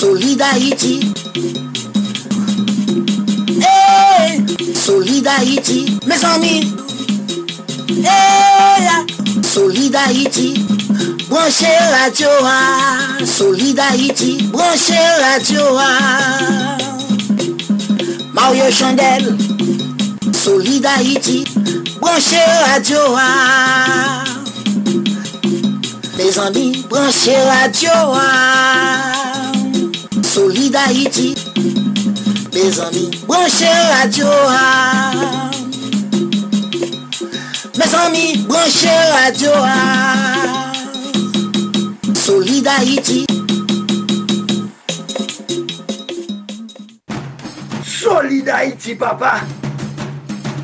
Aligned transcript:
Solid 0.00 0.40
Haïti. 0.40 1.12
Hey, 3.60 4.40
Solid 4.74 5.26
Haïti, 5.26 5.98
mes 6.06 6.24
amis. 6.24 6.72
Hey, 8.02 8.88
Solid 9.42 9.94
Haïti. 9.94 10.54
Branchez 11.28 11.76
radio, 11.92 12.28
ah. 12.44 13.22
Solid 13.26 13.78
Haïti. 13.78 14.48
Branchez 14.50 14.94
radio, 15.20 15.60
ah. 15.76 16.78
Mario 18.32 18.70
Chandel. 18.70 19.36
Solid 20.32 20.86
Haïti. 20.86 21.44
Branchez 22.00 22.48
radio, 22.72 23.00
ah. 23.18 24.24
Mes 26.16 26.38
amis, 26.38 26.86
branchez 26.88 27.36
radio, 27.36 27.90
ah. 30.30 30.34
Solid 30.34 30.76
Haïti. 30.76 31.34
Mes 32.54 32.80
amis, 32.80 33.10
branchez 33.26 33.66
radio, 34.00 34.26
ah. 34.48 35.50
Mes 37.76 37.94
amis, 37.94 38.38
branchez 38.48 38.88
radio, 39.12 39.50
ah. 39.54 40.72
Solid 42.14 42.66
Haïti. 42.66 43.26
Solid 47.84 48.48
Haïti, 48.48 48.94
papa. 48.94 49.40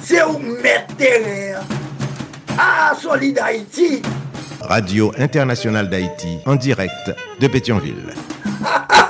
C'est 0.03 0.22
où 0.22 0.38
mettre 0.62 0.94
Ah, 2.59 2.93
Solid 3.00 3.38
Haïti. 3.38 4.03
Radio 4.60 5.12
Internationale 5.19 5.88
d'Haïti 5.88 6.38
en 6.47 6.56
direct 6.56 7.12
de 7.41 7.47
Pétionville. 7.48 8.15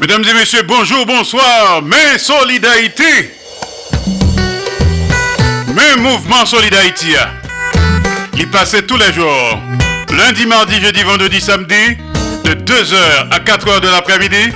Mesdames 0.00 0.24
et 0.30 0.32
messieurs, 0.32 0.62
bonjour, 0.66 1.04
bonsoir. 1.04 1.82
Mes 1.82 2.18
Solidarité. 2.18 3.34
Mes 5.74 6.00
mouvements 6.00 6.46
Solidarité. 6.46 7.16
Il 8.38 8.48
passait 8.48 8.80
tous 8.80 8.96
les 8.96 9.12
jours. 9.12 9.60
Lundi, 10.10 10.46
mardi, 10.46 10.80
jeudi, 10.80 11.02
vendredi, 11.02 11.38
samedi. 11.38 11.98
De 12.44 12.54
2h 12.54 13.28
à 13.30 13.40
4h 13.40 13.80
de 13.80 13.88
l'après-midi. 13.88 14.54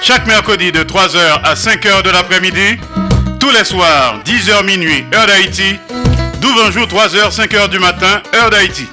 Chaque 0.00 0.28
mercredi 0.28 0.70
de 0.70 0.84
3h 0.84 1.42
à 1.42 1.54
5h 1.54 2.04
de 2.04 2.10
l'après-midi. 2.10 2.78
Tous 3.40 3.50
les 3.50 3.64
soirs, 3.64 4.20
10h 4.24 4.64
minuit, 4.64 5.04
heure 5.12 5.26
d'Haïti. 5.26 5.74
12 6.40 6.70
jour, 6.70 6.86
3h, 6.86 7.34
5h 7.34 7.68
du 7.68 7.80
matin, 7.80 8.22
heure 8.32 8.50
d'Haïti. 8.50 8.88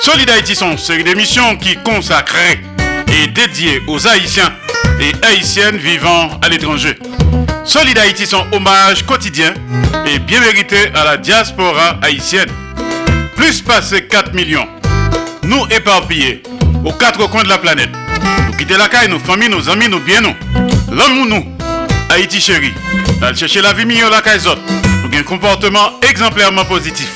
Solid 0.00 0.30
Haïti 0.30 0.56
sont 0.56 0.72
une 0.72 0.78
série 0.78 1.04
d'émissions 1.04 1.56
qui 1.56 1.76
consacrées 1.82 2.62
et 3.12 3.26
dédiées 3.28 3.82
aux 3.86 4.06
Haïtiens 4.06 4.52
et 5.00 5.12
Haïtiennes 5.26 5.76
vivant 5.76 6.30
à 6.42 6.48
l'étranger. 6.48 6.98
Solid 7.64 7.98
Haïti 7.98 8.26
sont 8.26 8.44
hommage 8.52 9.04
quotidien 9.04 9.52
et 10.06 10.18
bien 10.18 10.40
mérité 10.40 10.90
à 10.94 11.04
la 11.04 11.16
diaspora 11.16 11.98
haïtienne. 12.02 12.48
Plus 13.36 13.60
passé 13.60 14.06
4 14.06 14.34
millions. 14.34 14.66
Nous 15.42 15.66
éparpillés 15.70 16.42
aux 16.84 16.92
quatre 16.92 17.28
coins 17.28 17.42
de 17.42 17.48
la 17.48 17.58
planète. 17.58 17.90
Nous 18.46 18.56
quitter 18.56 18.76
la 18.76 18.88
caille, 18.88 19.08
nos 19.08 19.18
familles, 19.18 19.48
nos 19.48 19.68
amis, 19.68 19.88
nos 19.88 20.00
biens, 20.00 20.20
nous. 20.20 20.34
L'homme 20.90 21.28
nous. 21.28 21.44
Haïti 22.10 22.40
chéri. 22.40 22.72
D'aller 23.20 23.36
chercher 23.36 23.62
la 23.62 23.72
vie 23.72 23.84
meilleure 23.84 24.10
la 24.10 24.22
caille. 24.22 24.40
Nous 24.44 25.18
un 25.18 25.22
comportement 25.22 25.92
exemplairement 26.08 26.64
positif. 26.64 27.08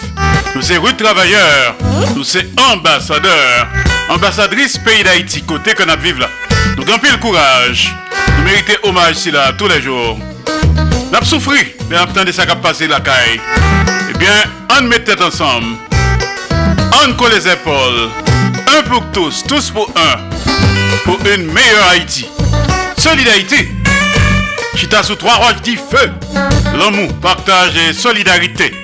Nous 0.55 0.63
sommes 0.63 0.79
rudes 0.79 0.97
travailleurs. 0.97 1.77
Nous 2.17 2.25
sommes 2.25 2.43
ambassadeurs. 2.73 3.69
Ambassadrice 4.11 4.77
pays 4.79 5.05
d'Haïti, 5.05 5.41
côté 5.43 5.73
que 5.73 5.85
nous 5.85 6.03
vivons 6.03 6.19
là. 6.19 6.29
Nous 6.77 6.83
avons 6.83 7.01
le 7.01 7.17
courage. 7.19 7.95
Nous 8.37 8.43
méritons 8.43 8.73
hommage 8.83 9.17
ici 9.17 9.31
là 9.31 9.53
tous 9.57 9.69
les 9.69 9.81
jours. 9.81 10.19
Nous 10.49 11.17
avons 11.17 11.25
souffert, 11.25 11.65
mais 11.89 11.97
temps 12.13 12.25
de 12.25 12.33
ça 12.33 12.45
qui 12.45 12.57
passé 12.57 12.89
la 12.89 12.99
caille. 12.99 13.41
Eh 14.11 14.19
bien, 14.19 14.33
on 14.77 14.83
met 14.83 14.99
tête 14.99 15.23
ensemble. 15.23 15.77
On 16.51 17.13
colle 17.13 17.31
les 17.35 17.47
épaules. 17.47 18.11
Un 18.77 18.83
pour 18.83 19.05
tous, 19.13 19.45
tous 19.47 19.71
pour 19.71 19.89
un. 19.95 20.19
Pour 21.05 21.21
une 21.33 21.47
meilleure 21.53 21.87
Haïti. 21.93 22.27
Solidarité. 22.99 23.71
Chita 24.75 25.05
sous 25.05 25.15
trois 25.15 25.35
roches 25.35 25.63
dit 25.63 25.77
feu. 25.77 26.11
L'amour, 26.77 27.13
partage 27.21 27.77
et 27.77 27.93
solidarité. 27.93 28.75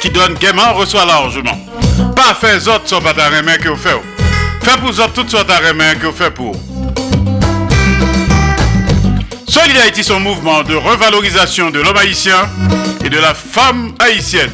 Qui 0.00 0.08
donne 0.08 0.32
gaiement, 0.40 0.72
reçoit 0.72 1.04
largement. 1.04 1.58
Pas 2.16 2.34
faire 2.34 2.56
autres 2.68 2.88
sur 2.88 3.02
pas 3.02 3.12
que 3.12 3.68
vous 3.68 3.76
faites. 3.76 4.11
Fait 4.62 4.78
pour 4.80 4.90
autres 4.90 5.12
toutes 5.12 5.30
sortes 5.30 5.48
de 5.48 5.72
main 5.72 5.94
que 5.96 6.06
vous 6.06 6.12
faites 6.12 6.34
pour. 6.34 6.54
Solidarité, 9.48 10.02
son 10.02 10.20
mouvement 10.20 10.62
de 10.62 10.74
revalorisation 10.74 11.70
de 11.70 11.80
l'homme 11.80 11.96
haïtien 11.96 12.48
et 13.04 13.10
de 13.10 13.18
la 13.18 13.34
femme 13.34 13.92
haïtienne. 13.98 14.50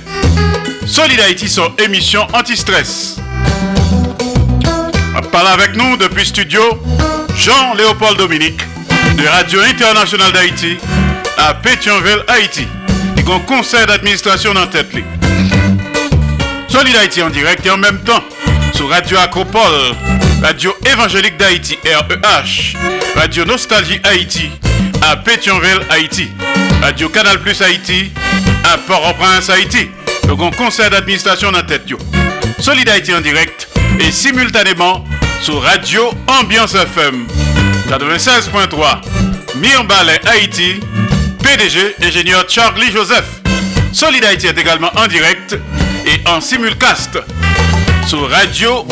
Solidarité, 0.86 1.46
son 1.46 1.70
émission 1.78 2.26
anti-stress. 2.32 3.16
Parle 5.30 5.48
avec 5.48 5.76
nous 5.76 5.96
depuis 5.98 6.24
studio 6.24 6.60
Jean-Léopold 7.36 8.16
Dominique 8.16 8.60
de 9.16 9.26
Radio 9.28 9.60
Internationale 9.60 10.32
d'Haïti 10.32 10.78
à 11.36 11.54
Pétionville, 11.54 12.24
Haïti. 12.28 12.66
Et 13.16 13.30
un 13.30 13.38
conseil 13.40 13.86
d'administration 13.86 14.52
en 14.56 14.66
tête. 14.66 14.88
Solid 16.68 16.96
Haïti 16.96 17.22
en 17.22 17.30
direct 17.30 17.64
et 17.66 17.70
en 17.70 17.76
même 17.76 18.00
temps 18.00 18.24
sur 18.78 18.88
Radio 18.90 19.18
Acropole, 19.18 19.96
Radio 20.40 20.72
Évangélique 20.86 21.36
d'Haïti, 21.36 21.76
REH, 21.84 22.76
Radio 23.16 23.44
Nostalgie 23.44 24.00
Haïti 24.04 24.50
à 25.02 25.16
Pétionville, 25.16 25.80
Haïti, 25.90 26.28
Radio 26.80 27.08
Canal 27.08 27.40
Plus 27.40 27.60
Haïti 27.60 28.12
à 28.62 28.78
Port-au-Prince, 28.78 29.50
Haïti. 29.50 29.88
Donc 30.28 30.40
un 30.42 30.52
conseil 30.52 30.90
d'administration 30.90 31.48
en 31.48 31.62
tête. 31.62 31.92
Solid 32.60 32.88
Haïti 32.88 33.12
en 33.12 33.20
direct 33.20 33.66
et 33.98 34.12
simultanément 34.12 35.04
sur 35.42 35.60
Radio 35.60 36.12
Ambiance 36.28 36.76
FM 36.76 37.26
96.3 37.90 39.56
Mirbalais 39.56 40.20
Haïti 40.24 40.78
PDG 41.42 41.96
ingénieur 42.00 42.44
Charlie 42.48 42.92
Joseph 42.92 43.40
Solid 43.92 44.24
Haïti 44.24 44.46
est 44.46 44.56
également 44.56 44.92
en 44.94 45.08
direct 45.08 45.58
et 46.06 46.28
en 46.28 46.40
simulcast 46.40 47.18
sur 48.08 48.30
Radio 48.30 48.86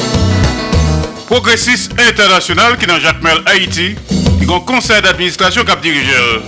Progressiste 1.26 1.92
International 1.98 2.76
qui 2.76 2.84
est 2.84 2.86
dans 2.86 3.00
Jacques 3.00 3.22
Mel 3.22 3.38
Haïti 3.46 3.94
qui 4.38 4.44
est 4.44 4.54
un 4.54 4.60
conseil 4.60 5.00
d'administration 5.00 5.64
cap 5.64 5.80
dirigeur 5.80 6.42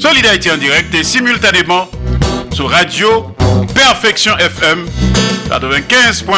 Solid 0.00 0.26
Haïti 0.26 0.50
en 0.50 0.56
direct 0.56 0.92
et 0.96 1.04
simultanément 1.04 1.88
sur 2.52 2.68
Radio 2.68 3.36
Perfection 3.72 4.36
FM 4.36 4.84
95.1 5.48 6.34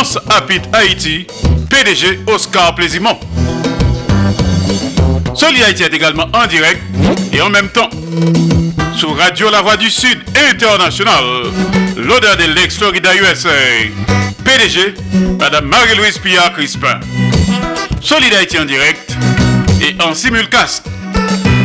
Anse 0.00 0.18
Apit 0.30 0.62
Haïti, 0.72 1.26
PDG 1.68 2.20
Oscar 2.26 2.74
Plaisimont. 2.74 3.18
Solid 5.34 5.62
Haïti 5.62 5.82
est 5.82 5.92
également 5.92 6.26
en 6.32 6.46
direct 6.46 6.80
et 7.34 7.42
en 7.42 7.50
même 7.50 7.68
temps 7.68 7.90
sur 8.96 9.14
Radio 9.16 9.50
La 9.50 9.60
Voix 9.60 9.76
du 9.76 9.90
Sud 9.90 10.18
International, 10.50 11.24
l'odeur 12.10 12.36
de 12.36 12.42
l'ex 12.42 12.76
Florida 12.76 13.14
USA. 13.14 13.48
PDG, 14.44 14.94
Madame 15.38 15.66
Marie-Louise 15.66 16.18
Pillard 16.18 16.52
Crispin. 16.52 16.98
Solid 18.02 18.34
Haïti 18.34 18.58
en 18.58 18.64
direct 18.64 19.16
et 19.80 19.94
en 20.02 20.12
simulcast 20.12 20.86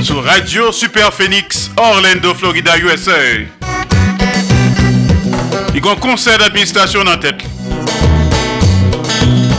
sur 0.03 0.24
Radio 0.24 0.71
Super 0.71 1.12
Phoenix 1.12 1.71
Orlando, 1.75 2.36
Florida, 2.36 2.77
USA. 2.77 3.12
Il 5.74 5.83
y 5.83 5.88
a 5.88 5.92
un 5.92 5.95
concert 5.95 6.38
d'administration 6.38 7.01
en 7.01 7.18
tête. 7.18 7.41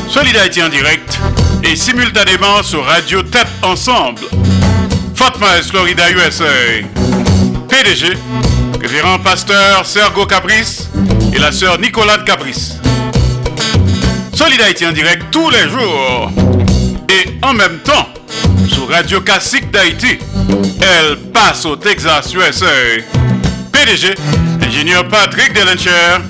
Solid 0.08 0.36
Haïti 0.36 0.62
en 0.62 0.68
direct 0.68 1.18
et 1.64 1.74
simultanément 1.74 2.62
sur 2.62 2.84
Radio 2.84 3.24
Tête 3.24 3.48
Ensemble. 3.62 4.22
Fatma 5.16 5.48
Florida, 5.68 6.12
USA. 6.12 6.44
PDG, 7.68 8.16
révérend 8.86 9.18
pasteur 9.18 9.84
Sergo 9.84 10.26
Caprice 10.26 10.88
et 11.34 11.40
la 11.40 11.50
sœur 11.50 11.76
Nicolas 11.80 12.18
de 12.18 12.22
Caprice. 12.22 12.76
Solid 14.32 14.60
Haïti 14.60 14.86
en 14.86 14.92
direct 14.92 15.24
tous 15.32 15.50
les 15.50 15.68
jours 15.68 16.30
et 17.08 17.44
en 17.44 17.52
même 17.52 17.80
temps 17.80 18.06
sur 18.68 18.88
Radio 18.88 19.20
Classique 19.22 19.72
d'Haïti. 19.72 20.18
Elle 20.80 21.16
passe 21.32 21.66
au 21.66 21.74
Texas, 21.74 22.32
USA. 22.32 22.66
PDG, 23.72 24.14
ingénieur 24.64 25.08
Patrick 25.08 25.52
Delencher, 25.52 26.20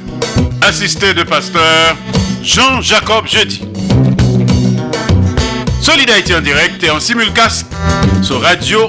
assisté 0.62 1.12
de 1.12 1.24
pasteur 1.24 1.94
Jean-Jacob 2.42 3.26
Jeudi. 3.26 3.66
Solid 5.82 6.08
Haïti 6.08 6.34
en 6.34 6.40
direct 6.40 6.82
et 6.82 6.90
en 6.90 7.00
simulcast 7.00 7.66
sur 8.22 8.40
Radio 8.40 8.88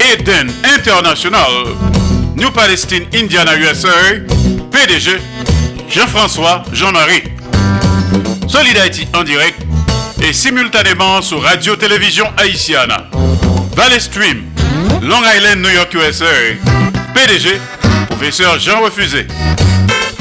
Eden 0.00 0.50
International, 0.78 1.66
New 2.36 2.50
Palestine, 2.50 3.06
Indiana, 3.14 3.56
USA. 3.56 3.88
PDG, 4.70 5.18
Jean-François 5.88 6.62
Jean-Marie. 6.72 7.22
Solid 8.46 8.76
Haïti 8.76 9.08
en 9.14 9.24
direct 9.24 9.60
et 10.22 10.32
simultanément 10.32 11.22
sur 11.22 11.42
Radio-Télévision 11.42 12.26
Haïtiana. 12.36 13.08
Valley 13.74 14.00
Stream, 14.00 14.44
Long 15.02 15.22
Island, 15.36 15.60
New 15.62 15.70
York, 15.70 15.94
USA. 15.94 16.24
PDG, 17.14 17.58
professeur 18.08 18.58
Jean 18.58 18.82
Refusé. 18.82 19.26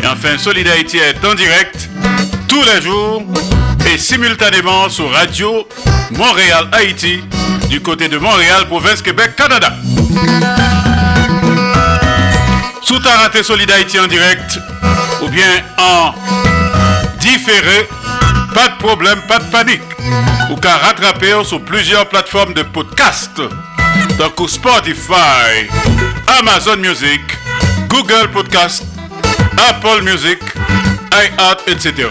Et 0.01 0.07
enfin, 0.07 0.38
Solid 0.38 0.68
Haïti 0.68 0.97
est 0.97 1.23
en 1.25 1.33
direct 1.33 1.89
tous 2.47 2.63
les 2.63 2.81
jours 2.81 3.23
et 3.94 3.97
simultanément 3.97 4.89
sur 4.89 5.11
Radio 5.11 5.68
Montréal, 6.11 6.68
Haïti, 6.71 7.19
du 7.69 7.81
côté 7.81 8.07
de 8.07 8.18
Montréal, 8.18 8.68
province 8.68 9.01
Québec, 9.01 9.35
Canada. 9.35 9.73
Sous 12.85 12.99
ta 12.99 13.17
raté 13.17 13.41
Solid 13.41 13.69
Haïti 13.71 13.99
en 13.99 14.07
direct 14.07 14.59
ou 15.21 15.27
bien 15.29 15.49
en 15.77 16.13
différé 17.19 17.87
pas 18.55 18.69
de 18.69 18.77
problème, 18.77 19.19
pas 19.27 19.39
de 19.39 19.51
panique. 19.51 19.81
Ou 20.49 20.55
qu'à 20.55 20.77
rattraper 20.77 21.43
sur 21.43 21.61
plusieurs 21.61 22.07
plateformes 22.07 22.53
de 22.53 22.61
podcast. 22.63 23.41
Donc 24.17 24.49
Spotify, 24.49 25.67
Amazon 26.39 26.77
Music, 26.77 27.21
Google 27.89 28.29
Podcast, 28.31 28.83
Apple 29.57 30.03
Music, 30.03 30.39
iHeart, 31.11 31.67
etc. 31.67 32.07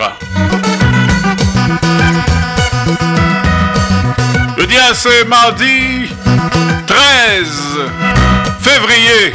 Le 4.59 4.67
dia 4.67 4.93
c'est 4.93 5.25
mardi 5.27 6.11
13 6.87 7.49
février 8.61 9.35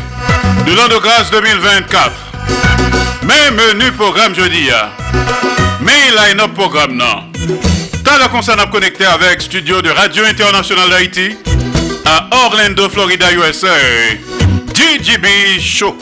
de 0.69 0.75
l'an 0.75 0.88
de 0.88 0.98
grâce 1.00 1.31
2024. 1.31 2.12
Même 3.24 3.56
menu 3.56 3.92
programme 3.94 4.36
jeudi. 4.36 4.69
Mais 5.81 6.12
line-up 6.16 6.54
programme 6.54 6.95
non. 6.95 7.24
T'as 8.04 8.19
la 8.19 8.27
concerne 8.27 8.60
à 8.60 8.68
connecter 8.68 9.06
avec 9.06 9.42
studio 9.42 9.81
de 9.81 9.89
Radio 9.89 10.25
International 10.25 10.89
d'Haïti 10.89 11.38
à 12.06 12.30
Orlando, 12.45 12.88
Florida, 12.88 13.25
USA. 13.33 13.74
DJB 14.75 15.60
Show 15.60 15.98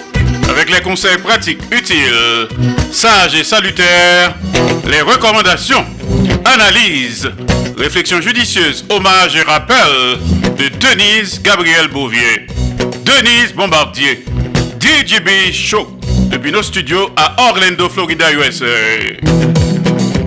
avec 0.50 0.70
les 0.70 0.82
conseils 0.82 1.18
pratiques 1.18 1.62
utiles, 1.72 2.48
sages 2.92 3.36
et 3.36 3.46
salutaires, 3.46 4.36
les 4.86 5.02
recommandations, 5.02 5.86
analyses, 6.44 7.32
réflexions 7.78 8.20
judicieuses, 8.20 8.86
hommages 8.90 9.36
et 9.36 9.44
rappels 9.44 10.20
de 10.58 10.68
Denise 10.68 11.42
Gabriel 11.42 11.88
Bouvier. 11.88 12.48
Denise 13.04 13.54
Bombardier, 13.54 14.26
DJB 14.80 15.52
Show, 15.52 15.88
depuis 16.30 16.52
nos 16.52 16.62
studios 16.62 17.10
à 17.16 17.50
Orlando, 17.50 17.90
Florida, 17.90 18.32
USA. 18.32 18.66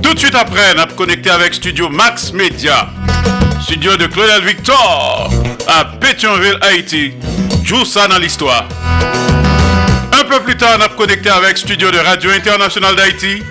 Tout 0.02 0.14
de 0.14 0.18
suite 0.18 0.34
après, 0.34 0.74
on 0.74 0.80
a 0.80 0.86
connecté 0.86 1.30
avec 1.30 1.54
Studio 1.54 1.88
Max 1.88 2.32
Media, 2.32 2.88
studio 3.62 3.96
de 3.96 4.06
Claudel 4.06 4.42
Victor 4.44 5.30
à 5.68 5.84
Pétionville, 5.84 6.58
Haïti. 6.62 7.12
Joue 7.64 7.84
ça 7.84 8.08
dans 8.08 8.18
l'histoire. 8.18 8.66
Un 10.12 10.24
peu 10.24 10.40
plus 10.40 10.56
tard, 10.56 10.78
on 10.78 10.82
a 10.82 10.88
connecté 10.88 11.30
avec 11.30 11.56
Studio 11.56 11.90
de 11.90 11.98
Radio 11.98 12.30
International 12.30 12.96
d'Haïti 12.96 13.42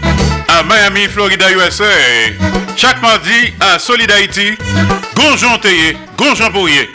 à 0.49 0.63
Miami, 0.63 1.07
Florida, 1.07 1.45
USA. 1.51 1.85
Chaque 2.75 3.01
mardi 3.01 3.53
à 3.59 3.79
Solid 3.79 4.11
Haïti, 4.11 4.57
Gonjon 5.15 5.57
Théier, 5.59 5.97
Gonjon 6.17 6.49
Bourrier. 6.49 6.89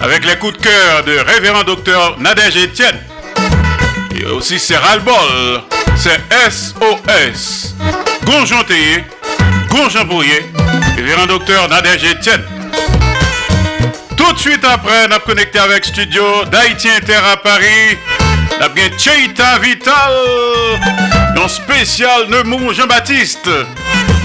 Avec 0.00 0.24
les 0.26 0.36
coups 0.36 0.58
de 0.58 0.62
cœur 0.62 1.04
de 1.04 1.18
révérend 1.18 1.62
docteur 1.62 2.16
Nadège 2.18 2.56
Etienne. 2.56 2.98
Et 4.18 4.24
aussi 4.24 4.58
c'est 4.58 4.76
Ralbol, 4.76 5.62
c'est 5.94 6.20
SOS. 6.50 7.74
Gonjon 8.24 8.62
Théier, 8.64 9.04
Gonjon 9.68 10.04
Bourrier, 10.04 10.46
révérend 10.96 11.26
docteur 11.26 11.68
Nadège 11.68 12.04
Etienne. 12.04 12.42
Tout 14.16 14.32
de 14.32 14.38
suite 14.38 14.64
après, 14.64 15.06
on 15.08 15.14
a 15.14 15.18
connecté 15.18 15.58
avec 15.58 15.84
studio 15.84 16.44
d'Haïti 16.50 16.88
Inter 16.88 17.20
à 17.32 17.36
Paris. 17.36 17.98
On 18.58 18.64
a 18.64 18.68
bien 18.70 18.88
Cheita 18.96 19.58
Vital, 19.58 20.14
dans 21.34 21.48
spécial 21.48 22.26
Neumou 22.28 22.72
Jean-Baptiste. 22.72 23.50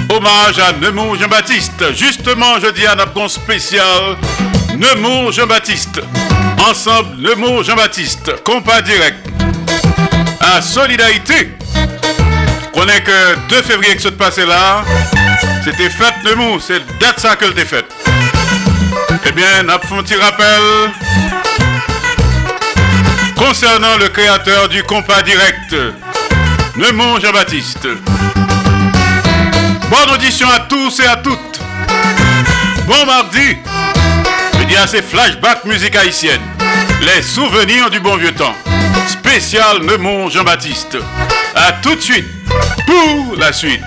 Hommage 0.09 0.59
à 0.59 0.71
Neumou 0.73 1.17
Jean-Baptiste. 1.17 1.93
Justement, 1.93 2.59
je 2.61 2.71
dis 2.71 2.87
un 2.87 2.97
abgon 2.97 3.27
spécial 3.27 4.17
Neumou 4.77 5.31
Jean-Baptiste. 5.31 6.01
Ensemble, 6.69 7.17
Neumou 7.17 7.61
Jean-Baptiste. 7.63 8.41
Compas 8.43 8.81
direct. 8.81 9.30
À 10.53 10.61
Solidarité. 10.61 11.55
On 12.73 12.85
est 12.85 13.01
que 13.03 13.35
2 13.47 13.61
février 13.61 13.95
que 13.95 14.01
ce 14.01 14.09
passé 14.09 14.45
là, 14.45 14.83
c'était 15.63 15.89
fête 15.89 16.15
Neumou. 16.25 16.59
C'est 16.59 16.85
date 16.99 17.21
ça 17.21 17.37
que 17.37 17.45
le 17.45 17.53
faite. 17.63 17.85
Eh 19.25 19.31
bien, 19.31 19.45
on 19.63 19.69
a 19.69 19.79
fait 19.79 19.95
un 19.95 20.03
petit 20.03 20.15
rappel 20.15 20.61
concernant 23.37 23.95
le 23.97 24.09
créateur 24.09 24.67
du 24.67 24.83
compas 24.83 25.21
direct, 25.21 25.73
Neumont 26.75 27.17
Jean-Baptiste. 27.21 27.87
Bonne 29.89 30.09
audition 30.13 30.49
à 30.49 30.59
tous 30.67 30.99
et 30.99 31.07
à 31.07 31.15
toutes. 31.15 31.61
Bon 32.87 33.05
mardi. 33.05 33.57
Je 34.59 34.65
dis 34.65 34.75
à 34.75 34.85
ces 34.85 35.01
flashbacks 35.01 35.63
musique 35.63 35.95
haïtienne. 35.95 36.41
Les 37.03 37.21
souvenirs 37.21 37.89
du 37.89 38.01
bon 38.01 38.17
vieux 38.17 38.33
temps. 38.33 38.55
Spécial 39.07 39.83
Neumont 39.83 40.29
Jean-Baptiste. 40.29 40.97
A 41.55 41.73
tout 41.81 41.95
de 41.95 42.01
suite 42.01 42.25
pour 42.85 43.35
la 43.37 43.51
suite. 43.53 43.81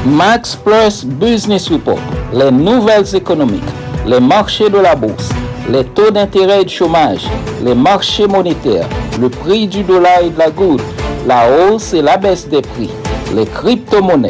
Max 0.06 0.56
Plus 0.56 1.06
Business 1.06 1.70
Report, 1.70 2.00
les 2.34 2.52
nouvelles 2.52 3.16
économiques, 3.16 3.64
les 4.06 4.20
marchés 4.20 4.70
de 4.70 4.78
la 4.78 4.96
bourse, 4.96 5.30
les 5.70 5.84
taux 5.86 6.12
d'intérêt 6.12 6.62
et 6.62 6.66
de 6.66 6.70
chômage, 6.70 7.24
les 7.64 7.74
marchés 7.76 8.28
monétaires, 8.28 8.88
le 9.20 9.30
prix 9.30 9.68
du 9.68 9.84
dollar 9.84 10.20
et 10.24 10.30
de 10.30 10.38
la 10.38 10.50
goutte, 10.50 10.84
la 11.26 11.46
hausse 11.50 11.94
et 11.94 12.02
la 12.02 12.18
baisse 12.18 12.48
des 12.50 12.62
prix, 12.62 12.90
les 13.34 13.46
crypto-monnaies, 13.46 14.30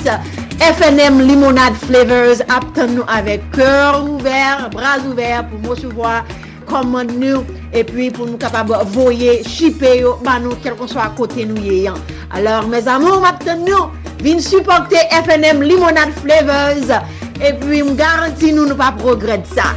FNM 0.56 1.20
Limonade 1.26 1.76
Flavors 1.82 2.40
Aptan 2.46 2.94
nou 2.96 3.04
avek 3.12 3.42
kèr 3.52 3.92
ouver, 3.98 4.70
bras 4.72 5.04
ouver 5.04 5.44
pou 5.50 5.60
mou 5.66 5.76
souvoa 5.76 6.22
komand 6.68 7.14
nou, 7.16 7.44
e 7.72 7.82
pi 7.86 8.10
pou 8.14 8.28
nou 8.28 8.38
kapab 8.40 8.72
voye, 8.94 9.38
shipe 9.46 9.92
yo, 10.00 10.16
ban 10.26 10.44
nou 10.44 10.58
kelkon 10.64 10.90
so 10.90 11.00
a 11.02 11.08
kote 11.18 11.46
nou 11.48 11.62
ye 11.62 11.84
yan. 11.86 11.98
Alors, 12.36 12.68
mes 12.70 12.90
amou, 12.90 13.20
mapten 13.24 13.64
nou, 13.66 13.90
vin 14.22 14.42
supporte 14.44 15.00
FNM 15.22 15.64
Limonade 15.64 16.14
Flavors, 16.20 16.92
e 17.40 17.52
pi 17.62 17.82
m 17.86 17.94
garanti 17.98 18.52
nou 18.56 18.68
nou 18.68 18.78
pa 18.78 18.92
progred 18.98 19.46
sa. 19.54 19.72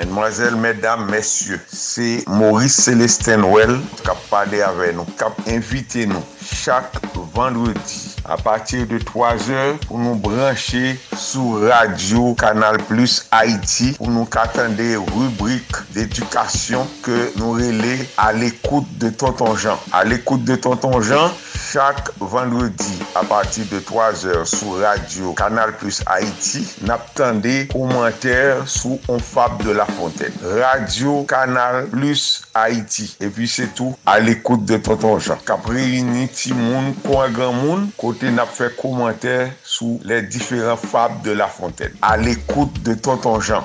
Mesdemoiselles, 0.00 0.56
mesdames, 0.56 1.10
messieurs, 1.10 1.60
c'est 1.70 2.24
Maurice 2.26 2.74
Célestin 2.74 3.42
Well 3.42 3.78
qui 4.02 4.10
a 4.10 4.14
parlé 4.30 4.62
avec 4.62 4.96
nous, 4.96 5.04
qui 5.04 5.24
a 5.24 5.54
invité 5.54 6.06
nous 6.06 6.24
chaque 6.42 6.94
vendredi 7.34 8.09
a 8.24 8.36
patir 8.36 8.86
de 8.86 8.98
3 8.98 9.48
or 9.50 9.78
pou 9.86 9.98
nou 9.98 10.18
branche 10.20 10.98
sou 11.16 11.60
radio 11.64 12.34
Kanal 12.38 12.78
Plus 12.88 13.24
Haiti 13.32 13.92
pou 13.96 14.10
nou 14.12 14.28
katande 14.30 14.92
rubrik 14.98 15.80
d'edukasyon 15.94 16.88
ke 17.04 17.16
nou 17.40 17.56
rele 17.58 17.96
al 18.20 18.42
ekoute 18.46 18.98
de 19.00 19.10
Tonton 19.10 19.56
Jean. 19.56 19.80
Al 19.96 20.12
ekoute 20.16 20.44
de 20.48 20.58
Tonton 20.60 21.00
Jean, 21.00 21.32
chak 21.70 22.12
vendredi 22.20 22.98
a 23.16 23.24
patir 23.24 23.64
de 23.72 23.80
3 23.88 24.26
or 24.34 24.44
sou 24.50 24.76
radio 24.82 25.32
Kanal 25.38 25.74
Plus 25.80 26.02
Haiti 26.06 26.66
nap 26.84 27.10
tande 27.16 27.64
komenter 27.72 28.60
sou 28.66 29.00
On 29.08 29.18
Fab 29.18 29.62
de 29.64 29.72
la 29.72 29.86
Fontaine. 29.86 30.34
Radio 30.60 31.24
Kanal 31.24 31.86
Plus 31.88 32.42
Haiti. 32.54 33.08
E 33.20 33.30
pi 33.32 33.48
se 33.48 33.70
tou 33.76 33.96
al 34.08 34.28
ekoute 34.32 34.68
de 34.68 34.80
Tonton 34.84 35.18
Jean. 35.18 35.40
Kapre 35.48 35.80
yini 35.80 36.28
ti 36.28 36.52
moun, 36.56 36.92
kwa 37.06 37.28
gran 37.32 37.56
moun, 37.56 37.88
kwa 37.96 38.09
kote 38.10 38.30
nap 38.34 38.50
fè 38.50 38.72
komantè 38.74 39.34
sou 39.62 40.00
lè 40.08 40.16
diferent 40.26 40.80
fab 40.82 41.20
de 41.22 41.30
La 41.36 41.46
Fontaine. 41.46 41.94
A 42.02 42.16
l'ekoute 42.18 42.82
de 42.82 42.96
Tonton 42.98 43.38
Jean. 43.38 43.62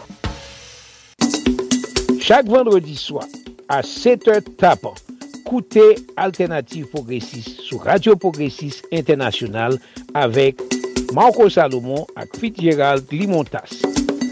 Chak 2.21 2.45
vendredi 2.51 2.93
swa, 2.99 3.25
a 3.73 3.79
7h 3.81 4.51
tapan, 4.61 4.93
koute 5.47 5.87
Alternative 6.21 6.91
Progressive 6.93 7.55
sou 7.65 7.81
Radio 7.81 8.13
Progressive 8.21 8.85
Internationale 8.93 9.81
avek 10.13 10.61
Marco 11.17 11.49
Salomon 11.49 12.05
ak 12.13 12.37
Fitzgerald 12.37 13.09
Limontas. 13.09 13.79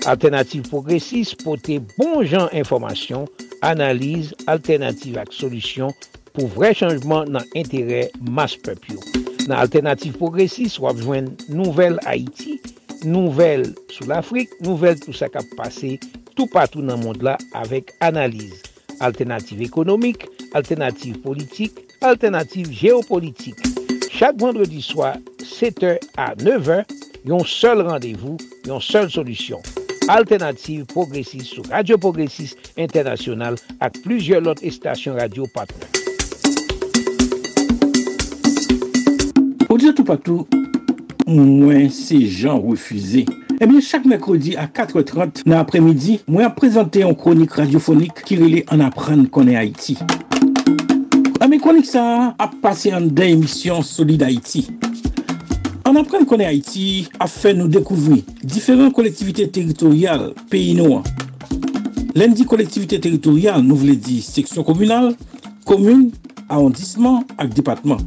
Alternative 0.05 0.69
Progressive 0.69 1.41
pote 1.41 1.79
bon 1.97 2.21
jan 2.21 2.53
informasyon, 2.53 3.25
analize, 3.65 4.37
alternative 4.45 5.25
ak 5.25 5.33
solisyon 5.33 5.95
pou 6.33 6.53
vre 6.53 6.75
chanjman 6.77 7.33
nan 7.33 7.49
entere 7.57 8.11
mas 8.21 8.59
pepyo. 8.61 9.01
Nan 9.47 9.57
Alternative 9.59 10.15
Progressive, 10.17 10.71
wap 10.83 10.99
jwen 11.01 11.31
nouvel 11.51 11.97
Haiti, 12.07 12.59
nouvel 13.03 13.65
sou 13.91 14.07
l'Afrique, 14.07 14.53
nouvel 14.63 14.99
tout 15.01 15.15
sa 15.17 15.27
kap 15.31 15.47
pase, 15.59 15.97
tout 16.37 16.47
patou 16.53 16.83
nan 16.85 17.01
mond 17.03 17.23
la 17.25 17.35
avek 17.59 17.91
analize. 18.03 18.61
Alternative 19.03 19.65
ekonomik, 19.65 20.27
alternative 20.55 21.19
politik, 21.25 21.81
alternative 22.05 22.71
geopolitik. 22.71 23.59
Chak 24.13 24.37
vendredi 24.39 24.83
swa, 24.85 25.15
7h 25.43 25.97
a 26.15 26.31
9h, 26.39 26.83
yon 27.27 27.43
sol 27.47 27.83
randevou, 27.87 28.37
yon 28.69 28.83
sol 28.83 29.11
solusyon. 29.11 29.63
Alternative 30.11 30.85
Progressive 30.91 31.47
sou 31.47 31.67
Radio 31.71 31.99
Progressive 31.99 32.55
Internasyonal 32.79 33.59
ak 33.83 33.99
plujye 34.03 34.39
lot 34.43 34.63
estasyon 34.63 35.19
radio 35.19 35.47
patnen. 35.51 36.02
Jodi 39.83 39.95
tout 39.97 40.07
patou, 40.07 40.45
mwen 41.27 41.89
se 41.91 42.15
jan 42.15 42.61
refuze. 42.63 43.25
Ebyen, 43.57 43.81
chak 43.83 44.05
mekrodi 44.07 44.53
a 44.55 44.63
4.30 44.63 45.41
nan 45.43 45.57
apremidi, 45.57 46.21
mwen 46.23 46.47
ap 46.47 46.55
prezante 46.55 47.01
yon 47.01 47.17
kronik 47.19 47.57
radiofonik 47.59 48.21
ki 48.23 48.37
rele 48.39 48.61
an 48.71 48.85
apren 48.85 49.25
konen 49.27 49.57
Haiti. 49.59 49.97
Ame 51.43 51.59
konik 51.59 51.89
sa 51.89 52.05
ap 52.39 52.55
pase 52.63 52.95
an 52.95 53.11
den 53.11 53.41
emisyon 53.41 53.83
Solid 53.83 54.23
Haiti. 54.23 54.69
An 55.83 55.99
apren 55.99 56.23
konen 56.31 56.47
Haiti 56.47 57.09
a 57.19 57.27
fe 57.27 57.51
nou 57.57 57.67
dekouvri 57.67 58.21
diferent 58.39 58.95
kolektivite 58.95 59.51
teritorial 59.51 60.29
peyi 60.53 60.77
nou 60.79 61.01
an. 61.01 61.07
Lendi 62.15 62.47
kolektivite 62.47 63.03
teritorial 63.03 63.59
nou 63.67 63.83
vle 63.83 63.99
di 63.99 64.21
seksyon 64.23 64.63
komunal, 64.63 65.11
komune, 65.67 66.13
arrondissement 66.47 67.27
ak 67.35 67.51
depatman. 67.57 67.99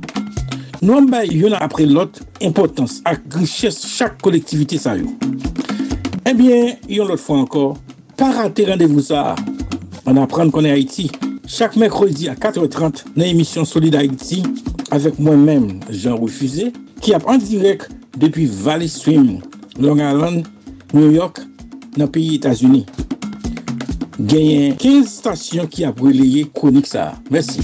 Nous 0.82 0.92
avons 0.92 1.22
yon 1.30 1.52
après 1.54 1.86
l'autre 1.86 2.20
importance 2.42 3.02
et 3.10 3.38
richesse 3.38 3.86
chaque 3.86 4.20
collectivité 4.20 4.78
ça 4.78 4.94
Eh 6.28 6.34
bien, 6.34 6.74
yon 6.88 7.06
l'autre 7.06 7.22
fois 7.22 7.38
encore, 7.38 7.78
pas 8.16 8.32
rater 8.32 8.66
rendez-vous 8.66 9.00
ça. 9.00 9.34
On 10.04 10.16
apprend 10.16 10.48
qu'on 10.50 10.64
est 10.64 10.70
Haïti. 10.70 11.10
Chaque 11.46 11.76
mercredi 11.76 12.28
à 12.28 12.34
4h30 12.34 13.04
dans 13.16 13.24
l'émission 13.24 13.64
Solide 13.64 13.94
Haïti 13.94 14.42
avec 14.90 15.18
moi-même, 15.18 15.80
Jean 15.90 16.16
Refusé, 16.16 16.72
qui 17.00 17.14
a 17.14 17.18
en 17.26 17.36
direct 17.38 17.90
depuis 18.18 18.46
Valley 18.46 18.88
Stream, 18.88 19.40
Long 19.78 19.96
Island, 19.96 20.46
New 20.92 21.10
York, 21.10 21.40
dans 21.96 22.04
le 22.04 22.10
pays 22.10 22.34
États-Unis. 22.36 22.86
Gagné 24.20 24.74
15 24.78 25.06
stations 25.06 25.66
qui 25.66 25.84
a 25.84 25.90
relayé 25.90 26.46
chronique. 26.52 26.88
Merci. 27.30 27.60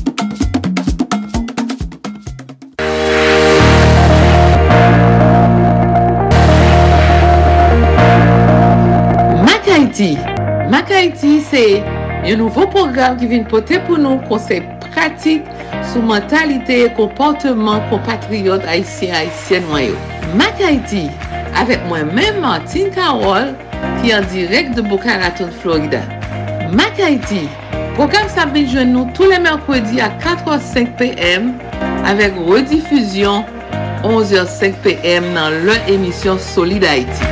Haiti. 9.92 10.16
Mac 10.70 10.90
Haiti, 10.90 11.40
c'est 11.40 11.82
un 12.24 12.36
nouveau 12.36 12.66
programme 12.66 13.18
qui 13.18 13.26
vient 13.26 13.44
porter 13.44 13.78
pour 13.80 13.98
nous 13.98 14.16
conseils 14.20 14.62
pratiques 14.90 15.44
sur 15.92 16.00
mentalité 16.00 16.86
et 16.86 16.92
comportement 16.94 17.78
compatriotes 17.90 18.64
haïtiens 18.66 19.12
haïtiennes 19.14 19.66
noyaux. 19.68 19.96
Mac 20.34 20.54
Haiti, 20.58 21.10
avec 21.54 21.84
moi-même 21.88 22.40
Martine 22.40 22.88
Carole, 22.90 23.54
qui 24.00 24.10
est 24.10 24.14
en 24.14 24.22
direct 24.22 24.74
de 24.74 24.80
Boca 24.80 25.18
Raton, 25.18 25.50
Florida. 25.60 26.00
Mac 26.72 26.98
Haiti, 26.98 27.46
programme 27.94 28.28
ça 28.28 28.46
vient 28.46 28.84
nous 28.86 29.10
tous 29.12 29.28
les 29.28 29.40
mercredis 29.40 30.00
à 30.00 30.08
4h05 30.08 30.86
p.m. 30.96 31.52
avec 32.06 32.32
rediffusion 32.46 33.44
11h05 34.04 34.72
p.m. 34.82 35.24
dans 35.34 35.50
leur 35.50 35.86
émission 35.86 36.38
Solide 36.38 36.84
Haïti. 36.84 37.22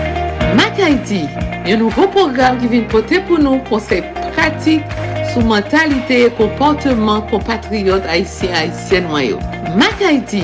Mac 0.54 0.78
Haiti, 0.78 1.26
un 1.66 1.76
nouveau 1.76 2.06
programme 2.08 2.58
qui 2.58 2.68
vient 2.68 2.82
porter 2.82 3.20
pour 3.20 3.38
nous 3.38 3.58
conseils 3.68 4.02
pratiques 4.34 4.84
sur 5.32 5.44
mentalité 5.44 6.26
et 6.26 6.30
comportement 6.30 7.20
compatriotes 7.22 8.04
haïtiens 8.08 8.50
haïtiennes 8.54 9.08
noyaux. 9.08 9.38
Mac 9.76 9.94
Haiti, 10.00 10.42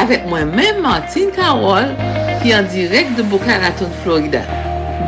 avec 0.00 0.26
moi-même 0.28 0.82
Martine 0.82 1.30
Carole, 1.34 1.88
qui 2.42 2.50
est 2.50 2.54
en 2.54 2.62
direct 2.62 3.16
de 3.16 3.22
Boca 3.22 3.58
Raton, 3.58 3.88
Florida. 4.02 4.42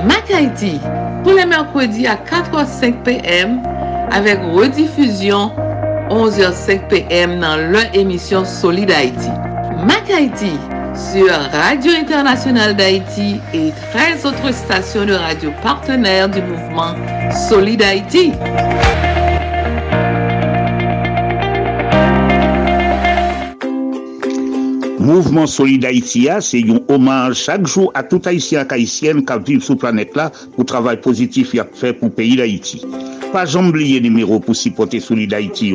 Mac 0.05 0.25
Haiti, 0.31 0.81
tous 1.23 1.37
les 1.37 1.47
mercredis 1.47 2.07
à 2.07 2.17
4h05 2.17 3.03
p.m. 3.05 3.63
avec 4.11 4.41
rediffusion 4.53 5.53
11h05 6.11 6.89
p.m. 6.89 7.41
dans 7.41 7.57
leur 7.57 7.95
émission 7.95 8.45
Solide 8.45 8.91
Haïti. 8.91 9.31
Mac 9.87 10.11
Haiti 10.11 10.53
sur 10.95 11.29
Radio 11.29 11.93
Internationale 11.93 12.77
d'Haïti 12.77 13.41
et 13.55 13.71
13 13.93 14.27
autres 14.27 14.53
stations 14.53 15.07
de 15.07 15.15
radio 15.15 15.51
partenaires 15.63 16.29
du 16.29 16.43
mouvement 16.43 16.95
Solid 17.49 17.83
Haïti. 17.83 18.33
Mouvement 24.99 25.47
Solid 25.47 25.85
Haïti, 25.85 26.29
c'est 26.41 26.63
un 26.63 26.79
hommage 26.89 27.37
chaque 27.37 27.67
jour 27.67 27.91
à 27.95 28.03
tout 28.03 28.21
Haïtien 28.25 28.67
et 28.69 28.73
Haïtienne 28.73 29.25
qui 29.25 29.53
vivent 29.53 29.63
sur 29.63 29.75
la 29.75 29.81
planète 29.81 30.15
là 30.15 30.31
pour 30.31 30.61
le 30.61 30.65
travail 30.65 31.01
positif 31.01 31.51
qu'il 31.51 31.61
a 31.61 31.67
fait 31.73 31.93
pour 31.93 32.09
le 32.09 32.15
pays 32.15 32.37
d'Haïti. 32.37 32.85
Pas 33.33 33.57
oublier 33.57 33.99
le 33.99 34.09
numéro 34.09 34.39
pour 34.41 34.55
supporter 34.55 35.01
Solid 35.01 35.33
Haïti. 35.33 35.75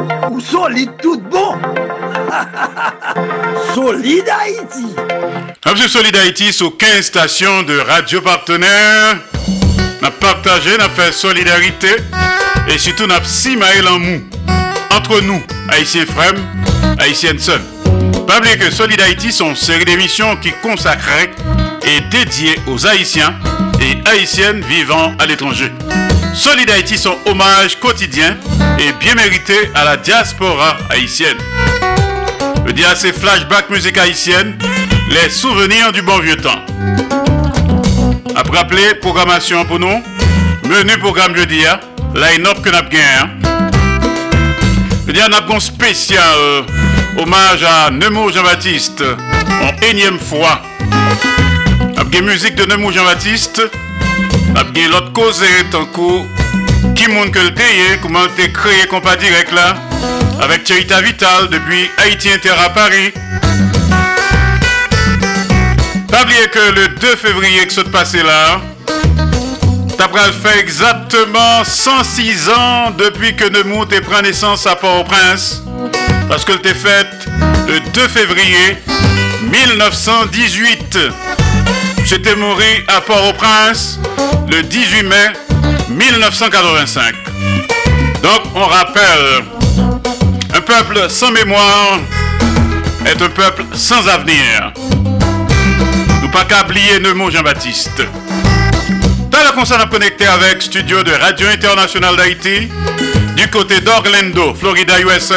ou 0.29 0.39
solide 0.39 0.91
tout 1.01 1.19
bon. 1.19 1.55
solide 3.75 4.29
Haïti. 4.29 4.95
Monsieur 5.65 5.87
Solid 5.87 6.15
Haïti 6.15 6.51
sur 6.51 6.75
15 6.77 7.01
stations 7.01 7.63
de 7.63 7.79
radio 7.79 8.21
partenaires. 8.21 9.17
N'a 10.01 10.11
partagé, 10.11 10.77
n'a 10.77 10.89
fait 10.89 11.11
solidarité 11.11 11.95
et 12.67 12.77
surtout 12.77 13.07
n'a 13.07 13.23
si 13.23 13.57
en 13.87 13.99
mou 13.99 14.21
entre 14.91 15.21
nous, 15.21 15.41
haïtiens 15.69 16.05
frères, 16.05 16.33
haïtiennes 16.99 17.39
seuls. 17.39 17.61
Pas 18.27 18.39
oublier 18.39 18.57
que 18.57 18.71
Solid 18.71 18.99
Haïti 18.99 19.31
sont 19.31 19.49
une 19.49 19.55
série 19.55 19.85
d'émissions 19.85 20.35
qui 20.37 20.51
consacrées 20.61 21.31
et 21.85 22.01
dédiées 22.09 22.59
aux 22.67 22.85
Haïtiens 22.85 23.35
et 23.79 23.97
Haïtiennes 24.09 24.61
vivant 24.61 25.13
à 25.19 25.25
l'étranger. 25.25 25.71
Solid 26.33 26.69
Haïti 26.69 26.97
son 26.97 27.17
hommage 27.25 27.79
quotidien 27.79 28.37
et 28.79 28.93
bien 28.93 29.15
mérité 29.15 29.69
à 29.75 29.83
la 29.83 29.97
diaspora 29.97 30.77
haïtienne. 30.89 31.37
Le 32.65 32.73
c'est 32.95 33.13
flashback 33.13 33.69
musique 33.69 33.97
haïtienne, 33.97 34.57
les 35.09 35.29
souvenirs 35.29 35.91
du 35.91 36.01
bon 36.01 36.19
vieux 36.19 36.37
temps. 36.37 36.65
Après 38.35 38.57
rappeler 38.57 38.95
programmation 38.95 39.65
pour 39.65 39.79
nous, 39.79 40.01
menu 40.69 40.97
programme 40.99 41.35
jeudi, 41.35 41.63
line-up 42.15 42.61
que 42.63 42.69
nous 42.69 42.75
avons 42.77 43.29
Le 45.07 45.13
dia 45.13 45.27
nous 45.27 45.59
spécial 45.59 46.23
euh, 46.37 46.61
hommage 47.17 47.63
à 47.63 47.91
Nemo 47.91 48.31
Jean-Baptiste 48.31 49.03
en 49.61 49.85
énième 49.85 50.19
fois. 50.19 50.61
Nous 52.13 52.21
musique 52.23 52.55
de 52.55 52.65
Nemo 52.65 52.91
Jean-Baptiste. 52.91 53.61
Nous 54.53 54.89
l'autre 54.89 55.13
cause 55.13 55.43
tant 55.71 55.85
coup 55.85 56.25
qui 56.95 57.07
montre 57.07 57.31
que 57.31 57.39
le 57.39 57.53
pays, 57.53 57.97
comment 58.01 58.25
t'es 58.35 58.51
créé 58.51 58.85
compas 58.89 59.15
direct 59.15 59.51
là, 59.51 59.75
avec 60.41 60.63
Thierry 60.63 60.85
Vital 61.03 61.49
depuis 61.49 61.89
Haïti 61.97 62.31
Inter 62.31 62.53
à 62.63 62.69
Paris. 62.69 63.13
Oublier 66.21 66.47
que 66.51 66.71
le 66.73 66.87
2 66.99 67.15
février 67.15 67.65
que 67.65 67.73
ce 67.73 67.81
passé 67.81 68.21
là, 68.23 68.61
t'as 69.97 70.07
fait 70.31 70.59
exactement 70.59 71.63
106 71.63 72.49
ans 72.49 72.91
depuis 72.97 73.35
que 73.35 73.45
Nemours 73.49 73.87
t'es 73.87 74.01
pris 74.01 74.21
naissance 74.21 74.67
à 74.67 74.75
Port-au-Prince. 74.75 75.63
Parce 76.27 76.45
que 76.45 76.53
t'es 76.53 76.73
fait 76.73 77.07
le 77.67 77.79
2 77.93 78.07
février 78.07 78.77
1918. 79.43 80.97
J'étais 82.11 82.35
mort 82.35 82.59
à 82.89 82.99
Port-au-Prince 82.99 83.97
le 84.49 84.63
18 84.63 85.03
mai 85.03 85.31
1985. 85.87 87.15
Donc 88.21 88.41
on 88.53 88.65
rappelle, 88.65 89.45
un 90.53 90.59
peuple 90.59 91.09
sans 91.09 91.31
mémoire 91.31 91.99
est 93.05 93.21
un 93.21 93.29
peuple 93.29 93.63
sans 93.71 94.05
avenir. 94.09 94.73
Nous 96.21 96.29
pas 96.31 96.43
qu'à 96.43 96.65
oublier 96.65 96.99
Nemo 96.99 97.31
Jean-Baptiste. 97.31 98.03
Dans 99.29 99.43
la 99.45 99.53
concert 99.53 99.79
à 99.79 99.85
connecter 99.85 100.27
avec 100.27 100.61
studio 100.61 101.03
de 101.03 101.13
Radio 101.13 101.47
Internationale 101.47 102.17
d'Haïti, 102.17 102.67
du 103.37 103.47
côté 103.49 103.79
d'Orlando, 103.79 104.53
Florida, 104.53 104.99
USA, 104.99 105.35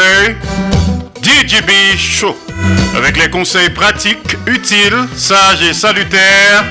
DJB 1.22 1.70
Show, 1.96 2.37
avec 2.96 3.16
les 3.16 3.31
conseils 3.31 3.70
pratiques, 3.70 4.37
utiles, 4.46 5.07
sages 5.16 5.62
et 5.62 5.74
salutaires, 5.74 6.64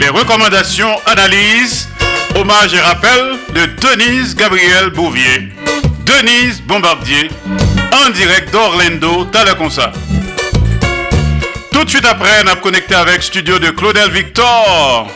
les 0.00 0.08
recommandations, 0.08 0.94
analyses, 1.06 1.88
hommage 2.34 2.74
et 2.74 2.80
rappel 2.80 3.36
de 3.54 3.66
Denise 3.80 4.34
Gabriel 4.34 4.90
Bouvier, 4.90 5.48
Denise 6.04 6.60
Bombardier, 6.62 7.30
en 7.92 8.10
direct 8.10 8.52
d'Orlando, 8.52 9.24
Talaconsa. 9.26 9.92
Tout 11.72 11.84
de 11.84 11.90
suite 11.90 12.04
après, 12.04 12.42
on 12.44 12.48
a 12.48 12.56
connecté 12.56 12.94
avec 12.94 13.22
studio 13.22 13.58
de 13.58 13.70
Claudel 13.70 14.10
Victor, 14.10 15.08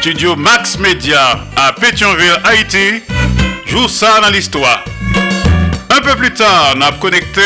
studio 0.00 0.36
Max 0.36 0.78
Media 0.78 1.40
à 1.56 1.72
Pétionville, 1.72 2.38
Haïti, 2.44 3.02
joue 3.66 3.88
ça 3.88 4.20
dans 4.20 4.30
l'histoire. 4.30 4.84
Un 5.90 6.00
peu 6.00 6.14
plus 6.16 6.32
tard, 6.32 6.74
on 6.76 6.80
a 6.80 6.92
connecté, 6.92 7.42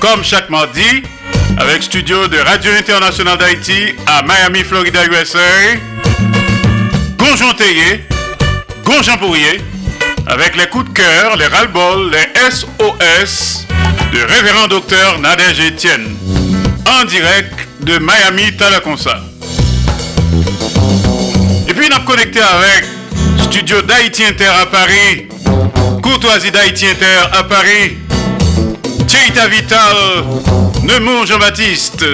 comme 0.00 0.22
chaque 0.22 0.50
mardi, 0.50 1.02
avec 1.60 1.82
studio 1.82 2.26
de 2.26 2.38
Radio 2.38 2.72
Internationale 2.72 3.36
d'Haïti 3.36 3.94
à 4.06 4.22
Miami, 4.22 4.64
Florida, 4.64 5.00
USA. 5.04 5.38
Gonjon 7.18 7.52
Théier, 7.52 8.04
Pourrier, 9.18 9.60
avec 10.26 10.56
les 10.56 10.66
coups 10.66 10.90
de 10.90 10.94
cœur, 10.94 11.36
les 11.36 11.46
ras-le-bol, 11.46 12.10
les 12.10 12.50
SOS 12.50 13.66
de 14.12 14.20
révérend 14.22 14.68
docteur 14.68 15.18
Nadège 15.20 15.60
Etienne, 15.60 16.16
en 16.86 17.04
direct 17.04 17.52
de 17.80 17.98
Miami, 17.98 18.56
Talaconsa. 18.56 19.20
Et 21.68 21.74
puis, 21.74 21.88
on 21.92 21.96
a 21.96 22.00
connecté 22.00 22.40
avec 22.40 22.84
studio 23.44 23.82
d'Haïti 23.82 24.24
Inter 24.24 24.50
à 24.62 24.66
Paris, 24.66 25.28
Courtoisie 26.02 26.50
d'Haïti 26.50 26.86
Inter 26.86 27.38
à 27.38 27.44
Paris, 27.44 27.98
Tcheita 29.06 29.46
Vital, 29.48 30.24
Nemours 30.92 31.26
Jean-Baptiste. 31.26 32.04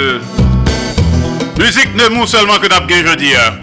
Musique 1.59 1.95
Nemours 1.95 2.29
seulement 2.29 2.59
que 2.59 2.67
nous 2.69 3.07
jeudi. 3.07 3.29
hein. 3.35 3.55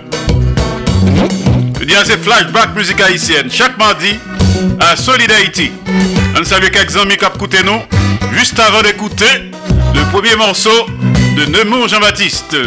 Je 1.79 1.85
dis 1.85 1.93
c'est 2.03 2.21
flashback 2.23 2.75
musique 2.75 2.99
haïtienne. 2.99 3.47
Chaque 3.51 3.77
mardi 3.77 4.17
à 4.79 4.95
Solid 4.95 5.29
Haïti. 5.31 5.71
On 6.39 6.43
salue 6.43 6.69
quelques 6.71 6.97
amis 6.97 7.15
qui 7.17 7.25
écouté 7.25 7.57
nous. 7.63 7.79
Juste 8.35 8.59
avant 8.59 8.81
d'écouter 8.81 9.51
le 9.93 10.01
premier 10.11 10.35
morceau 10.35 10.87
de 11.37 11.45
Nemours 11.45 11.89
Jean-Baptiste. 11.89 12.57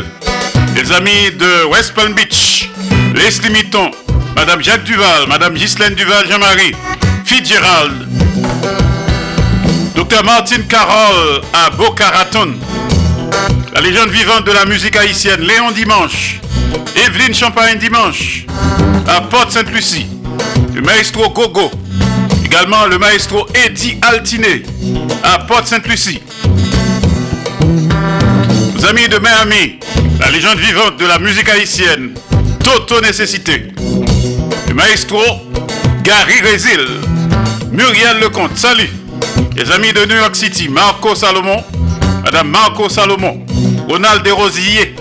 Les 0.76 0.92
amis 0.92 1.32
de 1.36 1.64
West 1.72 1.94
Palm 1.94 2.12
Beach, 2.14 2.68
Leslie 3.14 3.50
Mitton, 3.50 3.90
Madame 4.36 4.62
Jacques 4.62 4.84
Duval, 4.84 5.26
Madame 5.26 5.54
Ghislaine 5.54 5.94
Duval 5.94 6.28
Jean-Marie, 6.30 6.76
Fitzgerald, 7.24 8.06
Docteur 9.96 10.24
Martine 10.24 10.64
Carole 10.66 11.40
à 11.54 11.70
Boca 11.70 12.10
Raton, 12.10 12.52
la 13.72 13.80
légende 13.80 14.10
vivante 14.10 14.44
de 14.44 14.52
la 14.52 14.66
musique 14.66 14.94
haïtienne, 14.94 15.40
Léon 15.40 15.70
Dimanche, 15.70 16.38
Evelyne 16.94 17.34
Champagne 17.34 17.78
Dimanche, 17.78 18.44
à 19.08 19.22
Porte-Sainte-Lucie, 19.22 20.06
le 20.74 20.82
maestro 20.82 21.30
Gogo, 21.30 21.70
également 22.44 22.84
le 22.84 22.98
maestro 22.98 23.46
Eddie 23.54 23.96
Altiné, 24.02 24.64
à 25.22 25.38
Porte-Sainte-Lucie. 25.38 26.20
Nos 28.74 28.84
amis 28.84 29.08
de 29.08 29.18
Miami, 29.18 29.78
la 30.20 30.30
légende 30.30 30.58
vivante 30.58 30.98
de 30.98 31.06
la 31.06 31.18
musique 31.18 31.48
haïtienne, 31.48 32.12
Toto 32.62 33.00
Nécessité, 33.00 33.68
le 34.68 34.74
maestro 34.74 35.22
Gary 36.02 36.40
Résil, 36.42 36.86
Muriel 37.72 38.18
Lecomte, 38.20 38.58
salut. 38.58 38.90
Les 39.56 39.70
amis 39.70 39.92
de 39.92 40.04
New 40.04 40.16
York 40.16 40.36
City, 40.36 40.68
Marco 40.68 41.14
Salomon, 41.14 41.62
Madame 42.24 42.48
Marco 42.48 42.88
Salomon, 42.88 43.44
Ronald 43.88 44.22
Desrosiers, 44.22 44.94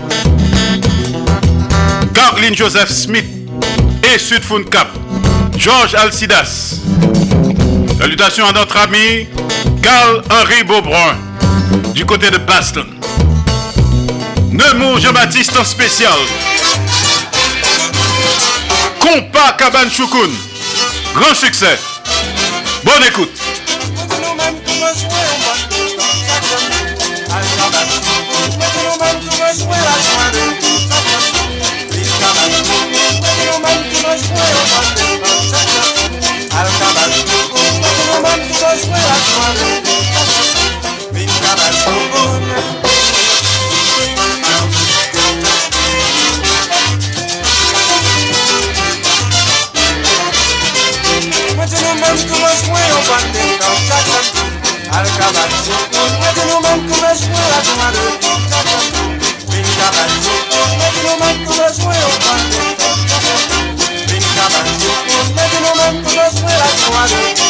Caroline 2.13 2.55
Joseph 2.55 2.89
Smith 2.89 3.25
et 4.03 4.17
Sud 4.17 4.41
Cap, 4.69 4.87
Georges 5.57 5.95
Alcidas. 5.95 6.79
Salutations 7.99 8.45
à 8.47 8.51
notre 8.51 8.77
ami 8.77 9.27
Carl-Henri 9.81 10.63
Beaubrun 10.63 11.17
du 11.93 12.05
côté 12.05 12.29
de 12.29 12.37
Boston. 12.37 12.85
Nemours 14.51 14.99
Jean-Baptiste 14.99 15.57
en 15.59 15.63
spécial. 15.63 16.11
Compa 18.99 19.55
Cabane 19.57 19.89
Choukoun. 19.89 20.31
Grand 21.13 21.33
succès. 21.33 21.77
Bonne 22.83 23.03
écoute. 23.07 23.44
Al 54.91 55.05
acabar 55.05 55.49
su 55.51 55.71
cuerpo, 55.89 56.33
que 56.33 56.45
no 56.45 56.61
me 56.61 56.69
encuentro, 56.69 57.07
tu 57.63 57.75
madre. 57.77 59.04
Joie 66.77 67.35
De 67.35 67.44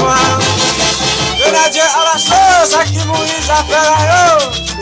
la 0.00 1.68
Dieu 1.70 1.82
à 1.82 2.04
la 2.12 2.18
chose 2.18 2.74
à 2.78 2.84
qui 2.84 3.06
mourir 3.06 3.40
j'appelle 3.46 3.76
à 3.76 4.38
eux 4.38 4.73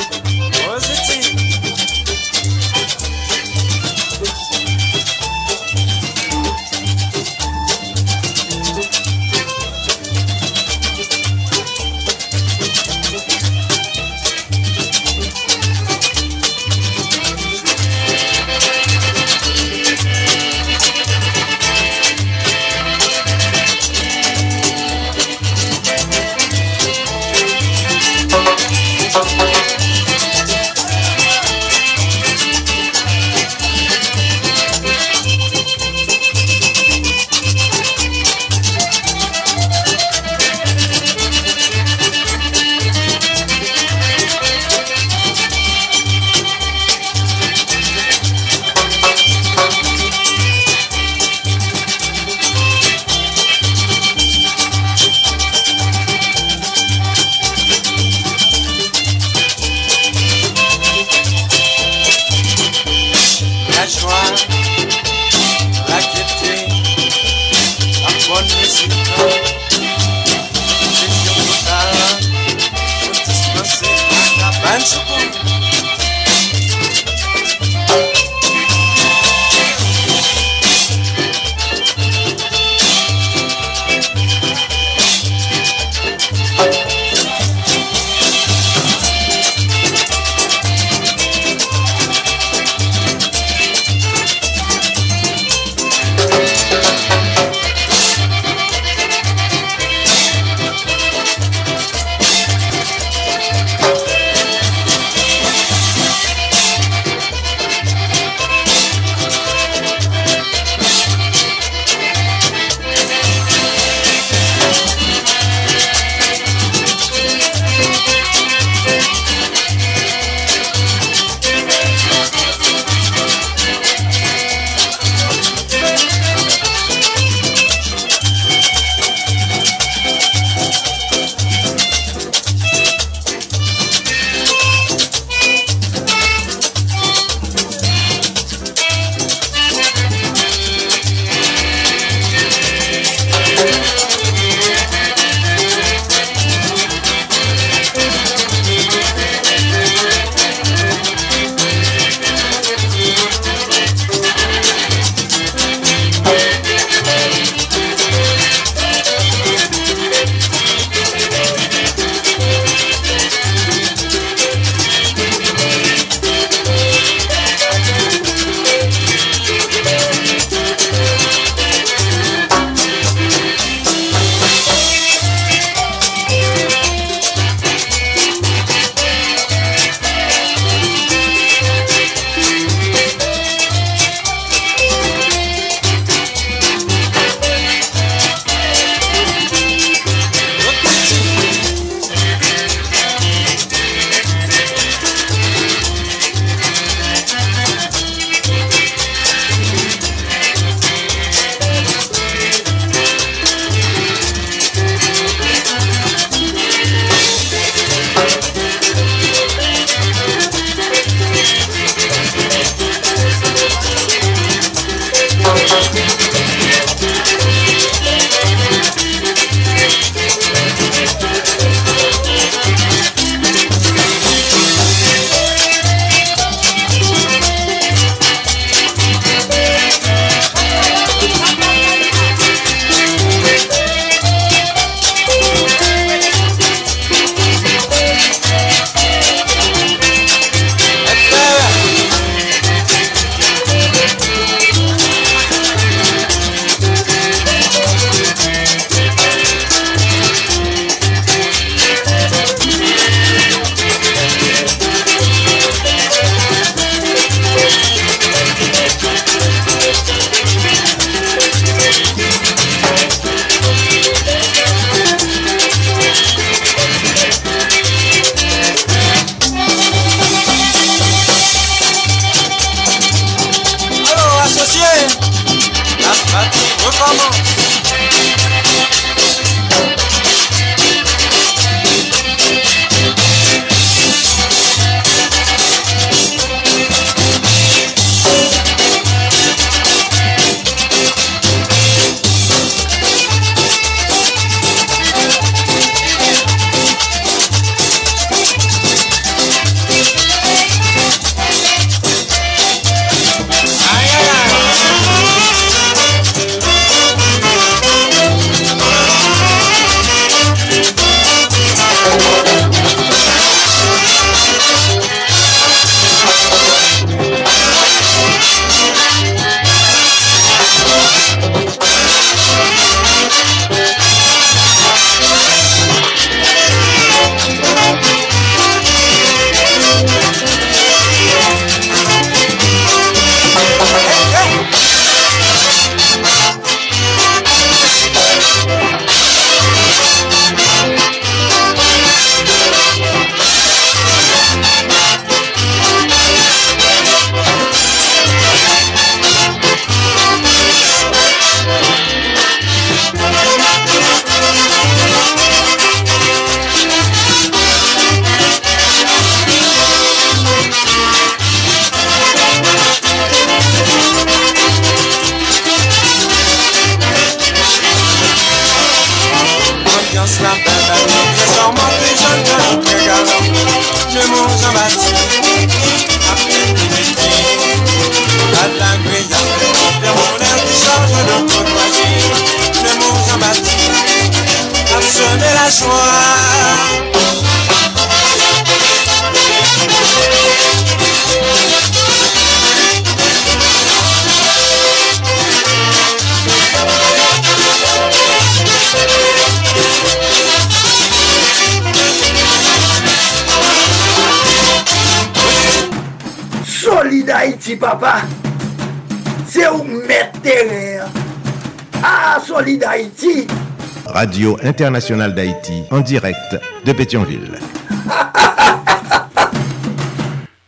Radio 414.73 414.73
Internationale 414.73 415.35
d'Haïti, 415.35 415.85
en 415.91 416.01
direct 416.01 416.57
de 416.85 416.93
Pétionville. 416.93 417.59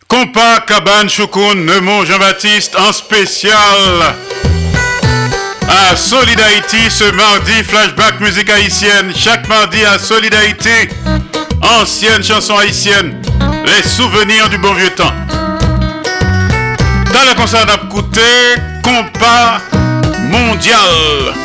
Compas, 0.07 0.59
Cabane, 0.67 1.09
Choukoun, 1.09 1.65
Neumont, 1.65 2.05
Jean-Baptiste 2.05 2.75
en 2.77 2.93
spécial 2.93 3.55
à 5.67 5.95
Solid 5.95 6.39
Haïti 6.39 6.77
ce 6.89 7.11
mardi, 7.11 7.63
flashback 7.63 8.19
musique 8.19 8.49
haïtienne. 8.49 9.11
Chaque 9.15 9.47
mardi 9.47 9.83
à 9.83 9.97
Solid 9.97 10.35
Haïti, 10.35 10.89
ancienne 11.81 12.23
chanson 12.23 12.57
haïtienne, 12.57 13.19
les 13.65 13.81
souvenirs 13.83 14.49
du 14.49 14.59
bon 14.59 14.73
vieux 14.73 14.91
temps. 14.91 15.13
Dans 17.11 17.23
le 17.27 17.33
concert 17.35 17.65
d'écouter 17.65 18.21
compas 18.83 19.59
mondial. 20.29 21.44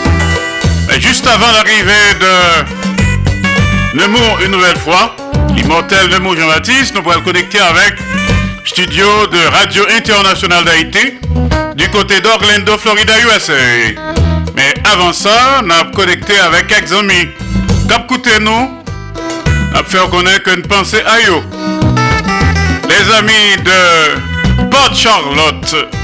Juste 0.98 1.26
avant 1.26 1.50
l'arrivée 1.52 2.14
de 2.20 4.00
Nemours 4.00 4.38
une 4.44 4.50
nouvelle 4.50 4.78
fois, 4.78 5.14
l'immortel 5.54 6.08
Nemours 6.10 6.36
Jean-Baptiste, 6.36 6.94
nous 6.94 7.02
pourrons 7.02 7.16
le 7.16 7.22
connecter 7.22 7.58
avec 7.60 7.94
studio 8.64 9.26
de 9.28 9.38
Radio 9.52 9.84
Internationale 9.96 10.64
d'Haïti 10.64 11.14
du 11.76 11.88
côté 11.90 12.20
d'Orlando, 12.20 12.76
Florida, 12.78 13.12
USA. 13.20 13.52
Mais 14.56 14.74
avant 14.92 15.12
ça, 15.12 15.62
on 15.64 15.70
a 15.70 15.84
connecté 15.94 16.38
avec 16.38 16.66
quelques 16.66 16.92
amis. 16.92 17.28
Cap 17.88 18.10
nous, 18.40 18.70
a 19.74 19.82
fait 19.84 19.98
reconnaître 19.98 20.42
qu'une 20.42 20.62
pensée 20.62 21.02
à 21.06 21.18
eux. 21.30 21.42
Les 22.88 23.14
amis 23.16 23.56
de 23.64 24.68
Port 24.70 24.94
Charlotte. 24.94 25.99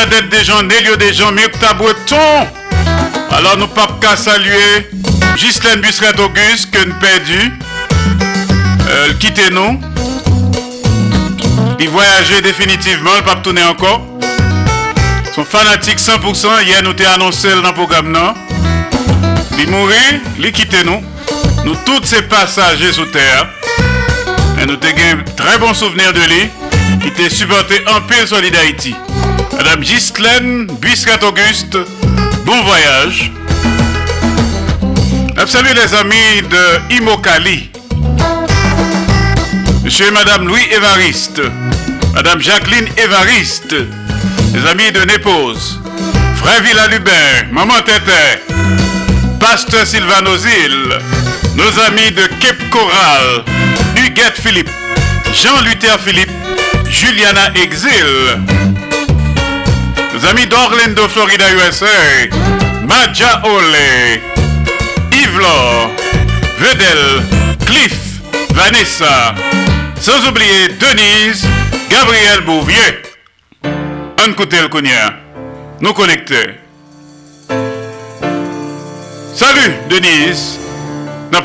Bernadette 0.00 0.30
Desjans, 0.30 0.62
Nelio 0.62 0.96
Desjans, 0.96 1.32
Myrta 1.32 1.74
Breton. 1.74 2.48
Alors 3.32 3.58
nous 3.58 3.66
pas 3.66 3.98
qu'à 4.00 4.16
saluer 4.16 4.88
Ghislaine 5.36 5.80
Busseret 5.82 6.18
Auguste 6.18 6.70
que 6.70 6.86
nous 6.86 6.94
perdu. 6.94 7.52
Euh, 8.88 9.12
quittez 9.18 9.50
nous. 9.50 9.78
Il 11.78 11.90
voyageait 11.90 12.40
définitivement, 12.40 13.10
le 13.14 13.22
pape 13.22 13.42
tourner 13.42 13.62
encore. 13.62 14.00
Son 15.34 15.44
fanatique 15.44 15.98
100%, 15.98 16.64
hier 16.64 16.82
nous 16.82 16.94
t'ai 16.94 17.04
annoncé 17.04 17.50
dans 17.50 17.68
le 17.68 17.74
programme 17.74 18.10
non. 18.10 18.32
Il 19.58 19.68
mourit, 19.68 20.22
il 20.38 20.50
quitte 20.52 20.82
nous. 20.86 21.02
Nous 21.66 21.76
tous 21.84 22.04
ces 22.04 22.22
passagers 22.22 22.94
sous 22.94 23.04
terre. 23.04 23.48
Et 24.62 24.64
nous 24.64 24.74
avons 24.74 25.20
un 25.20 25.24
très 25.36 25.58
bon 25.58 25.74
souvenir 25.74 26.14
de 26.14 26.20
lui. 26.20 26.48
Qui 27.02 27.08
était 27.08 27.28
supporté 27.28 27.82
en 27.86 28.00
paix 28.00 28.26
solide 28.26 28.56
Haïti. 28.56 28.94
Madame 29.62 29.82
Ghislaine 29.82 30.66
Biscat 30.80 31.22
Auguste, 31.22 31.76
bon 32.46 32.62
voyage. 32.62 33.30
Salut 35.46 35.74
les 35.74 35.94
amis 35.94 36.40
de 36.48 36.94
Imokali. 36.96 37.68
Monsieur 39.84 40.06
et 40.06 40.10
Madame 40.12 40.48
Louis 40.48 40.64
Évariste. 40.74 41.42
Madame 42.14 42.40
Jacqueline 42.40 42.88
Évariste. 42.96 43.74
Les 44.54 44.66
amis 44.66 44.92
de 44.92 45.00
Népose. 45.04 45.78
Frère 46.36 46.62
Villalubin. 46.62 47.52
Maman 47.52 47.82
Tété. 47.84 48.40
Pasteur 49.38 49.86
Sylvain 49.86 50.24
Ozil. 50.26 50.98
Nos 51.54 51.78
amis 51.86 52.12
de 52.12 52.26
Cape 52.40 52.70
Coral. 52.70 53.44
Huguette 53.94 54.40
Philippe. 54.42 54.70
Jean-Luther 55.34 56.00
Philippe. 56.02 56.32
Juliana 56.88 57.52
Exil. 57.62 58.69
Nos 60.12 60.24
amis 60.26 60.46
d'Orlando, 60.46 61.08
Florida, 61.08 61.44
USA. 61.54 61.86
Maja 62.82 63.42
Ole. 63.44 64.20
Yves. 65.12 65.90
Vedel. 66.58 67.22
Cliff. 67.64 68.20
Vanessa. 68.52 69.34
Sans 70.00 70.28
oublier 70.28 70.68
Denise. 70.80 71.46
Gabriel 71.88 72.40
Bouvier. 72.44 73.02
Un 74.18 74.32
côté 74.32 74.58
le. 74.58 75.12
Nous 75.80 75.92
connecter. 75.92 76.58
Salut 79.34 79.72
Denise. 79.88 80.58
N'a 81.30 81.42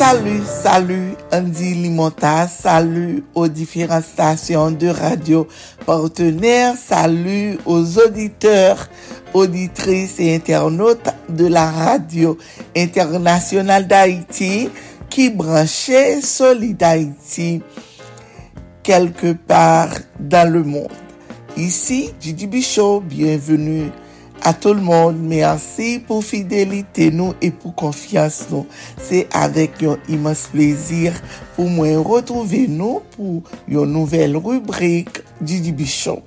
Salut, 0.00 0.40
salut 0.46 1.12
Andy 1.30 1.74
Limonta, 1.74 2.48
salut 2.48 3.22
aux 3.34 3.48
différentes 3.48 4.04
stations 4.04 4.70
de 4.70 4.88
radio 4.88 5.46
partenaires, 5.84 6.74
salut 6.74 7.58
aux 7.66 7.98
auditeurs, 7.98 8.88
auditrices 9.34 10.18
et 10.18 10.34
internautes 10.34 11.10
de 11.28 11.46
la 11.48 11.70
radio 11.70 12.38
internationale 12.74 13.86
d'Haïti 13.86 14.70
qui 15.10 15.28
branchait 15.28 16.22
Solid 16.22 16.82
Haïti 16.82 17.60
quelque 18.82 19.34
part 19.34 19.90
dans 20.18 20.50
le 20.50 20.62
monde. 20.62 20.88
Ici, 21.58 22.14
Didi 22.18 22.46
Bichot, 22.46 23.00
bienvenue 23.00 23.90
à 24.42 24.52
tout 24.54 24.74
le 24.74 24.80
monde. 24.80 25.16
Merci 25.20 26.02
pour 26.04 26.24
fidélité 26.24 27.10
nous 27.10 27.34
et 27.40 27.50
pour 27.50 27.74
confiance 27.74 28.46
nous. 28.50 28.66
C'est 29.02 29.28
avec 29.32 29.82
un 29.82 29.98
immense 30.08 30.48
plaisir 30.48 31.12
pour 31.56 31.68
moi 31.68 31.88
retrouver 31.98 32.66
nous 32.68 33.02
pour 33.16 33.42
une 33.68 33.84
nouvelle 33.84 34.36
rubrique 34.36 35.22
Didi 35.40 35.72
Bichot. 35.72 36.22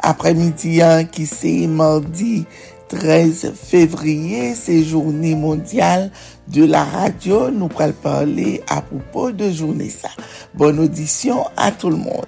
Après-midi 0.00 0.82
hein, 0.82 1.04
qui 1.04 1.26
c'est 1.26 1.66
mardi 1.66 2.44
13 2.88 3.52
février, 3.54 4.54
c'est 4.54 4.82
journée 4.82 5.36
mondiale 5.36 6.10
de 6.48 6.64
la 6.64 6.84
radio. 6.84 7.50
Nous 7.50 7.68
pourrons 7.68 7.92
parler 7.92 8.62
à 8.68 8.82
propos 8.82 9.30
de 9.30 9.50
journée 9.50 9.90
ça. 9.90 10.08
Bonne 10.54 10.80
audition 10.80 11.44
à 11.56 11.70
tout 11.70 11.90
le 11.90 11.96
monde. 11.96 12.26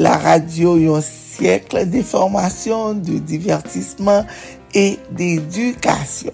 La 0.00 0.16
radio 0.16 0.96
un 0.96 1.02
siècle 1.02 1.90
de 1.90 2.00
formation, 2.00 2.94
de 2.94 3.18
divertissement 3.18 4.24
et 4.72 4.98
d'éducation. 5.10 6.32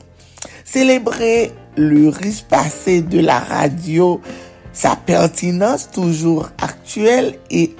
Célébrer 0.64 1.50
le 1.76 2.09
riche 2.11 2.44
passé 2.44 3.02
de 3.02 3.18
la 3.18 3.40
radio, 3.40 4.20
sa 4.72 4.94
pertinence 4.94 5.90
toujours 5.90 6.50
actuelle 6.62 7.40
et 7.50 7.74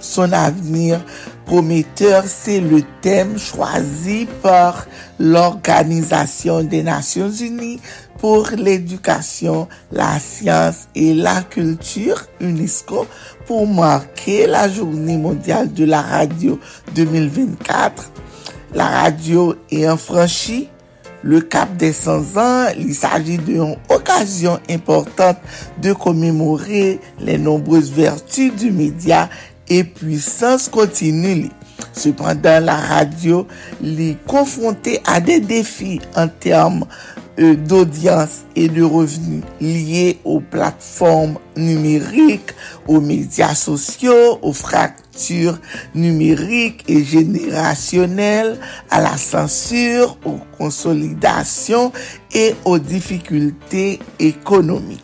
son 0.00 0.32
avenir 0.32 1.00
prometteur, 1.44 2.24
c'est 2.26 2.60
le 2.60 2.82
thème 3.00 3.38
choisi 3.38 4.26
par 4.42 4.88
l'Organisation 5.20 6.64
des 6.64 6.82
Nations 6.82 7.30
Unies 7.30 7.80
pour 8.18 8.48
l'éducation, 8.56 9.68
la 9.92 10.18
science 10.18 10.88
et 10.94 11.14
la 11.14 11.42
culture, 11.42 12.26
UNESCO, 12.40 13.06
pour 13.46 13.66
marquer 13.66 14.46
la 14.46 14.68
journée 14.68 15.16
mondiale 15.16 15.72
de 15.72 15.84
la 15.84 16.02
radio 16.02 16.58
2024. 16.94 18.10
La 18.74 18.86
radio 18.86 19.54
ayant 19.70 19.96
franchi 19.96 20.68
le 21.22 21.40
cap 21.40 21.76
des 21.76 21.92
100 21.92 22.36
ans, 22.36 22.66
il 22.78 22.94
s'agit 22.94 23.38
d'une 23.38 23.76
occasion 23.88 24.60
importante 24.70 25.38
de 25.82 25.92
commémorer 25.92 27.00
les 27.18 27.36
nombreuses 27.36 27.90
vertus 27.90 28.54
du 28.54 28.70
média 28.70 29.28
et 29.68 29.82
puissance 29.82 30.68
continue. 30.68 31.48
Cependant, 31.92 32.60
la 32.60 32.76
radio 32.76 33.46
est 33.84 34.16
confrontée 34.26 35.00
à 35.04 35.20
des 35.20 35.40
défis 35.40 36.00
en 36.14 36.28
termes 36.28 36.84
d'audience 37.38 38.44
et 38.54 38.68
de 38.68 38.82
revenus 38.82 39.42
liés 39.60 40.18
aux 40.24 40.40
plateformes 40.40 41.38
numériques, 41.56 42.52
aux 42.86 43.00
médias 43.00 43.54
sociaux, 43.54 44.38
aux 44.42 44.52
fractures 44.52 45.58
numériques 45.94 46.84
et 46.88 47.04
générationnelles, 47.04 48.58
à 48.90 49.00
la 49.00 49.16
censure, 49.16 50.16
aux 50.24 50.40
consolidations 50.56 51.92
et 52.34 52.54
aux 52.64 52.78
difficultés 52.78 53.98
économiques. 54.18 55.02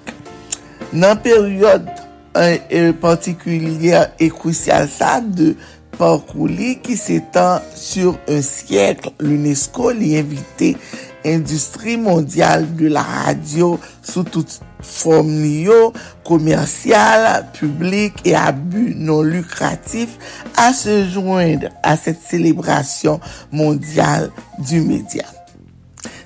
Dans 0.92 1.16
période 1.16 1.88
un 2.34 2.92
particulier 2.92 4.00
et 4.18 4.30
crucial 4.30 4.88
ça 4.88 5.20
de 5.20 5.54
parcours 5.98 6.48
qui 6.82 6.96
s'étend 6.96 7.60
sur 7.74 8.18
un 8.28 8.42
siècle. 8.42 9.10
L'UNESCO 9.20 9.90
l'y 9.90 10.16
invité 10.16 10.76
industrie 11.24 11.96
mondiale 11.96 12.74
de 12.76 12.88
la 12.88 13.02
radio 13.02 13.78
sous 14.02 14.24
toute 14.24 14.60
forme 14.80 15.30
néo, 15.30 15.92
commerciale, 16.24 17.46
publique 17.52 18.14
et 18.24 18.34
à 18.34 18.52
but 18.52 18.94
non 18.96 19.22
lucratif 19.22 20.18
à 20.56 20.72
se 20.72 21.08
joindre 21.08 21.68
à 21.82 21.96
cette 21.96 22.20
célébration 22.20 23.20
mondiale 23.52 24.30
du 24.58 24.80
média. 24.80 25.24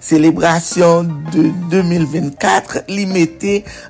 Célébration 0.00 1.02
de 1.02 1.50
2024 1.68 2.84
li 2.88 3.08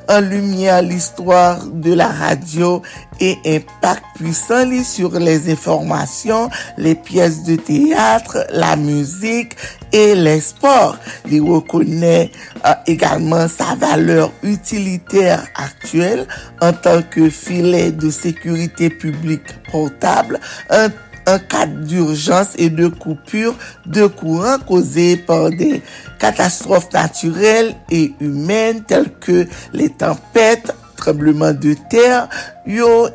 en 0.09 0.21
lumière 0.21 0.81
l'histoire 0.81 1.67
de 1.67 1.93
la 1.93 2.09
radio 2.09 2.81
et 3.21 3.37
impact 3.45 4.03
puissant 4.15 4.65
sur 4.83 5.19
les 5.19 5.53
informations, 5.53 6.49
les 6.79 6.95
pièces 6.95 7.43
de 7.43 7.57
théâtre, 7.57 8.47
la 8.51 8.77
musique 8.77 9.57
et 9.97 10.15
les 10.15 10.41
sports. 10.41 10.99
Il 11.31 11.41
reconnaît 11.41 12.31
euh, 12.67 12.73
également 12.87 13.49
sa 13.49 13.75
valeur 13.77 14.31
utilitaire 14.43 15.47
actuelle 15.55 16.27
en 16.61 16.73
tant 16.73 17.01
que 17.03 17.31
filet 17.31 17.93
de 17.93 18.11
sécurité 18.11 18.91
publique 18.91 19.63
portable, 19.71 20.39
un 20.69 20.91
en 21.29 21.39
cas 21.41 21.67
d'urgence 21.67 22.51
et 22.57 22.71
de 22.71 22.87
coupure 22.87 23.57
de 23.87 24.07
courant 24.07 24.59
causée 24.61 25.17
par 25.17 25.51
des 25.51 25.83
catastrophes 26.21 26.93
naturelles 26.93 27.75
et 27.91 28.13
humaines 28.21 28.85
telles 28.85 29.11
que 29.19 29.45
les 29.73 29.89
tempêtes, 29.89 30.73
tremblements 30.97 31.53
de 31.53 31.75
terre, 31.91 32.29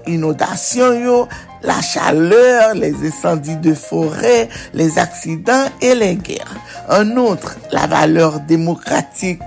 inondations, 0.08 1.28
la 1.64 1.82
chaleur, 1.82 2.74
les 2.74 2.94
incendies 3.08 3.58
de 3.58 3.74
forêt, 3.74 4.50
les 4.74 4.98
accidents 4.98 5.66
et 5.82 5.96
les 5.96 6.16
guerres. 6.16 6.56
En 6.90 7.08
outre, 7.18 7.58
la 7.72 7.88
valeur 7.88 8.40
démocratique 8.42 9.42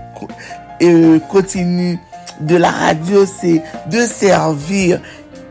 et 0.81 1.21
continue 1.31 1.99
de 2.41 2.57
la 2.57 2.71
radio, 2.71 3.27
c'est 3.27 3.63
de 3.91 4.01
servir 4.01 5.01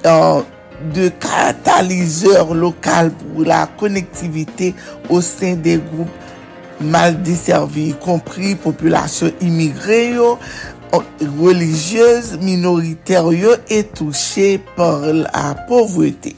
en 0.05 0.43
de 0.91 1.07
catalyseur 1.07 2.53
lokal 2.53 3.13
pou 3.15 3.45
la 3.47 3.63
konektivite 3.79 4.73
au 5.07 5.21
sen 5.23 5.61
de 5.63 5.77
group 5.79 6.11
mal 6.83 7.21
deservi, 7.23 7.89
y 7.89 7.93
compris 7.93 8.55
populasyon 8.55 9.31
imigre 9.41 9.99
yo, 10.17 10.37
religieuse, 11.39 12.37
minoriter 12.41 13.23
yo, 13.31 13.55
et 13.69 13.83
touche 13.83 14.59
par 14.75 15.01
la 15.13 15.55
pauvreté. 15.67 16.35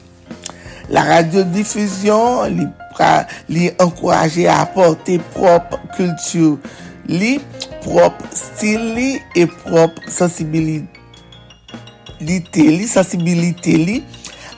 La 0.92 1.02
radyodifuzyon 1.06 2.54
li, 2.54 2.66
li 3.50 3.70
ankoraje 3.82 4.46
a 4.48 4.60
aporte 4.62 5.18
prop 5.34 5.74
kultur 5.96 6.58
li, 7.10 7.38
prop 7.84 8.14
stil 8.34 8.80
li, 8.94 9.08
e 9.34 9.46
prop 9.64 9.98
sensibilite 10.10 10.94
li, 12.20 12.86
sensibilite 12.86 13.74
li 13.82 13.96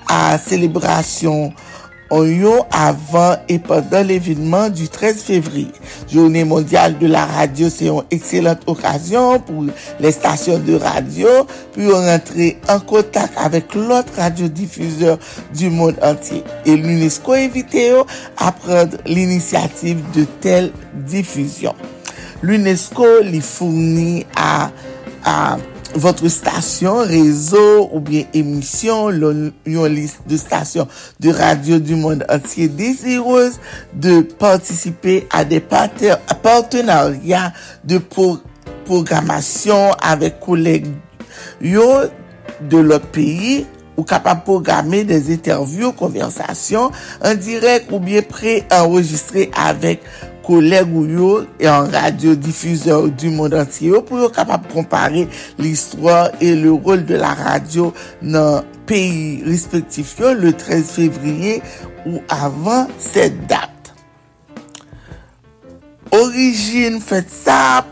a 0.08 0.38
selebrasyon 0.40 1.52
en 2.10 2.24
yo 2.24 2.64
avant 2.70 3.36
et 3.48 3.58
pendant 3.58 4.02
l'événement 4.02 4.68
du 4.68 4.88
13 4.88 5.22
février. 5.22 5.72
Journée 6.10 6.44
mondiale 6.44 6.98
de 6.98 7.06
la 7.06 7.24
radio, 7.24 7.68
c'est 7.70 7.86
une 7.86 8.02
excellente 8.10 8.60
occasion 8.66 9.38
pour 9.40 9.64
les 10.00 10.12
stations 10.12 10.58
de 10.58 10.74
radio 10.74 11.28
pour 11.72 11.92
rentrer 11.92 12.58
en 12.68 12.80
contact 12.80 13.32
avec 13.36 13.74
l'autre 13.74 14.12
radiodiffuseur 14.16 15.18
du 15.54 15.70
monde 15.70 15.96
entier. 16.02 16.42
Et 16.64 16.76
l'UNESCO 16.76 17.32
invite 17.32 17.76
à 18.36 18.52
prendre 18.52 18.96
l'initiative 19.06 20.00
de 20.14 20.24
telle 20.40 20.72
diffusion. 20.94 21.74
L'UNESCO 22.42 23.20
les 23.22 23.40
fournit 23.40 24.24
à, 24.36 24.70
à 25.24 25.56
votre 25.94 26.28
station, 26.28 26.98
réseau 26.98 27.88
ou 27.92 28.00
bien 28.00 28.24
émission, 28.34 29.10
une 29.10 29.52
liste 29.86 30.20
de 30.26 30.36
stations 30.36 30.86
de 31.20 31.30
radio 31.30 31.78
du 31.78 31.94
monde 31.94 32.24
entier 32.28 32.68
désireuse 32.68 33.58
de 33.94 34.20
participer 34.20 35.26
à 35.32 35.44
des 35.44 35.60
partenariats 35.60 37.52
de 37.84 38.00
programmation 38.84 39.92
avec 40.00 40.40
collègues 40.40 40.88
de 41.60 42.78
leur 42.78 43.00
pays 43.00 43.66
ou 43.96 44.04
capable 44.04 44.40
de 44.40 44.44
programmer 44.44 45.04
des 45.04 45.32
interviews, 45.32 45.92
conversations 45.92 46.90
en 47.22 47.34
direct 47.34 47.90
ou 47.90 47.98
bien 47.98 48.22
pré-enregistrés 48.22 49.50
avec 49.56 50.00
collègues 50.48 50.96
ou 50.96 51.44
et 51.60 51.68
en 51.68 51.84
radiodiffuseur 51.86 53.10
du 53.10 53.28
monde 53.28 53.52
entier 53.52 53.92
pour 54.06 54.18
être 54.18 54.32
capable 54.32 54.66
de 54.66 54.72
comparer 54.72 55.28
l'histoire 55.58 56.30
et 56.40 56.54
le 56.56 56.72
rôle 56.72 57.04
de 57.04 57.16
la 57.16 57.34
radio 57.34 57.92
dans 58.22 58.64
pays 58.86 59.42
respectifs 59.44 60.18
le 60.18 60.54
13 60.54 60.90
février 60.90 61.62
ou 62.06 62.20
avant 62.30 62.88
cette 62.98 63.46
date. 63.46 63.94
Origine 66.10 66.98
fait 67.02 67.28
ça 67.28 67.84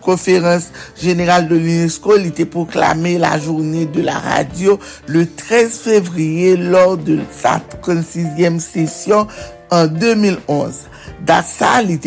conférence 0.00 0.70
générale 1.00 1.46
de 1.46 1.56
l'UNESCO, 1.56 2.16
il 2.16 2.26
était 2.26 2.46
proclamé 2.46 3.18
la 3.18 3.38
journée 3.38 3.84
de 3.84 4.00
la 4.00 4.18
radio 4.18 4.78
le 5.06 5.26
13 5.26 5.78
février 5.78 6.56
lors 6.56 6.96
de 6.96 7.18
sa 7.30 7.60
36e 7.82 8.58
session 8.60 9.26
en 9.70 9.86
2011. 9.86 10.89
Dat 11.26 11.46
sa 11.46 11.80
li 11.84 11.98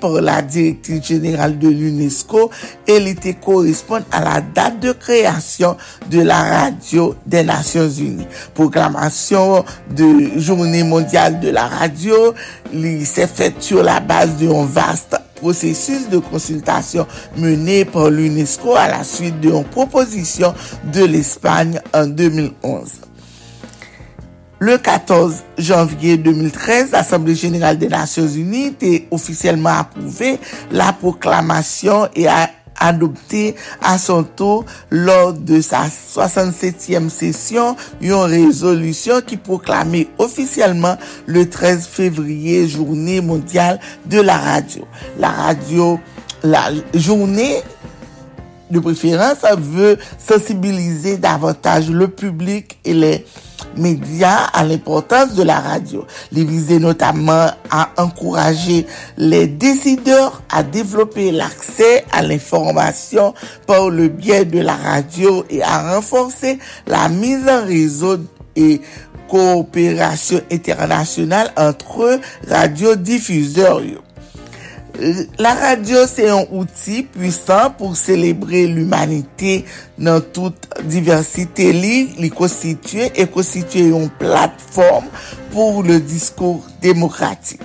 por 0.00 0.20
la 0.20 0.40
direktive 0.42 1.00
general 1.02 1.58
de 1.58 1.70
l'UNESCO 1.70 2.50
e 2.86 2.98
li 2.98 3.14
te 3.14 3.34
koresponde 3.40 4.06
a 4.10 4.20
la 4.20 4.40
date 4.40 4.80
de 4.80 4.94
kreasyon 4.98 5.76
de 6.10 6.24
la 6.24 6.42
radio 6.42 7.14
de 7.24 7.42
Nasyons 7.42 7.98
Unis. 8.00 8.26
Proklamasyon 8.54 9.64
de 9.94 10.38
Journée 10.38 10.84
Mondiale 10.84 11.40
de 11.40 11.50
la 11.50 11.66
Radio 11.68 12.34
li 12.72 13.04
se 13.06 13.26
fète 13.26 13.62
sur 13.62 13.82
la 13.82 14.00
base 14.00 14.44
yon 14.44 14.66
vaste 14.66 15.18
prosesus 15.38 16.08
de 16.10 16.20
konsultasyon 16.30 17.08
menè 17.38 17.84
por 17.92 18.10
l'UNESCO 18.14 18.76
a 18.78 18.88
la 18.90 19.04
suite 19.06 19.40
de 19.42 19.54
yon 19.54 19.66
proposisyon 19.74 20.56
de 20.94 21.06
l'Espagne 21.06 21.80
en 21.94 22.06
2011. 22.06 23.07
Le 24.60 24.76
14 24.76 25.44
janvier 25.56 26.16
2013, 26.16 26.90
l'Assemblée 26.90 27.36
Générale 27.36 27.78
des 27.78 27.86
Nations 27.86 28.26
Unies 28.26 28.74
te 28.74 29.02
officiellement 29.12 29.70
approuvé 29.70 30.40
la 30.72 30.92
proclamation 30.92 32.08
et 32.16 32.26
a 32.26 32.50
adopté 32.80 33.54
à 33.80 33.98
son 33.98 34.24
tour 34.24 34.64
lors 34.90 35.32
de 35.32 35.60
sa 35.60 35.84
67e 35.86 37.08
session 37.08 37.76
yon 38.00 38.22
résolution 38.22 39.20
qui 39.20 39.36
proclamait 39.36 40.08
officiellement 40.18 40.96
le 41.26 41.48
13 41.48 41.86
février 41.86 42.68
journée 42.68 43.20
mondiale 43.20 43.78
de 44.06 44.20
la 44.20 44.36
radio. 44.38 44.86
La 45.20 45.28
radio, 45.30 46.00
la 46.42 46.70
journée 46.94 47.62
de 48.70 48.78
préférence 48.80 49.38
veut 49.58 49.98
sensibiliser 50.18 51.16
davantage 51.16 51.90
le 51.90 52.08
public 52.08 52.78
et 52.84 52.94
les 52.94 53.24
médias 53.76 54.44
à 54.52 54.64
l'importance 54.64 55.34
de 55.34 55.42
la 55.42 55.60
radio. 55.60 56.06
Les 56.32 56.44
visait 56.44 56.78
notamment 56.78 57.48
à 57.70 57.90
encourager 57.96 58.86
les 59.16 59.46
décideurs 59.46 60.42
à 60.50 60.62
développer 60.62 61.30
l'accès 61.32 62.04
à 62.12 62.22
l'information 62.22 63.34
par 63.66 63.90
le 63.90 64.08
biais 64.08 64.44
de 64.44 64.60
la 64.60 64.74
radio 64.74 65.44
et 65.50 65.62
à 65.62 65.94
renforcer 65.94 66.58
la 66.86 67.08
mise 67.08 67.48
en 67.48 67.64
réseau 67.64 68.16
et 68.56 68.80
coopération 69.28 70.40
internationale 70.50 71.52
entre 71.56 72.18
radiodiffuseurs. 72.48 73.82
La 75.38 75.54
radio, 75.54 75.98
c'est 76.12 76.28
un 76.28 76.44
outil 76.50 77.04
puissant 77.04 77.70
pour 77.70 77.96
célébrer 77.96 78.66
l'humanité 78.66 79.64
dans 79.96 80.20
toute 80.20 80.68
diversité. 80.84 81.72
Li 81.72 82.30
constitue 82.30 83.02
et 83.14 83.28
constitue 83.28 83.90
une 83.90 84.10
plateforme 84.10 85.06
pour 85.52 85.84
le 85.84 86.00
discours 86.00 86.66
démocratique. 86.82 87.60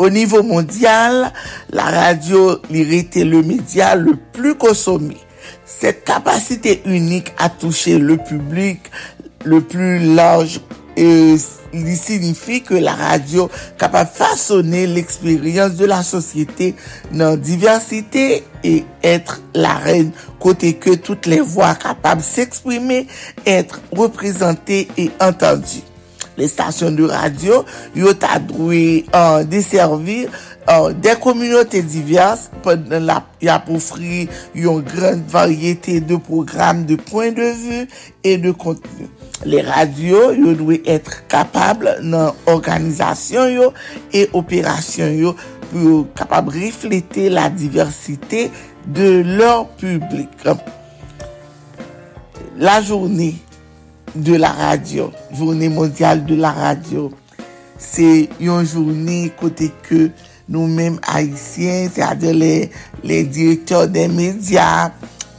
Au 0.00 0.10
niveau 0.10 0.42
mondial, 0.42 1.32
la 1.70 1.84
radio 1.84 2.58
l'irrité 2.68 3.24
le 3.24 3.42
média 3.42 3.94
le 3.94 4.14
plus 4.32 4.56
consommé. 4.56 5.18
Cette 5.64 6.02
capacité 6.04 6.82
unique 6.84 7.32
à 7.38 7.48
toucher 7.48 7.98
le 7.98 8.16
public 8.16 8.80
le 9.44 9.60
plus 9.60 10.00
large 10.14 10.60
et 10.96 11.36
li 11.72 11.96
sinifi 11.98 12.60
ke 12.66 12.80
la 12.82 12.96
radio 12.98 13.48
kapap 13.80 14.10
fasone 14.16 14.86
l'eksperyans 14.94 15.76
de 15.78 15.88
la 15.90 16.00
sosyete 16.06 16.72
nan 17.14 17.40
diversite 17.40 18.42
e 18.66 18.74
etre 19.06 19.40
la 19.56 19.76
ren 19.84 20.10
kote 20.42 20.74
ke 20.82 20.96
tout 21.00 21.28
le 21.30 21.40
vwa 21.44 21.74
kapap 21.80 22.24
s'eksprime, 22.24 23.04
etre 23.48 23.80
reprezenté 23.96 24.86
e 24.96 25.10
entendi. 25.22 25.84
Le 26.40 26.46
stasyon 26.48 26.96
de 26.96 27.04
radio 27.10 27.60
yot 27.98 28.24
adroui 28.24 29.04
an 29.16 29.44
deservi 29.50 30.22
an 30.70 30.94
de 30.96 31.12
komunote 31.20 31.82
divers 31.84 32.46
pen 32.64 32.86
la 33.04 33.20
apoufri 33.52 34.26
yon 34.56 34.80
gran 34.86 35.20
varyete 35.28 35.98
de 36.00 36.16
program 36.16 36.86
de 36.88 36.96
poin 36.96 37.34
de 37.36 37.50
vu 37.64 37.82
e 38.24 38.36
de 38.40 38.54
kontenu. 38.56 39.10
Le 39.48 39.62
radio 39.64 40.26
yo 40.36 40.52
dwe 40.52 40.82
etre 40.84 41.22
kapable 41.32 41.94
nan 42.04 42.36
organizasyon 42.50 43.54
yo 43.54 43.68
e 44.12 44.26
operasyon 44.36 45.14
yo 45.16 45.32
pou 45.70 45.80
yo 45.80 46.00
kapab 46.18 46.50
reflete 46.52 47.30
la 47.32 47.46
diversite 47.48 48.50
de 48.84 49.22
lor 49.24 49.70
publik. 49.80 50.44
La 52.60 52.82
jouni 52.84 53.32
de 54.14 54.36
la 54.36 54.50
radio, 54.52 55.08
jouni 55.32 55.70
mondial 55.72 56.26
de 56.26 56.36
la 56.36 56.50
radio, 56.52 57.08
se 57.80 58.28
yon 58.42 58.66
jouni 58.68 59.30
kote 59.40 59.70
ke 59.86 60.10
nou 60.50 60.68
menm 60.68 60.98
haisyen, 61.06 61.88
se 61.88 62.04
ade 62.04 62.34
le 62.36 63.22
direktor 63.30 63.86
de 63.88 64.04
media, 64.12 64.90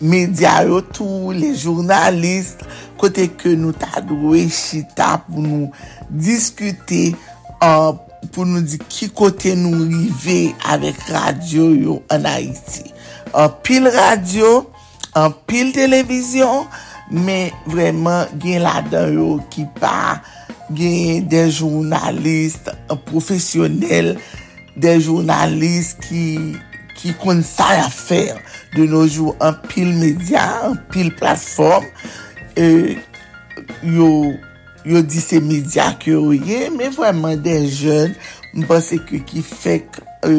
media 0.02 0.62
yo 0.66 0.80
tou, 0.82 1.36
le 1.36 1.52
jounalist, 1.54 2.66
kote 3.02 3.28
ke 3.40 3.56
nou 3.58 3.74
ta 3.78 4.02
dwe 4.06 4.46
chita 4.54 5.16
pou 5.26 5.44
nou 5.44 5.70
diskute 6.10 7.12
uh, 7.58 7.92
pou 8.32 8.46
nou 8.46 8.62
di 8.64 8.80
ki 8.86 9.10
kote 9.18 9.56
nou 9.58 9.88
rive 9.90 10.54
avèk 10.72 11.02
radyo 11.12 11.72
yo 11.74 11.98
an 12.14 12.28
Haiti. 12.30 12.88
An 13.32 13.50
uh, 13.50 13.58
pil 13.66 13.90
radyo, 13.92 14.54
an 15.16 15.32
uh, 15.32 15.38
pil 15.50 15.74
televizyon, 15.76 16.68
men 17.12 17.52
vreman 17.68 18.32
gen 18.40 18.64
la 18.64 18.80
dan 18.86 19.12
yo 19.18 19.34
ki 19.52 19.66
pa 19.82 20.22
gen 20.72 21.26
de 21.28 21.48
jounalist 21.50 22.70
euh, 22.72 22.96
profesyonel, 23.10 24.14
de 24.80 24.94
jounalist 25.02 26.00
ki, 26.06 26.26
ki 26.96 27.18
kon 27.20 27.42
sa 27.44 27.74
la 27.76 27.90
fer 27.92 28.38
De 28.72 28.86
nou 28.88 29.04
jou 29.04 29.34
an 29.44 29.58
pil 29.68 29.90
media, 30.00 30.46
an 30.70 30.78
pil 30.94 31.10
platform, 31.20 31.84
e, 32.62 32.70
yo, 33.90 34.12
yo 34.86 35.02
di 35.02 35.24
se 35.24 35.42
media 35.42 35.92
ki 36.00 36.14
yo 36.14 36.30
ye, 36.36 36.70
me 36.74 36.92
vwèman 36.94 37.42
den 37.42 37.66
jen, 37.66 38.16
mpase 38.62 39.02
ki 39.10 39.24
ki 39.28 39.44
fek 39.48 40.02
e, 40.28 40.36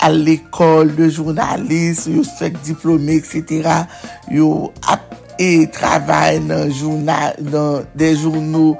al 0.00 0.20
l'ekol 0.24 0.94
de 0.96 1.10
jounalist, 1.12 2.08
yo 2.08 2.24
fek 2.24 2.60
diplome, 2.64 3.20
etc. 3.20 3.84
Yo 4.32 4.70
ap 4.88 5.10
e 5.40 5.64
travay 5.72 6.36
nan 6.44 6.68
jounal, 6.68 7.38
nan 7.48 7.86
den 7.96 8.16
jounou 8.20 8.76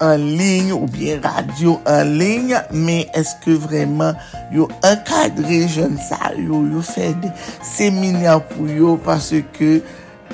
an 0.00 0.24
lign 0.24 0.72
ou 0.72 0.88
bien 0.88 1.20
radio 1.24 1.76
an 1.88 2.14
lign, 2.16 2.54
men 2.72 3.04
eske 3.18 3.58
vreman 3.60 4.16
yo 4.54 4.70
ankadre 4.88 5.66
jen 5.68 5.98
sa 6.08 6.32
yo, 6.32 6.62
yo 6.72 6.80
fè 6.84 7.10
de 7.20 7.32
seminer 7.74 8.40
pou 8.54 8.70
yo, 8.72 8.96
parce 9.04 9.42
ke 9.58 9.82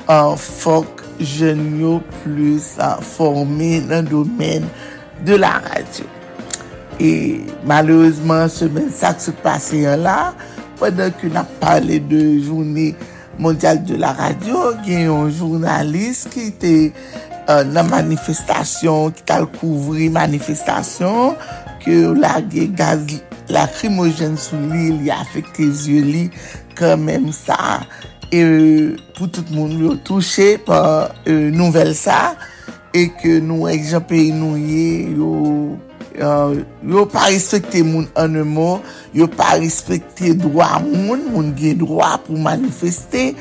an 0.07 0.39
fok 0.39 0.94
jen 1.19 1.61
yo 1.79 1.99
plus 2.21 2.75
a 2.81 2.95
forme 3.03 3.79
nan 3.87 4.07
domen 4.09 4.67
de 5.25 5.37
la 5.39 5.57
radyo. 5.63 6.07
E 6.99 7.43
malouzman 7.67 8.47
semen 8.51 8.91
sa 8.93 9.13
k 9.15 9.27
se 9.27 9.35
pase 9.43 9.83
yon 9.83 10.05
la, 10.05 10.33
padan 10.79 11.13
ki 11.19 11.31
na 11.33 11.45
pale 11.61 11.99
de 12.11 12.21
jouni 12.43 12.93
mondial 13.39 13.81
de 13.83 13.99
la 13.99 14.13
radyo, 14.15 14.73
gen 14.85 15.07
yon 15.09 15.31
jounalist 15.33 16.31
ki 16.33 16.49
te 16.61 16.73
euh, 16.87 17.63
nan 17.67 17.89
manifestasyon, 17.91 19.15
ki 19.15 19.25
tal 19.27 19.47
kouvri 19.57 20.07
manifestasyon, 20.13 21.35
ki 21.83 22.01
la 22.19 22.37
ge 22.51 22.69
gaz 22.75 23.03
lakrimogen 23.51 24.39
sou 24.41 24.59
li, 24.71 24.91
li 25.01 25.11
afekte 25.13 25.67
zye 25.83 26.03
li, 26.05 26.27
kan 26.75 27.07
sa... 27.35 27.83
e 28.33 28.43
pou 29.15 29.27
tout 29.27 29.49
moun 29.53 29.75
yo 29.81 29.95
touche 30.05 30.55
pa 30.65 31.11
e, 31.25 31.51
nouvel 31.53 31.93
sa 31.97 32.35
e 32.95 33.07
ke 33.19 33.39
nou 33.43 33.69
ekjampe 33.71 34.21
nou 34.35 34.59
ye 34.59 35.15
yo 35.17 35.33
Uh, 36.15 36.63
yo 36.87 37.01
pa 37.11 37.25
respekte 37.27 37.81
moun 37.83 38.05
anemo, 38.15 38.79
yo 39.11 39.25
pa 39.27 39.57
respekte 39.59 40.31
drwa 40.39 40.77
moun, 40.79 41.25
moun 41.27 41.49
gen 41.59 41.81
drwa 41.81 42.13
pou 42.23 42.39
manifeste, 42.39 43.33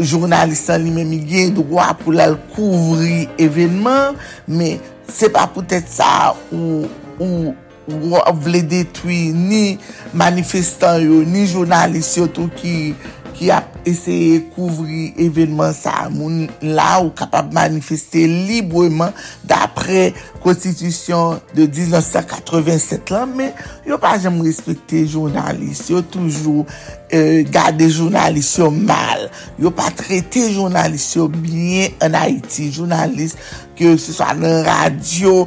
jounalistan 0.00 0.80
li 0.86 0.94
men 0.94 1.10
mi 1.10 1.18
gen 1.28 1.52
drwa 1.58 1.90
pou 1.98 2.16
lal 2.16 2.38
kouvri 2.54 3.26
evenman, 3.36 4.16
me 4.48 4.78
se 5.04 5.28
pa 5.34 5.44
pou 5.52 5.68
tèt 5.68 5.90
sa 5.92 6.32
ou, 6.48 6.88
ou 7.20 8.40
vle 8.46 8.64
detwi 8.72 9.28
ni 9.36 9.76
manifestan 10.16 11.02
yo, 11.04 11.20
ni 11.28 11.44
jounalist 11.44 12.16
yo 12.22 12.30
tou 12.32 12.48
ki, 12.56 12.94
ki 13.36 13.52
ap 13.52 13.73
eseye 13.88 14.40
kouvri 14.54 15.12
evenman 15.20 15.74
sa 15.76 16.08
moun 16.12 16.48
la 16.62 16.98
ou 17.02 17.12
kapab 17.16 17.52
manifeste 17.54 18.24
libreman 18.48 19.14
dapre 19.46 20.10
konstitusyon 20.44 21.40
de 21.56 21.68
1987 21.68 23.12
lan, 23.14 23.32
men 23.38 23.52
yo 23.88 23.98
pa 24.02 24.14
jem 24.20 24.40
respekte 24.44 25.04
jounalist, 25.06 25.90
yo 25.92 26.02
toujou 26.02 26.66
E, 27.14 27.44
gade 27.44 27.86
jounalist 27.88 28.58
yo 28.58 28.72
mal, 28.74 29.28
yo 29.54 29.70
pa 29.70 29.86
trete 29.94 30.40
jounalist 30.50 31.14
yo 31.14 31.28
bine 31.30 31.92
an 32.02 32.16
Haiti, 32.18 32.72
jounalist 32.74 33.38
ke 33.78 33.92
se 34.02 34.10
so 34.16 34.24
an 34.26 34.42
radio, 34.66 35.44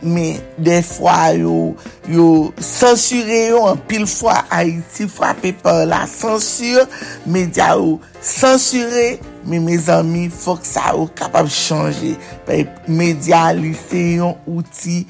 me 0.00 0.38
defwa 0.56 1.18
yo, 1.36 1.74
yo 2.08 2.24
sensure 2.56 3.42
yo 3.50 3.60
an 3.68 3.84
pil 3.90 4.08
fwa 4.08 4.38
Haiti 4.48 5.10
fwape 5.12 5.52
pa 5.60 5.82
la 5.84 6.06
sensur, 6.08 6.88
media 7.28 7.74
yo 7.76 7.98
sensure, 8.16 9.18
me 9.44 9.60
me 9.60 9.76
zami 9.76 10.30
fok 10.32 10.64
sa 10.64 10.94
yo 10.96 11.04
kapab 11.20 11.52
chanje, 11.52 12.14
pe 12.48 12.62
media 12.88 13.50
li 13.52 13.76
se 13.76 14.06
yon 14.22 14.38
outi 14.48 15.02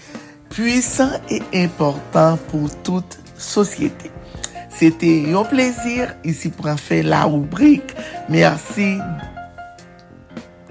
pwisan 0.51 1.21
e 1.31 1.39
important 1.63 2.51
pou 2.51 2.67
tout 2.83 3.23
sosyete. 3.39 4.11
C'était 4.81 5.27
un 5.31 5.45
plaisir 5.45 6.15
ici 6.25 6.49
pour 6.49 6.67
faire 6.81 7.05
la 7.05 7.25
rubrique. 7.25 7.95
Merci 8.31 8.97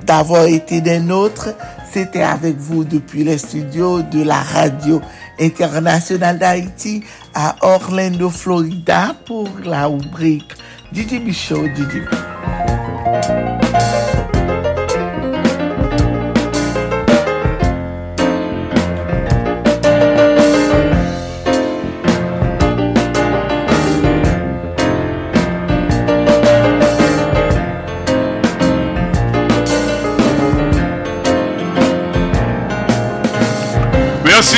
d'avoir 0.03 0.45
été 0.45 0.81
des 0.81 0.99
nôtres. 0.99 1.49
C'était 1.91 2.23
avec 2.23 2.57
vous 2.57 2.83
depuis 2.83 3.23
les 3.23 3.37
studios 3.37 4.01
de 4.01 4.23
la 4.23 4.39
radio 4.39 4.99
internationale 5.39 6.39
d'Haïti 6.39 7.03
à 7.35 7.55
Orlando, 7.61 8.31
Florida 8.31 9.15
pour 9.27 9.47
la 9.63 9.85
rubrique 9.85 10.53
DJB 10.91 11.31
Show 11.31 11.67
DJB. 11.67 12.78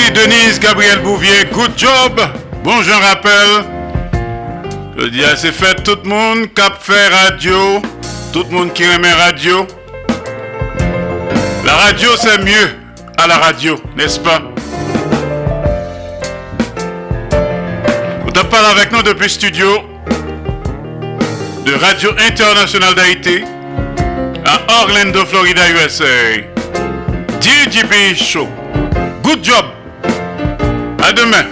Denise 0.10 0.60
Gabriel 0.60 1.00
Bouvier, 1.00 1.46
good 1.54 1.72
job. 1.78 2.20
Bon, 2.64 2.82
je 2.82 2.92
rappelle. 2.92 3.66
Je 4.98 5.08
dis 5.08 5.24
à 5.24 5.36
c'est 5.36 5.52
fait 5.52 5.82
tout 5.84 5.98
le 6.04 6.10
monde, 6.10 6.54
cap 6.54 6.78
fait 6.82 7.08
radio, 7.08 7.82
tout 8.34 8.44
le 8.50 8.56
monde 8.56 8.74
qui 8.74 8.84
aime 8.84 9.06
radio. 9.18 9.66
La 11.66 11.74
radio 11.74 12.10
c'est 12.18 12.40
mieux 12.40 12.76
à 13.18 13.28
la 13.28 13.38
radio, 13.38 13.80
n'est-ce 13.96 14.20
pas? 14.20 14.42
Vous 18.22 18.40
êtes 18.40 18.50
parlé 18.50 18.68
avec 18.70 18.92
nous 18.92 19.04
depuis 19.04 19.30
studio 19.30 19.80
de 21.66 21.74
Radio 21.76 22.12
Internationale 22.28 22.96
d'Haïti 22.96 23.44
à 24.46 24.82
Orlando, 24.82 25.26
Florida, 25.26 25.62
USA. 25.70 26.06
DJB 27.40 28.16
Show. 28.16 28.48
Good 29.24 29.44
job. 29.44 29.81
Demain. 31.14 31.46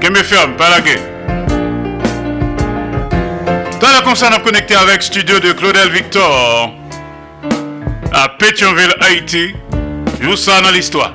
Que 0.00 0.08
me 0.10 0.22
ferme, 0.22 0.56
pas 0.56 0.70
la 0.70 0.80
guerre. 0.80 1.00
Dans 3.80 3.92
la 3.92 4.00
concerne 4.02 4.34
à 4.34 4.40
connecter 4.40 4.74
avec 4.74 5.02
studio 5.02 5.38
de 5.38 5.52
Claudel 5.52 5.90
Victor 5.90 6.74
à 8.12 8.28
Pétionville, 8.30 8.94
Haïti. 9.00 9.54
Joue 10.20 10.36
ça 10.36 10.60
dans 10.62 10.70
l'histoire. 10.70 11.12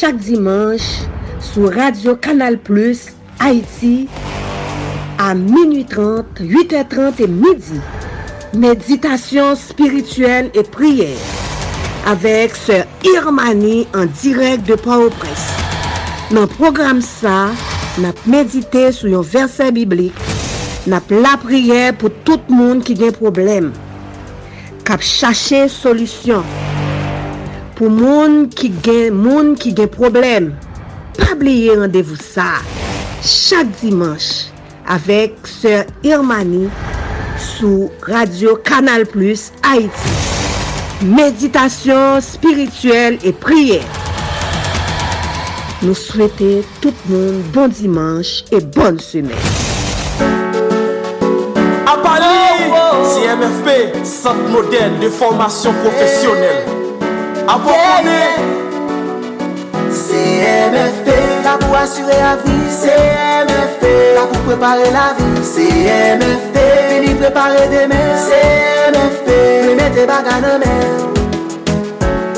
chak 0.00 0.16
dimanche 0.16 1.04
sou 1.44 1.68
Radio 1.68 2.16
Kanal 2.16 2.56
Plus 2.56 3.12
Haiti 3.38 4.08
a 5.18 5.34
minuit 5.34 5.84
30, 5.84 6.40
8h30 6.40 7.20
et 7.20 7.26
midi. 7.26 7.78
Méditation 8.54 9.54
spirituelle 9.54 10.50
et 10.54 10.62
prière 10.62 11.18
avec 12.06 12.56
Sœur 12.56 12.86
Irmani 13.04 13.86
en 13.94 14.06
direct 14.06 14.66
de 14.66 14.74
Port-au-Prince. 14.74 15.52
Nan 16.32 16.48
program 16.48 17.04
sa, 17.04 17.50
nap 18.00 18.24
medite 18.24 18.86
sou 18.96 19.12
yon 19.12 19.26
verse 19.26 19.68
biblik, 19.76 20.16
nap 20.88 21.12
la 21.12 21.36
prière 21.44 21.92
pou 22.00 22.08
tout 22.24 22.48
moun 22.48 22.80
ki 22.80 22.96
gen 23.04 23.12
problem. 23.20 23.72
Kap 24.88 25.04
chache 25.04 25.66
solusyon. 25.68 26.69
pou 27.80 27.88
moun 27.88 28.42
ki 28.52 28.68
gen, 28.84 29.14
moun 29.16 29.54
ki 29.56 29.70
gen 29.72 29.88
problem. 29.88 30.50
Pabliye 31.16 31.78
randevou 31.80 32.20
sa, 32.20 32.58
chak 33.24 33.70
dimanche, 33.80 34.50
avek 34.84 35.48
Sir 35.48 35.88
Irmani 36.04 36.66
sou 37.40 37.88
Radio 38.04 38.58
Kanal 38.68 39.06
Plus 39.08 39.48
Haiti. 39.64 40.12
Meditasyon 41.08 42.20
spirituel 42.20 43.16
e 43.24 43.32
priye. 43.32 43.80
Nou 45.80 45.96
souwete 45.96 46.58
tout 46.84 47.06
moun 47.08 47.38
bon 47.54 47.72
dimanche 47.72 48.44
e 48.52 48.60
bon 48.60 49.00
semen. 49.00 49.40
A 51.88 51.96
Paris, 52.04 52.76
CMFP, 53.14 54.04
Sante 54.04 54.52
Modèle 54.52 55.00
de 55.00 55.08
Formation 55.08 55.72
Professionnelle. 55.80 56.69
À 57.52 57.58
CMFP, 59.90 61.08
la 61.42 61.58
pour 61.58 61.76
assurer 61.76 62.12
la 62.12 62.36
vie, 62.36 62.70
CMFP, 62.70 64.14
la 64.14 64.20
pour 64.20 64.38
préparer 64.42 64.90
la 64.92 65.14
vie, 65.18 65.42
CMFP, 65.42 66.56
venir 66.94 67.16
préparer 67.16 67.66
demain, 67.66 68.14
CMFP, 68.16 69.76
mettez 69.76 70.06
bagarre 70.06 70.42
dans 70.42 70.60
main. 70.60 71.10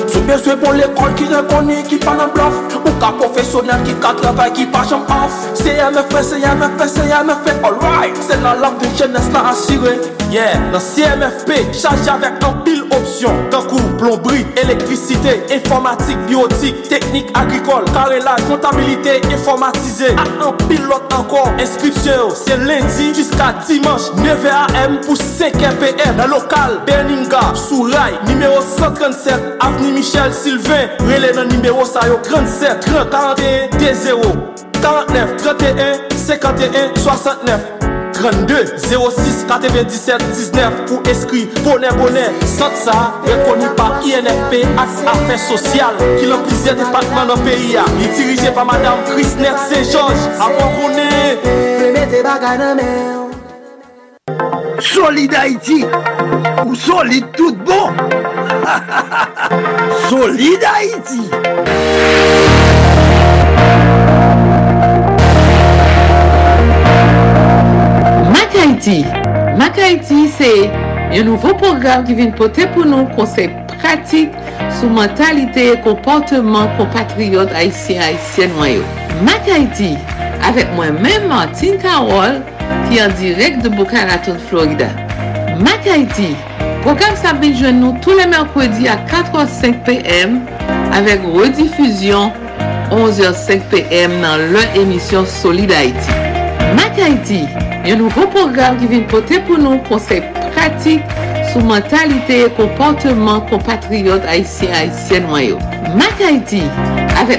Sou 0.08 0.24
beswe 0.24 0.56
pou 0.56 0.72
l'ekol 0.72 1.12
ki 1.18 1.28
reponi 1.28 1.82
ki 1.88 1.98
pa 2.00 2.12
nan 2.16 2.32
blof 2.32 2.56
Ou 2.80 2.92
ka 3.00 3.12
profesyonel 3.20 3.84
ki 3.86 3.94
ka 4.00 4.14
travay 4.16 4.50
ki 4.56 4.66
pa 4.72 4.82
jam 4.88 5.04
off. 5.12 5.36
CMFP, 5.60 6.16
CMFP, 6.32 6.88
CMFP, 6.96 7.52
alright 7.60 8.16
Se 8.24 8.40
nan 8.40 8.64
lak 8.64 8.80
de 8.80 8.88
jenes 8.96 9.28
la 9.32 9.48
asire 9.52 9.96
Yeah, 10.32 10.56
nan 10.72 10.80
CMFP, 10.80 11.50
chaje 11.76 12.08
avèk 12.08 12.38
an 12.46 12.62
pil 12.64 12.78
opsyon 12.96 13.50
Kankou, 13.52 13.82
plombri, 14.00 14.46
elektrisite, 14.62 15.34
informatik, 15.52 16.16
biotik, 16.24 16.78
teknik 16.88 17.28
agrikol 17.36 17.84
Karelaj, 17.92 18.40
kontabilite, 18.48 19.18
informatize 19.28 20.08
Ak 20.16 20.30
an 20.40 20.56
pil 20.70 20.86
lot 20.88 21.12
ankor, 21.12 21.50
inskripsyon 21.60 22.16
yo 22.16 22.30
Se 22.38 22.56
lendi, 22.56 23.10
jiska 23.12 23.50
dimanche, 23.66 24.16
9am 24.22 24.96
pou 25.04 25.20
5pm 25.20 26.16
Nan 26.22 26.32
lokal, 26.32 26.78
Berninga, 26.88 27.44
Souraï, 27.66 28.16
nimeyo 28.30 28.64
137 28.70 29.60
Avni 29.68 29.92
Michel 29.98 30.32
Sylvain, 30.32 30.96
rele 31.10 31.36
nan 31.36 31.52
nimeyo 31.52 31.84
sayo 31.84 32.16
37 32.24 32.88
30, 32.88 33.68
41, 33.76 33.78
20 33.84 34.72
49, 34.80 35.36
31, 35.44 36.04
51, 36.16 36.96
69 37.04 37.81
32 38.22 38.78
06 38.78 39.44
97 39.48 40.22
19 40.52 40.84
Pou 40.86 41.02
eskri, 41.10 41.42
bonè 41.64 41.90
bonè 41.98 42.28
Sot 42.46 42.76
sa, 42.78 42.94
rekoni 43.26 43.66
pa 43.78 43.88
INFP 44.06 44.60
Aks 44.78 45.02
afè 45.10 45.38
sosyal 45.48 45.98
Ki 46.20 46.30
lò 46.30 46.38
plizè 46.46 46.76
depatman 46.78 47.32
nan 47.32 47.42
peyi 47.42 47.74
ya. 47.74 47.88
Li 47.98 48.12
dirije 48.14 48.54
pa 48.54 48.62
madame 48.68 49.02
Krisner 49.10 49.58
Saint-Georges. 49.66 50.30
Avon 50.38 50.78
konè 50.78 51.10
Fèmè 51.42 52.22
bagay 52.22 52.62
nan 52.62 52.78
mè 52.78 52.90
Solide 54.82 55.34
Haïti. 55.34 55.84
Ou 56.66 56.74
solide 56.74 57.26
tout 57.36 57.56
bon. 57.64 57.92
Solide 60.08 60.64
Haïti. 60.64 61.30
Haiti 68.82 69.04
Mak 69.58 69.76
Haiti 69.76 70.28
se 70.28 70.48
yon 71.14 71.28
nouvo 71.28 71.52
program 71.54 72.02
ki 72.06 72.16
vin 72.18 72.32
pote 72.34 72.64
pou 72.74 72.82
nou 72.88 73.06
konsep 73.14 73.52
pratik 73.70 74.32
sou 74.80 74.90
mentalite 74.90 75.68
e 75.70 75.76
komportman 75.84 76.72
kompatriyot 76.80 77.54
Haitien-Haitien 77.54 78.56
wanyo. 78.58 78.82
Mak 79.22 79.46
Haiti 79.46 79.92
avek 80.48 80.72
mwen 80.74 80.98
men 81.04 81.28
Martin 81.30 81.78
Karol 81.82 82.40
ki 82.88 82.98
an 83.04 83.14
direk 83.20 83.60
de 83.62 83.70
Bukaraton, 83.70 84.40
Florida. 84.48 84.90
Mak 85.62 85.86
Haiti 85.86 86.32
Program 86.82 87.14
sa 87.22 87.36
bin 87.38 87.54
jwen 87.54 87.78
nou 87.84 87.94
tou 88.02 88.18
le 88.18 88.26
merkwedi 88.34 88.90
a 88.90 88.98
4h05 89.06 89.78
pm 89.86 90.40
avek 90.98 91.30
redifuzyon 91.38 92.34
11h05 92.90 93.70
pm 93.70 94.18
nan 94.26 94.50
lè 94.58 94.66
emisyon 94.82 95.30
Solid 95.38 95.70
Haiti. 95.70 96.31
Mak 96.82 96.96
Haiti, 96.98 97.44
yon 97.86 98.00
nou 98.00 98.10
vo 98.10 98.24
program 98.34 98.74
ki 98.80 98.88
vin 98.90 99.02
pote 99.06 99.36
pou 99.46 99.54
nou 99.60 99.78
konsey 99.86 100.18
pratik 100.50 101.12
sou 101.52 101.62
mentalite 101.68 102.40
e 102.42 102.48
komportman 102.56 103.44
kompatriyot 103.52 104.24
Haitien-Haitien 104.26 105.28
mayo. 105.30 105.60
Mak 105.94 106.18
Haiti, 106.18 106.64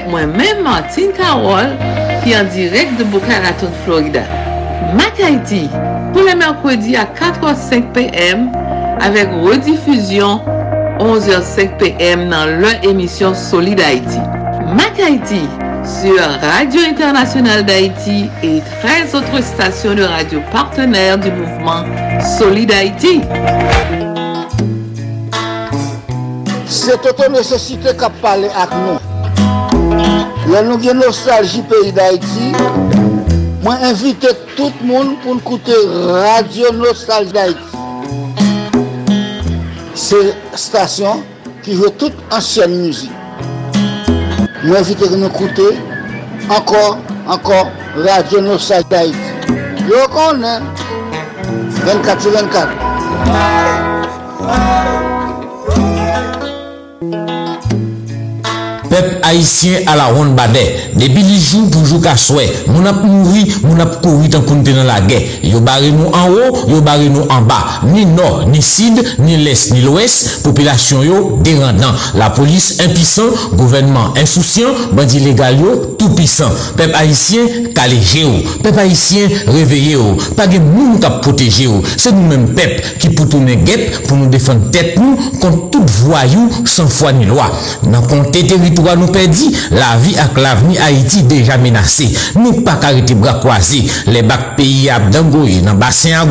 mwen 0.08 0.32
men 0.32 0.62
Martin 0.64 1.12
Karol 1.18 1.74
ki 2.22 2.32
an 2.38 2.48
direk 2.54 2.94
de 2.96 3.04
Bukaraton, 3.12 3.74
Florida. 3.84 4.22
Mak 4.96 5.20
Haiti, 5.20 5.66
pou 6.14 6.24
le 6.24 6.38
merkwedi 6.40 6.96
a 6.96 7.04
4h05 7.12 7.90
pm 7.98 8.46
avek 9.04 9.34
redifuzyon 9.44 10.40
11h05 11.04 11.76
pm 11.82 12.24
nan 12.32 12.62
lè 12.64 12.78
emisyon 12.88 13.36
Solid 13.36 13.84
Haiti. 13.84 14.24
Mak 14.72 15.04
Haiti, 15.04 15.44
sur 15.86 16.18
Radio 16.40 16.80
Internationale 16.88 17.64
d'Haïti 17.64 18.30
et 18.42 18.62
13 18.82 19.14
autres 19.14 19.42
stations 19.42 19.94
de 19.94 20.02
radio 20.02 20.40
partenaires 20.50 21.18
du 21.18 21.30
mouvement 21.30 21.84
Solid 22.38 22.72
Haïti. 22.72 23.20
C'est 26.66 26.94
auto 26.94 27.30
nécessité 27.30 27.90
qu'a 27.98 28.08
parlé 28.10 28.48
avec 28.56 28.74
nous. 28.74 30.52
Là, 30.52 30.62
nous 30.62 30.74
avons 30.74 30.94
nostalgie 30.94 31.62
pays 31.62 31.92
d'Haïti. 31.92 32.52
Moi, 33.62 33.74
invite 33.82 34.26
tout 34.56 34.72
le 34.80 34.86
monde 34.86 35.20
pour 35.22 35.36
écouter 35.36 35.72
Radio 36.08 36.72
Nostalgie 36.72 37.32
d'Haïti. 37.32 37.58
C'est 39.94 40.34
station 40.54 41.22
qui 41.62 41.74
joue 41.74 41.90
toute 41.90 42.14
ancienne 42.30 42.86
musique. 42.86 43.10
Nous 44.64 44.74
invitons 44.74 45.12
à 45.12 45.16
nous 45.16 45.26
écouter 45.26 45.78
encore, 46.48 46.98
encore 47.26 47.70
Radio 47.96 48.40
Nostalgie 48.40 48.88
d'Haïti. 48.88 49.18
Yo 49.86 50.08
connaît 50.08 50.60
24 51.84 52.22
sur 52.22 52.30
24. 52.30 52.68
pep 58.94 59.24
haisyen 59.26 59.88
ala 59.90 60.10
ron 60.14 60.34
bade. 60.38 60.62
Depi 60.94 61.22
li 61.26 61.38
jou 61.40 61.66
pou 61.72 61.82
jou 61.82 62.00
ka 62.02 62.14
swè, 62.18 62.44
moun 62.68 62.86
ap 62.86 63.00
mouri, 63.02 63.42
moun 63.64 63.82
ap 63.82 63.98
kouri 64.04 64.30
tan 64.30 64.44
konten 64.46 64.78
nan 64.78 64.86
la 64.88 65.00
gè. 65.02 65.18
Yo 65.50 65.60
bare 65.64 65.90
nou 65.94 66.12
an 66.14 66.30
ou, 66.30 66.62
yo 66.70 66.80
bare 66.86 67.08
nou 67.10 67.26
an 67.34 67.48
ba. 67.48 67.58
Ni 67.88 68.04
nor, 68.06 68.44
ni 68.50 68.62
sid, 68.62 69.00
ni 69.24 69.38
les, 69.42 69.66
ni 69.74 69.82
lwes, 69.82 70.18
popilasyon 70.44 71.02
yo 71.06 71.22
derandan. 71.44 71.98
La 72.20 72.30
polis 72.36 72.74
impisan, 72.84 73.32
gouvenman 73.58 74.14
insousyan, 74.22 74.94
bandi 74.94 75.24
legal 75.24 75.58
yo 75.58 75.74
tout 75.98 76.14
pisan. 76.18 76.54
Pep 76.78 76.94
haisyen 76.94 77.72
kaleje 77.74 78.24
ou, 78.28 78.54
pep 78.62 78.78
haisyen 78.78 79.32
reveye 79.50 79.98
ou, 79.98 80.14
page 80.38 80.62
moun 80.62 81.00
kap 81.02 81.20
proteje 81.24 81.66
ou. 81.70 81.82
Se 81.96 82.14
nou 82.14 82.30
men 82.30 82.46
pep 82.54 82.78
ki 83.02 83.10
pou 83.16 83.26
toune 83.30 83.58
gep 83.66 84.04
pou 84.04 84.18
nou 84.20 84.30
defan 84.30 84.68
tet 84.74 84.94
nou 85.00 85.18
kont 85.42 85.68
tout 85.74 85.98
voyou 86.04 86.64
san 86.70 86.90
fwa 86.92 87.10
ni 87.16 87.26
lwa. 87.28 87.50
Nan 87.90 88.06
konte 88.10 88.44
teritou 88.46 88.83
nous 88.96 89.06
perdit, 89.06 89.56
la 89.70 89.96
vie 89.96 90.16
avec 90.16 90.36
l'avenir 90.36 90.80
Haïti 90.82 91.22
déjà 91.22 91.56
menacé? 91.56 92.08
Nous 92.36 92.62
pas 92.62 92.78
arrêter 92.82 93.14
bras 93.14 93.34
croisés. 93.34 93.84
Les 94.06 94.22
bacs 94.22 94.56
pays 94.56 94.90
à 94.90 94.98
Dangoye, 94.98 95.60
dans 95.62 95.74
bassin 95.74 96.10
à 96.20 96.26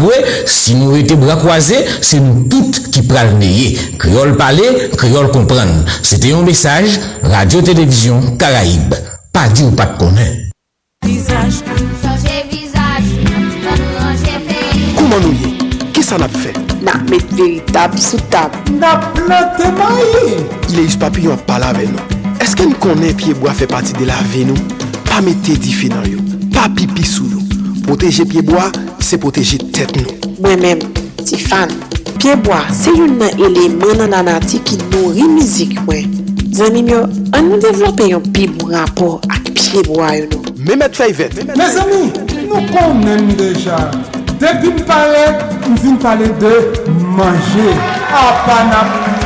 si 0.46 0.76
nous 0.76 0.96
étions 0.96 1.18
bras 1.18 1.36
croisés, 1.36 1.86
c'est 2.02 2.20
nous 2.20 2.48
toutes 2.50 2.92
qui 2.92 3.02
le 3.02 3.98
Créole 3.98 4.38
parler, 4.38 4.90
créole 4.98 5.32
comprendre. 5.32 5.86
C'était 6.02 6.34
un 6.34 6.42
message, 6.42 7.00
Radio-Télévision 7.24 8.38
Caraïbe. 8.38 8.94
Pas 9.32 9.50
dit 9.50 9.64
ou 9.64 9.72
pas 9.72 9.86
de 9.86 9.98
connaître. 9.98 10.52
Comment 14.96 15.20
nous 15.22 15.34
y 15.34 15.92
Qui 15.94 16.04
ça 16.04 16.18
n'a 16.18 16.28
fait? 16.28 16.54
N'a 16.82 16.98
mettre 17.10 17.36
véritable 17.36 17.98
sous 17.98 18.18
table. 18.30 18.58
N'a 18.80 18.98
planté 18.98 19.72
maïe. 19.72 20.46
Il 20.70 20.80
est 20.80 20.84
juste 20.84 21.00
papillon 21.00 21.34
à 21.34 21.38
parler 21.38 21.66
avec 21.66 21.90
nous. 21.90 22.13
Eske 22.54 22.68
nou 22.70 22.78
konen 22.78 23.16
piyeboa 23.18 23.50
fe 23.58 23.66
pati 23.66 23.96
de 23.98 24.06
la 24.06 24.20
ve 24.30 24.44
nou? 24.46 24.54
Pa 25.08 25.24
mette 25.26 25.56
di 25.58 25.72
fe 25.74 25.88
nan 25.90 26.04
yo, 26.06 26.20
pa 26.54 26.68
pipi 26.78 27.02
sou 27.02 27.26
yo. 27.26 27.40
Proteje 27.88 28.28
piyeboa, 28.30 28.68
se 29.02 29.18
proteje 29.18 29.58
tet 29.74 29.90
nou. 29.98 30.36
Mwen 30.44 30.62
men, 30.62 30.84
ti 31.26 31.40
fan, 31.42 31.74
piyeboa 32.20 32.60
se 32.78 32.94
yon 32.94 33.16
nan 33.18 33.42
eleman 33.42 34.04
nan 34.04 34.14
anati 34.20 34.62
ki 34.70 34.78
nou 34.84 35.16
rimizik 35.16 35.74
mwen. 35.88 36.14
Zanim 36.54 36.94
yo, 36.94 37.02
an 37.34 37.50
nou 37.50 37.58
devlope 37.64 38.12
yon 38.12 38.30
pi 38.38 38.46
bon 38.54 38.78
rapor 38.78 39.18
ak 39.34 39.50
piyeboa 39.50 40.14
yo 40.20 40.30
nou. 40.36 40.54
Mwen 40.54 40.86
met 40.86 40.94
Mehmet 40.94 41.02
Fayvet. 41.02 41.42
Me 41.58 41.74
zami, 41.74 42.06
nou 42.46 42.62
konen 42.70 43.34
deja. 43.42 43.82
Depi 44.38 44.78
m 44.78 44.86
pale, 44.86 45.26
m 45.66 45.82
vin 45.82 45.98
pale 46.06 46.30
de 46.46 46.56
manje. 47.18 47.70
A 48.14 48.28
panap. 48.46 49.23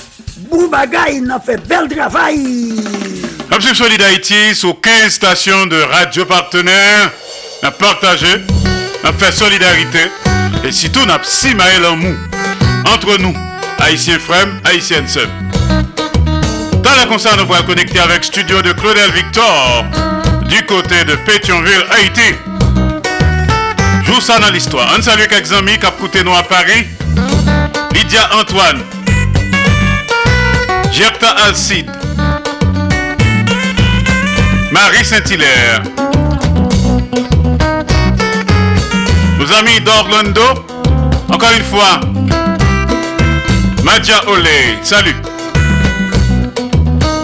Boubagaï, 0.49 1.21
n'a 1.21 1.39
fait 1.39 1.57
bel 1.67 1.87
travail. 1.89 2.75
Solid 3.73 3.99
Haïti, 3.99 4.53
sur 4.53 4.79
15 4.79 5.11
stations 5.11 5.65
de 5.65 5.81
radio 5.81 6.23
partenaires, 6.25 7.11
a 7.63 7.71
partagé, 7.71 8.27
a 9.03 9.11
fait 9.11 9.31
solidarité, 9.31 10.11
et 10.63 10.71
surtout 10.71 11.03
n'a 11.07 11.19
si 11.23 11.47
en 11.83 11.95
mou, 11.95 12.15
entre 12.93 13.19
nous, 13.19 13.33
Haïtiens 13.79 14.19
frères, 14.19 14.47
Haïtiennes 14.63 15.07
sœurs. 15.07 15.29
Dans 16.83 16.95
la 16.95 17.07
concert, 17.07 17.35
nous 17.37 17.47
pourrons 17.47 17.63
connecter 17.63 17.99
avec 17.99 18.23
studio 18.23 18.61
de 18.61 18.71
Claudel 18.73 19.11
Victor, 19.11 19.83
du 20.47 20.63
côté 20.65 21.03
de 21.05 21.15
Pétionville, 21.25 21.85
Haïti. 21.89 22.35
Joue 24.03 24.21
ça 24.21 24.37
dans 24.37 24.51
l'histoire. 24.51 24.93
Un 24.93 25.01
salut 25.01 25.27
quelques 25.27 25.51
amis 25.51 25.79
qui 25.79 25.85
ont 25.87 26.23
nous 26.23 26.35
à 26.35 26.43
Paris. 26.43 26.85
Lydia 27.93 28.29
Antoine, 28.33 28.83
Gerta 30.91 31.29
Alcide, 31.47 31.91
Marie 34.71 35.05
Saint-Hilaire, 35.05 35.81
nos 39.39 39.51
amis 39.53 39.79
d'Orlando, 39.81 40.65
encore 41.29 41.51
une 41.57 41.63
fois, 41.63 41.99
Madia 43.83 44.27
Oley, 44.27 44.77
salut, 44.83 45.15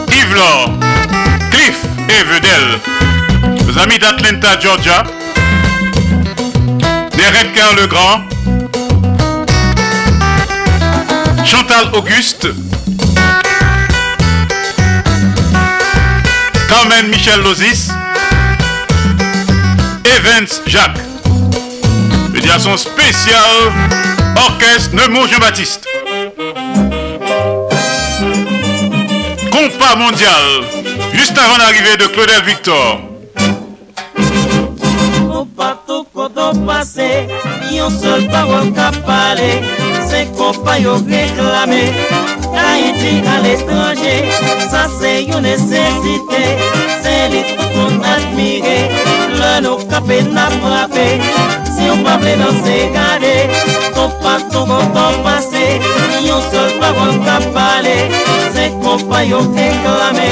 Yves 0.10 0.34
Laure, 0.36 0.72
Cliff 1.52 1.80
et 2.10 2.24
Vedel, 2.24 2.80
nos 3.68 3.78
amis 3.80 4.00
d'Atlanta, 4.00 4.60
Georgia, 4.60 5.04
Neredker 7.18 7.76
le 7.78 7.88
Grand, 7.88 8.22
Chantal 11.54 11.92
Auguste, 11.94 12.48
Carmen 16.68 17.10
Michel 17.10 17.44
Lozis, 17.44 17.92
Evans 20.04 20.48
Jacques. 20.66 20.98
Médiation 22.34 22.76
spéciale, 22.76 23.72
orchestre 24.36 24.96
Nemo 24.96 25.28
Jean-Baptiste. 25.28 25.86
Compas 29.52 29.96
mondial, 29.96 30.64
juste 31.14 31.38
avant 31.38 31.58
l'arrivée 31.60 31.98
de 31.98 32.08
Claudel 32.08 32.42
Victor. 32.48 33.00
Pato 35.56 36.08
kodo 36.14 36.52
pase, 36.66 37.28
yon 37.70 37.92
sol 37.92 38.26
parol 38.32 38.72
ka 38.74 38.90
pale 39.06 39.62
se 40.14 40.26
kompa 40.38 40.78
yo 40.78 40.94
reklame 41.10 41.84
Haiti 42.58 43.14
al 43.34 43.46
etranje, 43.46 44.16
sa 44.72 44.84
se 45.00 45.12
yon 45.30 45.42
nesesite 45.42 46.44
Se 47.04 47.16
li 47.32 47.42
kon 47.74 47.98
admire, 48.14 48.78
le 49.40 49.54
nou 49.66 49.82
kape 49.90 50.20
na 50.36 50.46
prape 50.62 51.08
Si 51.74 51.88
yon 51.90 52.06
pable 52.06 52.36
nan 52.42 52.60
se 52.66 52.78
gade, 52.94 53.34
ton 53.96 54.14
paton 54.22 54.70
kon 54.70 54.94
ton 54.96 55.18
pase 55.26 55.66
Yon 56.28 56.46
sol 56.52 56.70
parol 56.82 57.18
kap 57.26 57.50
pale, 57.58 57.98
se 58.54 58.70
kompa 58.86 59.24
yo 59.32 59.42
reklame 59.58 60.30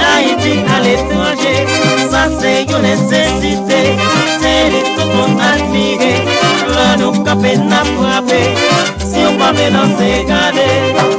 Haiti 0.00 0.54
al 0.76 0.88
etranje, 0.94 1.54
sa 2.08 2.24
se 2.40 2.54
yon 2.70 2.88
nesesite 2.88 3.82
Se 4.40 4.56
li 4.72 4.82
kon 4.96 5.36
admire, 5.52 6.14
le 6.72 6.88
nou 7.02 7.24
kape 7.28 7.58
na 7.68 7.84
prape 7.92 8.21
Si 9.62 9.68
on 9.68 11.11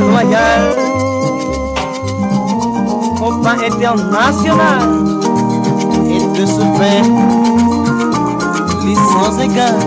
Loyal 0.00 0.74
Copa 3.18 3.52
international 3.66 4.82
Et 6.08 6.22
de 6.38 6.44
ce 6.46 6.64
fait 6.78 7.02
Licence 8.84 9.38
égale 9.40 9.80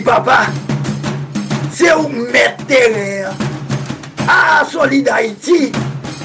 Papa. 0.00 0.46
C'est 1.72 1.92
où 1.94 2.08
mettre 2.08 2.64
terre. 2.66 3.30
Ah, 4.28 4.64
Solid 4.70 5.08
Haïti. 5.08 5.72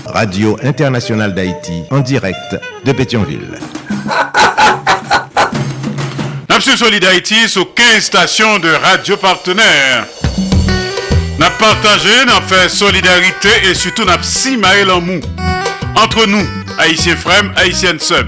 Radio 0.06 0.58
Internationale 0.64 1.34
d'Haïti 1.34 1.84
en 1.92 2.00
direct 2.00 2.58
de 2.84 2.92
Pétionville. 2.92 3.58
Napsu 6.50 6.76
Solid 6.78 7.04
Haïti 7.06 7.48
sous 7.48 7.66
15 7.66 8.04
stations 8.04 8.60
de 8.60 8.70
radio 8.70 9.18
partenaires. 9.18 10.06
N'a 11.40 11.50
partagé, 11.52 12.26
n'a 12.26 12.42
fait 12.42 12.70
solidarité 12.70 13.50
et 13.70 13.74
surtout 13.74 14.06
n'a 14.06 14.22
simaé 14.22 14.86
l'amour. 14.86 15.22
Entre 15.96 16.26
nous, 16.28 16.46
Haïtiens 16.78 17.16
frères, 17.16 17.52
Haïtiennes 17.56 18.00
sœurs. 18.00 18.26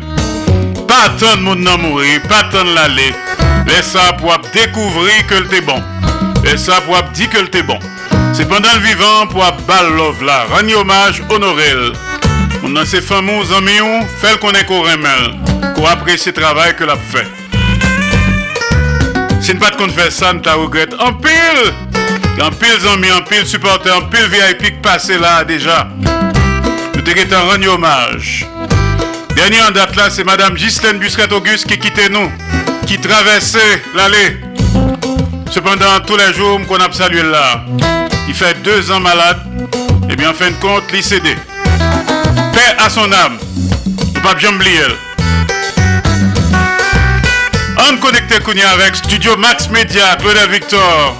Pas 0.87 1.03
attendre 1.05 1.41
mon 1.41 1.55
nom 1.55 1.77
mourir, 1.77 2.21
pas 2.29 2.39
attendre 2.39 2.73
l'aller. 2.73 3.13
Laisse 3.67 3.91
ça 3.91 4.13
pour 4.13 4.35
découvrir 4.53 5.25
que 5.27 5.35
le 5.35 5.61
bon. 5.61 5.81
Laisse 6.43 6.65
ça 6.65 6.81
pour 6.81 7.01
dire 7.13 7.29
que 7.29 7.37
le 7.37 7.63
bon. 7.63 7.79
C'est 8.33 8.47
pendant 8.47 8.73
le 8.73 8.79
vivant 8.81 9.27
pour 9.27 9.45
bal 9.67 9.93
love 9.95 10.23
là, 10.23 10.45
rendre 10.49 10.77
hommage, 10.77 11.23
honorer. 11.29 11.93
On 12.63 12.75
a 12.75 12.85
ces 12.85 13.01
fameux 13.01 13.43
amis, 13.55 14.05
fait 14.19 14.39
qu'on 14.39 14.51
est 14.51 14.65
qu'on 14.65 14.81
remet, 14.81 15.73
qu'on 15.75 15.85
apprécie 15.85 16.29
le 16.29 16.33
travail 16.33 16.75
que 16.75 16.83
l'a 16.83 16.95
fait. 16.97 17.27
Si 19.41 19.53
ne 19.53 19.59
pas 19.59 19.69
de 19.69 19.91
faire 19.91 20.11
ça, 20.11 20.33
nous 20.33 20.41
regrette 20.63 20.93
en 20.99 21.13
pile. 21.13 21.73
En 22.41 22.49
pile 22.49 22.87
amis, 22.91 23.11
en 23.11 23.21
pile 23.21 23.45
supporters, 23.45 23.95
en 23.95 24.01
pile 24.01 24.27
VIP 24.27 24.63
qui 24.63 24.71
passé 24.81 25.17
là 25.17 25.43
déjà. 25.43 25.87
Nous 26.95 27.01
te 27.01 27.35
rendre 27.35 27.73
hommage. 27.73 28.45
Dernier 29.35 29.61
en 29.61 29.71
date 29.71 29.95
là, 29.95 30.09
c'est 30.09 30.23
Madame 30.23 30.55
Ghislaine 30.55 30.97
Busquet-Auguste 30.97 31.67
qui 31.67 31.77
quittait 31.77 32.09
nous, 32.09 32.29
qui 32.85 32.99
traversait 32.99 33.81
l'allée. 33.95 34.37
Cependant, 35.51 35.99
tous 36.05 36.17
les 36.17 36.33
jours 36.33 36.59
qu'on 36.67 36.77
a 36.77 36.91
salué 36.91 37.23
là, 37.23 37.63
il 38.27 38.33
fait 38.33 38.61
deux 38.61 38.91
ans 38.91 38.99
malade, 38.99 39.39
et 40.09 40.15
bien 40.15 40.31
en 40.31 40.33
fin 40.33 40.51
de 40.51 40.55
compte, 40.55 40.91
l'ICD. 40.91 41.35
Paix 42.53 42.75
à 42.77 42.89
son 42.89 43.11
âme. 43.11 43.37
Bien 44.39 44.53
oublier. 44.53 44.81
On 47.77 47.97
connecté 47.97 48.39
Kounia 48.39 48.69
avec 48.71 48.95
Studio 48.95 49.37
Max 49.37 49.69
Media, 49.69 50.15
Claude 50.17 50.49
Victor. 50.51 51.15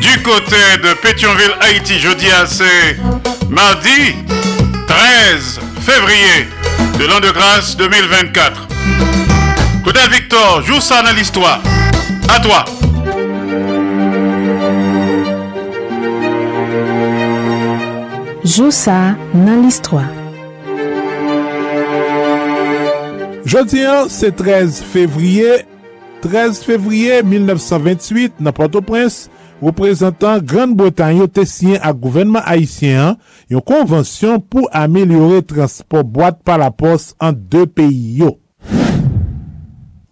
Du 0.00 0.22
côté 0.22 0.56
de 0.82 0.94
Pétionville, 0.94 1.54
Haïti, 1.60 1.98
jeudi 1.98 2.26
à 2.30 2.46
c'est 2.46 2.98
mardi 3.48 4.16
13 4.86 5.60
février 5.80 6.48
de 6.98 7.06
l'an 7.06 7.20
de 7.20 7.30
grâce 7.30 7.76
2024. 7.76 8.67
Claude 9.88 10.12
Victor, 10.12 10.60
joue 10.64 10.80
ça 10.80 11.02
dans 11.02 11.16
l'histoire. 11.16 11.62
À 12.28 12.40
toi. 12.40 12.62
Jou 18.44 18.68
sa 18.68 19.14
nan 19.32 19.62
listwa. 19.64 20.02
Jodi 23.48 23.86
an, 23.88 24.10
se 24.12 24.28
13 24.28 24.82
fevriye, 24.92 25.54
13 26.26 26.60
fevriye 26.66 27.22
1928, 27.24 28.42
nan 28.44 28.52
Port-au-Prince, 28.52 29.30
reprezentant 29.64 30.44
Gran-Bretagne 30.44 31.22
yo 31.22 31.30
te 31.32 31.46
siyen 31.48 31.80
ak 31.80 31.96
gouvenman 32.02 32.44
Haitien 32.44 33.16
yon 33.48 33.64
konvansyon 33.64 34.44
pou 34.52 34.68
amelyore 34.68 35.40
transport 35.48 36.04
boat 36.04 36.44
pa 36.44 36.58
la 36.60 36.68
pos 36.68 37.14
an 37.24 37.32
de 37.32 37.64
peyi 37.64 38.18
yo. 38.20 38.34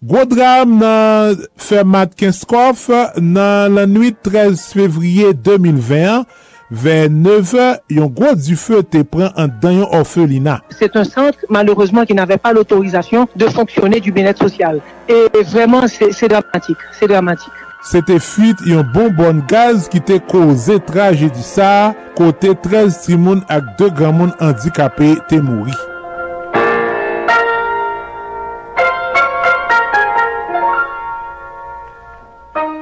Godram 0.03 0.75
nan 0.77 1.39
Fermat 1.57 2.11
Kinskov 2.13 2.83
nan 3.17 3.73
lan 3.73 3.95
8 3.97 4.19
13 4.21 4.65
fevriye 4.77 5.31
2021, 5.33 6.27
vers 6.69 7.09
9h, 7.09 7.79
yon 7.89 8.11
gros 8.13 8.37
du 8.37 8.53
feu 8.61 8.83
te 8.85 9.01
pren 9.01 9.33
en 9.33 9.49
dayon 9.49 9.89
orphelinat. 9.97 10.61
C'est 10.69 10.95
un 10.95 11.03
centre, 11.03 11.39
malheureusement, 11.49 12.05
qui 12.05 12.13
n'avait 12.13 12.37
pas 12.37 12.53
l'autorisation 12.53 13.27
de 13.35 13.47
fonctionner 13.47 13.99
du 13.99 14.11
bien-être 14.11 14.43
social. 14.43 14.81
Et 15.09 15.41
vraiment, 15.41 15.87
c'est 15.87 16.27
dramatique. 16.27 16.77
C'est 16.99 17.07
dramatique. 17.07 17.53
C'était 17.81 18.19
fuite 18.19 18.61
yon 18.67 18.85
bonbon 18.93 19.41
gaz 19.47 19.89
qui 19.89 20.01
te 20.01 20.19
causé 20.19 20.79
tragédie 20.79 21.41
ça, 21.41 21.95
côté 22.15 22.53
13 22.53 23.01
timoun 23.01 23.41
ak 23.49 23.77
2 23.79 23.89
gramoun 23.89 24.33
moun 24.39 25.21
te 25.27 25.35
mouri. 25.35 25.73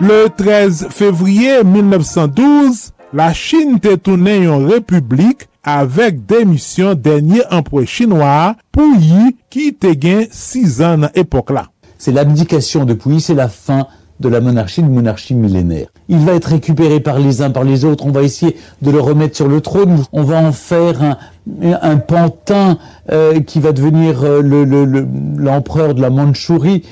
Le 0.01 0.27
13 0.27 0.87
février 0.89 1.63
1912, 1.63 2.91
la 3.13 3.31
Chine 3.31 3.79
te 3.79 3.93
tounen 3.95 4.43
yon 4.43 4.65
republik 4.67 5.45
avek 5.63 6.17
demisyon 6.27 6.97
denye 6.99 7.39
chinois 7.87 8.57
Pouyi 8.75 9.37
ki 9.49 9.71
te 9.79 9.93
gen 9.95 10.25
6 10.29 10.81
an 10.83 10.97
nan 11.05 11.09
epok. 11.15 11.53
C'est 11.97 12.11
l'abdication 12.11 12.83
de 12.83 12.93
Pouyi, 12.93 13.21
c'est 13.21 13.35
la 13.35 13.47
fin 13.47 13.87
de 14.19 14.27
la 14.27 14.41
monarchie, 14.41 14.81
une 14.81 14.93
monarchie 14.93 15.33
millénaire. 15.33 15.87
Il 16.09 16.19
va 16.19 16.33
être 16.33 16.49
récupéré 16.49 16.99
par 16.99 17.17
les 17.17 17.41
uns, 17.41 17.51
par 17.51 17.63
les 17.63 17.85
autres, 17.85 18.05
on 18.05 18.11
va 18.11 18.23
essayer 18.23 18.57
de 18.81 18.91
le 18.91 18.99
remettre 18.99 19.37
sur 19.37 19.47
le 19.47 19.61
trône, 19.61 20.03
on 20.11 20.23
va 20.23 20.39
en 20.39 20.51
faire 20.51 21.17
un, 21.61 21.97
pantin 21.97 22.77
euh, 23.11 23.39
qui 23.39 23.61
va 23.61 23.71
devenir 23.71 24.23
euh, 24.23 24.41
l'empereur 25.37 25.87
le, 25.87 25.93
le, 25.93 25.95
de 25.95 26.01
la 26.01 26.09
Mandchourie. 26.09 26.83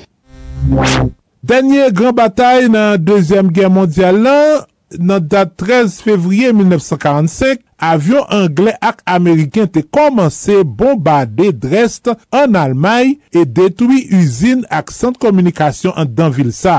Danyer 1.44 1.92
gran 1.92 2.14
batay 2.16 2.70
nan 2.72 3.02
Dezyem 3.04 3.50
Gen 3.52 3.72
Mondial 3.74 4.16
lan, 4.24 4.62
nan 4.96 5.26
dat 5.28 5.50
13 5.60 5.98
fevriye 6.06 6.54
1945, 6.56 7.58
avyon 7.84 8.24
Anglè 8.32 8.72
ak 8.80 9.02
Ameriken 9.12 9.68
te 9.68 9.82
komanse 9.84 10.62
bombade 10.64 11.50
Dresd 11.60 12.14
an 12.32 12.56
Almay 12.56 13.18
e 13.28 13.44
detwi 13.44 14.06
usine 14.22 14.64
ak 14.72 14.94
sent 14.94 15.20
komunikasyon 15.20 15.92
an 16.00 16.16
Danvilsa. 16.16 16.78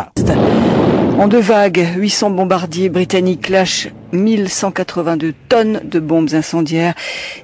En 1.17 1.29
deux 1.29 1.39
vagues, 1.39 1.87
800 1.95 2.29
bombardiers 2.31 2.89
britanniques 2.89 3.47
lâchent 3.47 3.87
1182 4.11 5.33
tonnes 5.47 5.79
de 5.83 5.99
bombes 5.99 6.33
incendiaires 6.33 6.93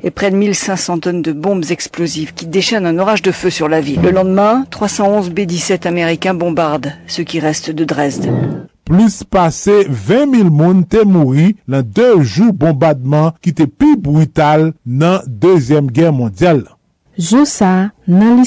et 0.04 0.12
près 0.12 0.30
de 0.30 0.36
1500 0.36 1.00
tonnes 1.00 1.22
de 1.22 1.32
bombes 1.32 1.64
explosives 1.70 2.34
qui 2.34 2.48
déchaînent 2.48 2.86
un 2.86 3.00
orage 3.00 3.22
de 3.22 3.32
feu 3.32 3.50
sur 3.50 3.70
la 3.70 3.80
ville. 3.80 4.02
Le 4.02 4.12
lendemain, 4.12 4.66
311 4.72 5.32
B-17 5.32 5.88
américains 5.88 6.34
bombardent 6.34 6.94
ce 7.08 7.22
qui 7.22 7.40
reste 7.40 7.72
de 7.72 7.86
Dresde. 7.86 8.30
Plus 8.84 9.24
pase 9.24 9.70
20 9.88 10.36
000 10.36 10.50
moun 10.50 10.84
te 10.84 11.06
mouri 11.08 11.54
nan 11.72 11.86
2 11.88 12.26
jou 12.28 12.52
bombardman 12.52 13.32
ki 13.40 13.54
te 13.56 13.70
pi 13.70 13.94
brutal 13.96 14.74
nan 14.84 15.22
2e 15.30 15.88
Gère 15.96 16.12
Mondial. 16.12 16.66
Jou 17.16 17.46
sa 17.48 17.92
nan. 18.08 18.44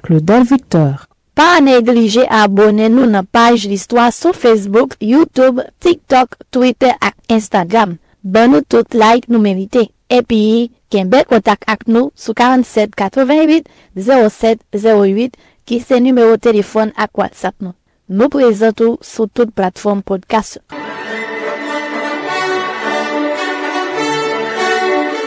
Claudel 0.00 0.44
Victor 0.44 1.04
Pa 1.34 1.58
neglije 1.58 2.22
abone 2.30 2.86
nou 2.94 3.08
nan 3.10 3.26
paj 3.26 3.64
listwa 3.66 4.06
sou 4.14 4.30
Facebook, 4.32 4.94
Youtube, 5.02 5.64
TikTok, 5.82 6.36
Twitter 6.54 6.94
ak 7.02 7.18
Instagram. 7.26 7.96
Ban 8.22 8.54
nou 8.54 8.62
tout 8.62 8.94
like 8.94 9.26
nou 9.26 9.42
merite. 9.42 9.88
Epi, 10.06 10.70
ken 10.94 11.10
bel 11.10 11.26
kontak 11.26 11.66
ak 11.66 11.88
nou 11.90 12.12
sou 12.14 12.38
4788 12.38 13.66
0708 13.98 15.34
ki 15.66 15.82
se 15.82 15.98
numero 15.98 16.38
telefon 16.38 16.94
ak 16.94 17.18
WhatsApp 17.18 17.58
nou. 17.58 17.74
Nou 18.06 18.30
prezentou 18.30 19.00
sou 19.02 19.26
tout 19.26 19.50
platform 19.50 20.06
podcast. 20.06 20.62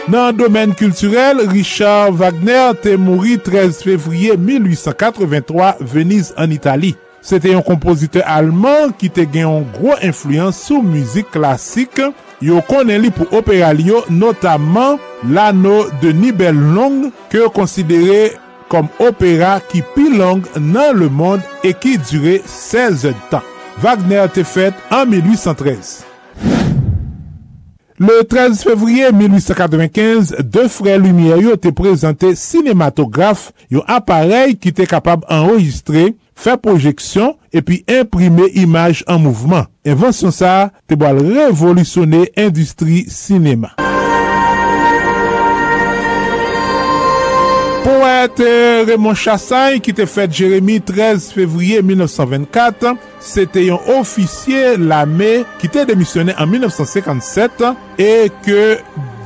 Nan 0.08 0.32
domen 0.32 0.70
kulturel, 0.72 1.42
Richard 1.52 2.14
Wagner 2.16 2.72
te 2.80 2.94
mouri 2.96 3.34
13 3.44 3.82
fevriye 3.84 4.38
1883 4.40 5.74
Venise 5.84 6.32
an 6.40 6.54
Itali. 6.54 6.94
Se 7.20 7.36
te 7.42 7.52
yon 7.52 7.60
kompozite 7.66 8.22
alman 8.24 8.94
ki 8.96 9.10
te 9.12 9.26
gen 9.28 9.44
yon 9.44 9.66
gro 9.74 9.98
influence 10.00 10.62
sou 10.64 10.80
muzik 10.80 11.28
klasik. 11.34 12.00
Yo 12.40 12.62
konen 12.70 13.04
li 13.04 13.12
pou 13.12 13.28
opera 13.36 13.68
li 13.76 13.90
yo, 13.90 14.00
notaman 14.08 14.96
l'ano 15.28 15.82
de 16.00 16.14
Nibelung 16.16 17.10
ke 17.28 17.42
yo 17.42 17.52
konsidere 17.52 18.30
kom 18.72 18.88
opera 19.04 19.58
ki 19.68 19.84
pi 19.92 20.08
long 20.14 20.40
nan 20.56 20.96
le 21.02 21.12
mond 21.12 21.44
e 21.60 21.76
ki 21.76 21.98
dure 22.08 22.38
16 22.48 23.12
tan. 23.28 23.44
Wagner 23.84 24.32
te 24.32 24.46
fet 24.48 24.88
an 24.88 25.04
1813. 25.12 25.98
Le 27.98 28.22
13 28.22 28.62
fevriye 28.62 29.10
1895, 29.10 30.36
de 30.38 30.68
frè 30.70 30.94
Lumière 31.02 31.40
yo 31.42 31.56
te 31.58 31.72
prezante 31.74 32.30
sinematograf 32.38 33.48
yo 33.74 33.82
aparey 33.90 34.54
ki 34.54 34.70
te 34.70 34.86
kapab 34.86 35.26
enregistre, 35.26 36.12
fè 36.38 36.54
projeksyon, 36.62 37.34
epi 37.50 37.80
imprime 37.90 38.46
imaj 38.62 39.02
an 39.10 39.24
mouvman. 39.26 39.66
Invensyon 39.82 40.30
sa, 40.30 40.70
te 40.86 40.94
boal 40.94 41.24
revolisyonne 41.26 42.28
industri 42.38 43.02
sinema. 43.10 43.74
Poète 48.18 48.42
Raymond 48.88 49.14
Chassagne 49.14 49.78
ki 49.78 49.92
te 49.94 50.02
fète 50.10 50.32
Jérémy 50.34 50.80
13 50.82 51.28
février 51.30 51.82
1924, 51.86 52.96
se 53.22 53.44
te 53.46 53.62
yon 53.62 53.84
ofisye 53.94 54.72
lame 54.80 55.44
ki 55.60 55.70
demisyonè 55.70 56.34
en 56.34 56.50
1957 56.50 57.62
e 58.02 58.08
ke 58.42 58.64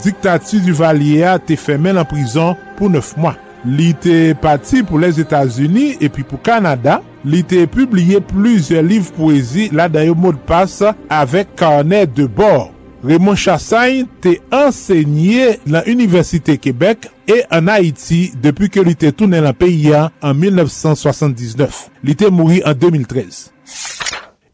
diktatu 0.04 0.60
du 0.66 0.76
Valier 0.76 1.40
te 1.46 1.56
fèmèl 1.56 2.02
en 2.02 2.04
prison 2.04 2.52
pou 2.76 2.92
9 2.92 3.14
mwa. 3.22 3.32
li 3.64 3.92
te 3.94 4.34
pati 4.42 4.82
pou 4.84 5.00
les 5.00 5.20
Etats-Unis 5.22 6.02
epi 6.02 6.26
pou 6.26 6.40
Kanada, 6.42 7.00
li 7.24 7.40
te 7.46 7.64
publie 7.70 8.20
plusieurs 8.34 8.84
livres 8.84 9.14
poésie 9.16 9.70
la 9.72 9.88
dayo 9.88 10.16
mot 10.18 10.36
passe 10.48 10.92
avek 11.08 11.56
karnet 11.56 12.12
de 12.12 12.26
bord. 12.26 12.72
Raymond 13.02 13.36
Chassagne 13.36 14.06
te 14.20 14.40
ensegnye 14.50 15.58
la 15.66 15.82
Université 15.86 16.56
Québec 16.58 17.08
e 17.26 17.40
an 17.50 17.66
Haïti 17.72 18.30
depi 18.42 18.68
ke 18.70 18.84
li 18.86 18.94
te 18.94 19.10
toune 19.10 19.40
la 19.42 19.50
PIA 19.58 20.04
en 20.22 20.38
1979. 20.38 21.88
Li 22.06 22.14
te 22.14 22.30
mouri 22.30 22.60
en 22.62 22.78
2013. 22.78 23.50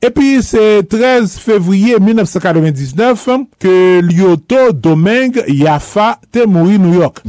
E 0.01 0.09
pi 0.15 0.39
se 0.47 0.81
13 0.89 1.41
fevriye 1.43 1.99
1999 2.01 3.39
ke 3.61 4.01
Lyoto 4.07 4.71
Domingue 4.73 5.45
Yafa 5.53 6.15
te 6.33 6.47
mouri 6.49 6.79
New 6.81 6.95
York. 6.97 7.21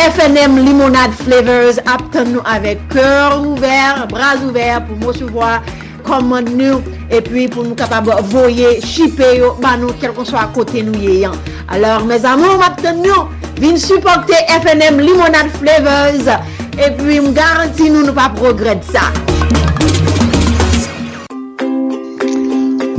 FNM 0.00 0.56
Limonade 0.64 1.12
Flavors 1.12 1.76
aptan 1.84 2.30
nou 2.32 2.40
avek 2.48 2.80
kèr 2.88 3.34
ouver, 3.36 3.98
braz 4.08 4.40
ouver 4.40 4.78
pou 4.86 4.96
mou 5.02 5.12
souvoi 5.12 5.58
komand 6.06 6.48
nou 6.56 6.78
e 7.12 7.20
pi 7.26 7.44
pou 7.52 7.66
nou 7.66 7.76
kapab 7.76 8.08
voye, 8.32 8.78
shipe 8.80 9.28
yo 9.36 9.52
ban 9.60 9.84
nou 9.84 9.92
kel 10.00 10.14
kon 10.16 10.24
so 10.24 10.40
a 10.40 10.46
kote 10.56 10.80
nou 10.86 10.96
ye 10.96 11.18
yan. 11.26 11.36
Alors, 11.68 12.06
mes 12.08 12.24
amou, 12.24 12.64
aptan 12.64 13.04
nou 13.04 13.28
vin 13.60 13.76
supporte 13.76 14.40
FNM 14.62 15.04
Limonade 15.04 15.52
Flavors 15.60 16.32
e 16.80 16.88
pi 16.96 17.20
m 17.20 17.34
garanti 17.36 17.92
nou 17.92 18.08
nou 18.08 18.16
pa 18.16 18.30
progred 18.40 18.80
sa. 18.88 19.10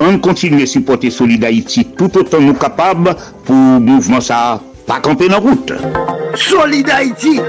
On 0.00 0.18
continue 0.18 0.66
supporter 0.66 1.10
Solid 1.10 1.44
Haïti 1.44 1.86
tout 1.96 2.16
autant 2.16 2.40
nous 2.40 2.54
capables 2.54 3.14
pour 3.44 3.54
mouvement 3.54 4.20
ça 4.20 4.60
pas 4.86 5.00
camper 5.00 5.28
dans 5.28 5.40
route. 5.40 5.72
Solid 6.34 6.88
Haïti 6.88 7.40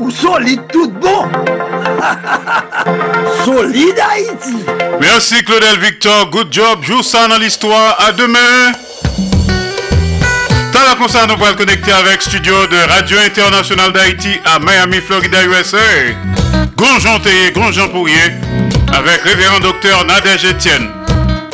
ou 0.00 0.10
solide 0.10 0.62
tout 0.72 0.90
bon. 1.00 1.28
solide 3.44 4.00
Haïti. 4.10 4.56
Merci 5.00 5.44
Claudel 5.44 5.78
Victor, 5.78 6.28
good 6.30 6.48
job, 6.50 6.80
joue 6.82 7.02
ça 7.02 7.28
dans 7.28 7.38
l'histoire. 7.38 7.96
À 8.00 8.12
demain. 8.12 8.72
Dans 10.72 10.82
la 10.90 10.96
concert, 10.96 11.26
nous 11.28 11.36
pourrons 11.36 11.54
connecter 11.54 11.92
avec 11.92 12.20
studio 12.20 12.66
de 12.66 12.76
Radio 12.88 13.16
Internationale 13.24 13.92
d'Haïti 13.92 14.40
à 14.44 14.58
Miami, 14.58 14.96
Florida, 14.96 15.38
USA. 15.44 15.78
Gonjon 16.76 17.18
Théier, 17.20 17.52
Gonjon 17.52 17.88
Pourrier, 17.88 18.32
avec 18.92 19.22
révérend 19.22 19.60
docteur 19.60 20.04
Nadège 20.04 20.44
Etienne. 20.46 20.95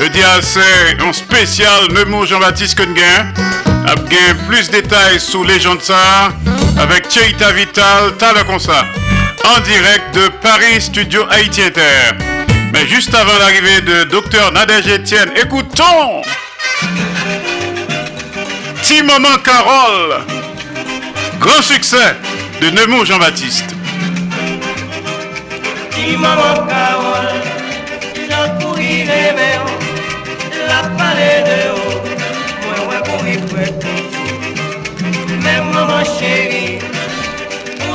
Je 0.02 0.08
dis 0.08 0.18
c'est 0.40 1.00
un 1.00 1.12
spécial 1.12 1.92
Memo 1.92 2.26
Jean-Baptiste 2.26 2.76
Conguin. 2.76 3.32
Avec 3.86 4.36
plus 4.48 4.66
de 4.66 4.72
détails 4.72 5.20
sur 5.20 5.44
Légende 5.44 5.80
ça 5.80 6.32
avec 6.76 7.08
Cheita 7.08 7.52
Vital, 7.52 8.16
Tala 8.18 8.42
Consa. 8.42 8.84
En 9.44 9.60
direct 9.60 10.12
de 10.12 10.26
Paris, 10.42 10.80
studio 10.80 11.22
Haïti 11.30 11.62
Inter. 11.62 12.16
Mais 12.72 12.84
juste 12.88 13.14
avant 13.14 13.38
l'arrivée 13.38 13.80
de 13.82 14.02
Docteur 14.10 14.50
Nadège 14.50 14.88
Etienne, 14.88 15.30
écoutons 15.36 16.22
Petit 18.82 19.02
Carole. 19.44 20.24
Grand 21.38 21.62
succès 21.62 22.16
de 22.60 22.70
Nemo 22.70 23.04
Jean-Baptiste. 23.04 23.76
Petit 25.90 26.16
moment 26.16 26.66
Carole, 26.68 27.42
pour 33.06 33.26
y 33.26 33.38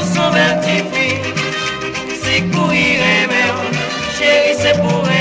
son 0.03 0.29
vertifi, 0.31 1.09
c'est 2.23 2.41
pour 4.81 5.07
aimer 5.07 5.16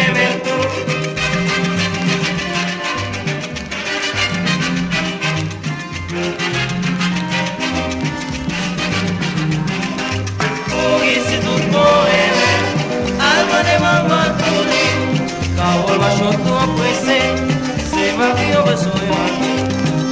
ma 18.67 18.75
vie 18.75 18.87
on 18.87 18.95
besoin 18.97 19.27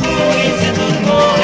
Mourir 0.03 0.53
c'est 0.61 0.75
tout 0.75 1.07
mon 1.07 1.44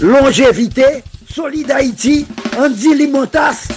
Longévité. 0.00 1.02
Solid 1.34 1.70
Haïti, 1.70 2.26
Andy 2.58 2.94
Limotas, 2.94 3.68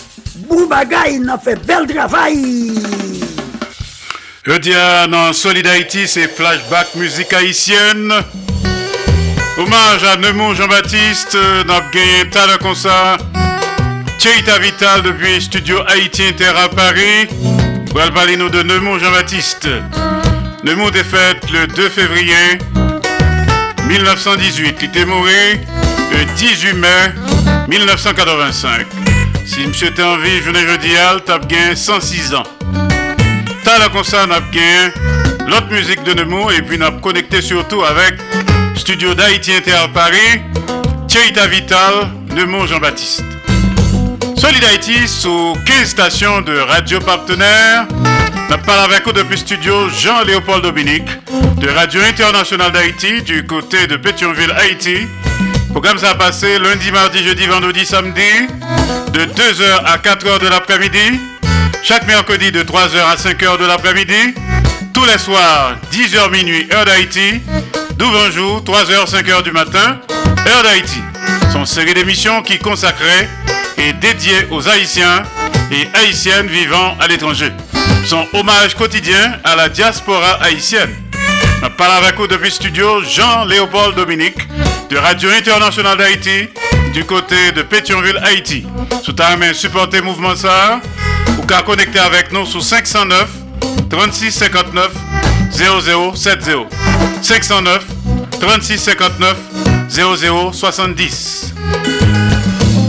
Boubagaï, 0.48 1.20
n'a 1.20 1.38
fait 1.38 1.56
bel 1.66 1.88
travail. 1.88 2.74
Je 4.44 4.58
dis 4.58 4.74
Solid 5.32 5.66
c'est 6.06 6.28
flashback 6.28 6.96
musique 6.96 7.32
haïtienne. 7.32 8.14
Hommage 9.58 10.04
à 10.04 10.18
Nemo 10.18 10.54
Jean-Baptiste, 10.54 11.38
dans 11.66 11.80
gagné 11.94 12.30
comme 12.62 12.76
ça. 12.76 13.16
Tcheita 14.20 14.60
Vital 14.60 15.02
depuis 15.04 15.42
Studio 15.42 15.78
Haïti 15.88 16.24
Inter 16.24 16.52
à 16.58 16.68
Paris. 16.68 17.28
Nous 18.38 18.50
de 18.50 18.64
Nemo 18.64 19.00
Jean-Baptiste. 19.00 19.70
Nemo 20.66 20.90
est 20.90 21.52
le 21.54 21.68
2 21.68 21.90
février 21.90 22.60
1918. 23.88 24.76
Il 24.82 24.86
était 24.90 25.06
mort 25.06 25.26
le 26.18 26.26
18 26.36 26.74
mai 26.74 26.88
1985. 27.68 28.88
Si 29.46 29.68
monsieur 29.68 29.88
était 29.88 30.04
en 30.04 30.18
vie, 30.18 30.40
ne 30.46 30.60
jeudi, 30.60 30.90
t'as 31.26 31.40
gagné 31.40 31.76
106 31.76 32.34
ans. 32.34 32.44
T'as 33.64 33.80
la 33.80 33.90
concert, 33.90 34.28
n'a 34.28 34.40
gagné 34.52 34.94
l'autre 35.48 35.72
musique 35.72 36.04
de 36.04 36.14
Nemo 36.14 36.52
et 36.52 36.62
puis 36.62 36.78
n'a 36.78 36.92
connecté 36.92 37.42
surtout 37.42 37.84
avec 37.84 38.16
Studio 38.76 39.14
d'Haïti 39.14 39.54
Inter 39.54 39.88
Paris, 39.94 40.42
Tcheita 41.08 41.48
Vital, 41.48 42.10
Nemo 42.34 42.66
Jean-Baptiste. 42.66 43.24
Solid 44.38 44.64
Haïti 44.64 45.08
sous 45.08 45.54
15 45.66 45.90
stations 45.90 46.42
de 46.42 46.58
radio 46.58 47.00
partenaires. 47.00 47.88
N'a 48.50 48.58
parlé 48.60 48.94
avec 48.94 49.06
vous 49.06 49.14
depuis 49.14 49.38
studio 49.38 49.90
Jean-Léopold 49.90 50.64
Dominique 50.64 51.10
de 51.58 51.68
Radio 51.70 52.02
Internationale 52.02 52.72
d'Haïti 52.72 53.24
du 53.24 53.46
côté 53.46 53.88
de 53.88 53.98
Pétionville, 53.98 54.52
Haïti. 54.52 55.08
Programme 55.76 55.98
ça 55.98 56.12
a 56.12 56.16
passé 56.16 56.58
lundi, 56.58 56.90
mardi, 56.90 57.22
jeudi, 57.22 57.48
vendredi, 57.48 57.86
samedi 57.86 58.48
de 59.12 59.26
2h 59.26 59.84
à 59.86 59.98
4h 59.98 60.40
de 60.40 60.48
l'après-midi. 60.48 61.20
Chaque 61.84 62.08
mercredi 62.08 62.50
de 62.50 62.64
3h 62.64 62.96
à 63.06 63.16
5h 63.18 63.60
de 63.60 63.66
l'après-midi. 63.66 64.34
Tous 64.94 65.04
les 65.04 65.18
soirs, 65.18 65.76
10h 65.92 66.32
minuit, 66.32 66.66
heure 66.72 66.86
d'Haïti. 66.86 67.42
12 67.98 68.32
jour, 68.32 68.64
3h, 68.64 69.06
5h 69.06 69.44
du 69.44 69.52
matin, 69.52 70.00
heure 70.48 70.64
d'Haïti. 70.64 71.02
Son 71.52 71.66
série 71.66 71.94
d'émissions 71.94 72.42
qui 72.42 72.58
consacrait 72.58 73.28
et 73.78 73.92
dédiée 73.92 74.48
aux 74.52 74.70
Haïtiens 74.70 75.24
et 75.72 75.90
Haïtiennes 75.94 76.48
vivant 76.48 76.96
à 77.02 77.10
l'étranger. 77.10 77.52
Son 78.06 78.26
hommage 78.32 78.76
quotidien 78.76 79.40
à 79.44 79.58
la 79.58 79.68
diaspora 79.68 80.42
haïtienne. 80.42 81.05
Je 81.64 81.68
parle 81.78 82.04
avec 82.04 82.16
vous 82.18 82.28
depuis 82.28 82.52
studio 82.52 83.02
Jean-Léopold 83.04 83.96
Dominique 83.96 84.38
de 84.90 84.98
Radio 84.98 85.30
Internationale 85.30 85.98
d'Haïti 85.98 86.50
du 86.94 87.04
côté 87.06 87.52
de 87.56 87.62
Pétionville, 87.64 88.20
Haïti. 88.24 88.66
Sous 89.04 89.14
ta 89.14 89.36
main, 89.36 89.54
supporter 89.54 90.02
Mouvement 90.02 90.36
ça, 90.36 90.80
ou 91.38 91.46
qu'à 91.46 91.62
connecter 91.62 92.00
avec 92.00 92.32
nous 92.32 92.46
sous 92.46 92.62
509 92.62 93.28
36 93.90 94.32
59 94.32 94.92
0070. 95.52 96.68
509 97.22 97.86
36 98.40 98.78
59 98.80 99.38
0070. 99.90 101.54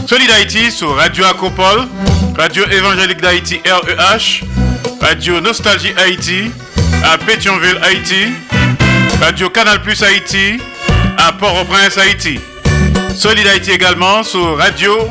Solid 0.06 0.30
Haïti 0.30 0.70
sur 0.70 0.94
Radio 0.96 1.24
Acropole, 1.24 1.86
Radio 2.36 2.64
Évangélique 2.70 3.20
d'Haïti 3.20 3.60
REH, 3.64 4.44
Radio 5.00 5.40
Nostalgie 5.40 5.94
Haïti 5.96 6.50
à 7.04 7.18
Pétionville 7.18 7.78
Haïti, 7.82 8.26
Radio 9.20 9.50
Canal 9.50 9.82
Plus 9.82 10.02
Haïti 10.02 10.60
à 11.16 11.32
Port-au-Prince 11.32 11.98
Haïti. 11.98 12.38
Solid 13.14 13.46
Haïti 13.46 13.70
également 13.72 14.22
sur 14.22 14.58
Radio 14.58 15.08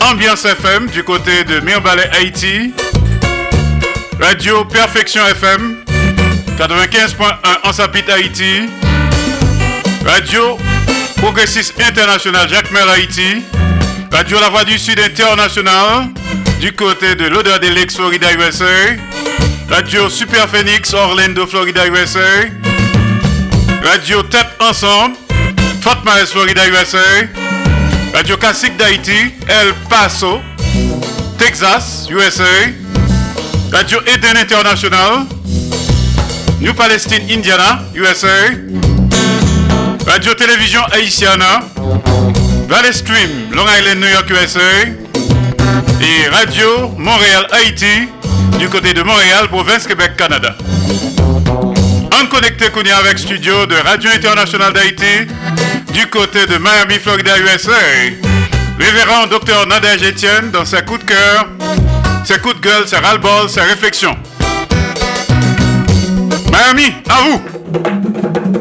Ambiance 0.00 0.44
FM 0.44 0.88
du 0.88 1.04
côté 1.04 1.44
de 1.44 1.60
Mirbalet 1.60 2.08
Haïti, 2.12 2.72
Radio 4.20 4.64
Perfection 4.64 5.24
FM 5.26 5.76
95.1 6.58 7.24
en 7.64 7.72
Sapit 7.72 8.10
Haïti, 8.10 8.68
Radio 10.04 10.58
Progressiste 11.18 11.74
International 11.80 12.48
Jacques 12.48 12.70
Mer 12.72 12.88
Haïti, 12.88 13.42
Radio 14.10 14.40
La 14.40 14.48
Voix 14.48 14.64
du 14.64 14.78
Sud 14.78 14.98
International 14.98 16.08
du 16.60 16.72
côté 16.72 17.14
de 17.14 17.26
l'odeur 17.26 17.60
des 17.60 17.70
Lakes 17.70 17.92
Florida 17.92 18.26
USA, 18.32 18.64
Radio 19.70 20.08
Super 20.08 20.48
Phoenix 20.48 20.92
Orlando 20.94 21.46
Florida 21.46 21.86
USA, 21.86 22.20
Radio 23.90 24.22
Tête 24.22 24.46
Ensemble 24.60 25.16
Fort 25.80 26.02
Myers 26.04 26.26
Florida 26.26 26.60
USA, 26.68 26.98
Radio 28.12 28.36
Classique 28.36 28.76
d'Haïti 28.76 29.32
El 29.48 29.72
Paso, 29.88 30.40
Texas 31.38 32.06
USA, 32.10 32.44
Radio 33.72 34.00
Eden 34.06 34.36
International, 34.36 35.24
New 36.60 36.74
Palestine 36.74 37.22
Indiana 37.30 37.80
USA, 37.94 38.28
Radio 40.06 40.34
Télévision 40.34 40.82
Haïtiana, 40.92 41.60
Valley 42.68 42.92
Stream 42.92 43.50
Long 43.52 43.64
Island 43.78 44.00
New 44.00 44.10
York 44.10 44.28
USA 44.28 44.60
et 46.02 46.28
Radio 46.28 46.88
Montréal 46.98 47.46
Haïti 47.52 48.06
du 48.58 48.68
côté 48.68 48.92
de 48.92 49.02
Montréal, 49.02 49.48
province 49.48 49.86
Québec, 49.86 50.14
Canada. 50.18 50.54
En 52.20 52.26
connecté 52.26 52.70
qu'on 52.70 52.80
avec 52.80 53.18
studio 53.18 53.66
de 53.66 53.76
Radio 53.76 54.10
Internationale 54.10 54.72
d'Haïti 54.72 55.32
du 55.92 56.06
côté 56.08 56.46
de 56.46 56.58
Miami, 56.58 56.94
Florida, 57.00 57.38
USA. 57.38 57.70
Révérend 58.78 59.26
Dr 59.28 59.66
Nadège 59.68 60.02
Etienne 60.02 60.50
dans 60.50 60.64
ses 60.64 60.82
coups 60.82 61.00
de 61.00 61.04
cœur, 61.04 61.48
ses 62.24 62.38
coups 62.40 62.56
de 62.56 62.60
gueule, 62.60 62.88
ses 62.88 62.96
ras-le-bol, 62.96 63.48
ses 63.48 63.60
réflexions. 63.60 64.16
Miami, 66.50 66.92
à 67.08 67.22
vous! 67.22 68.57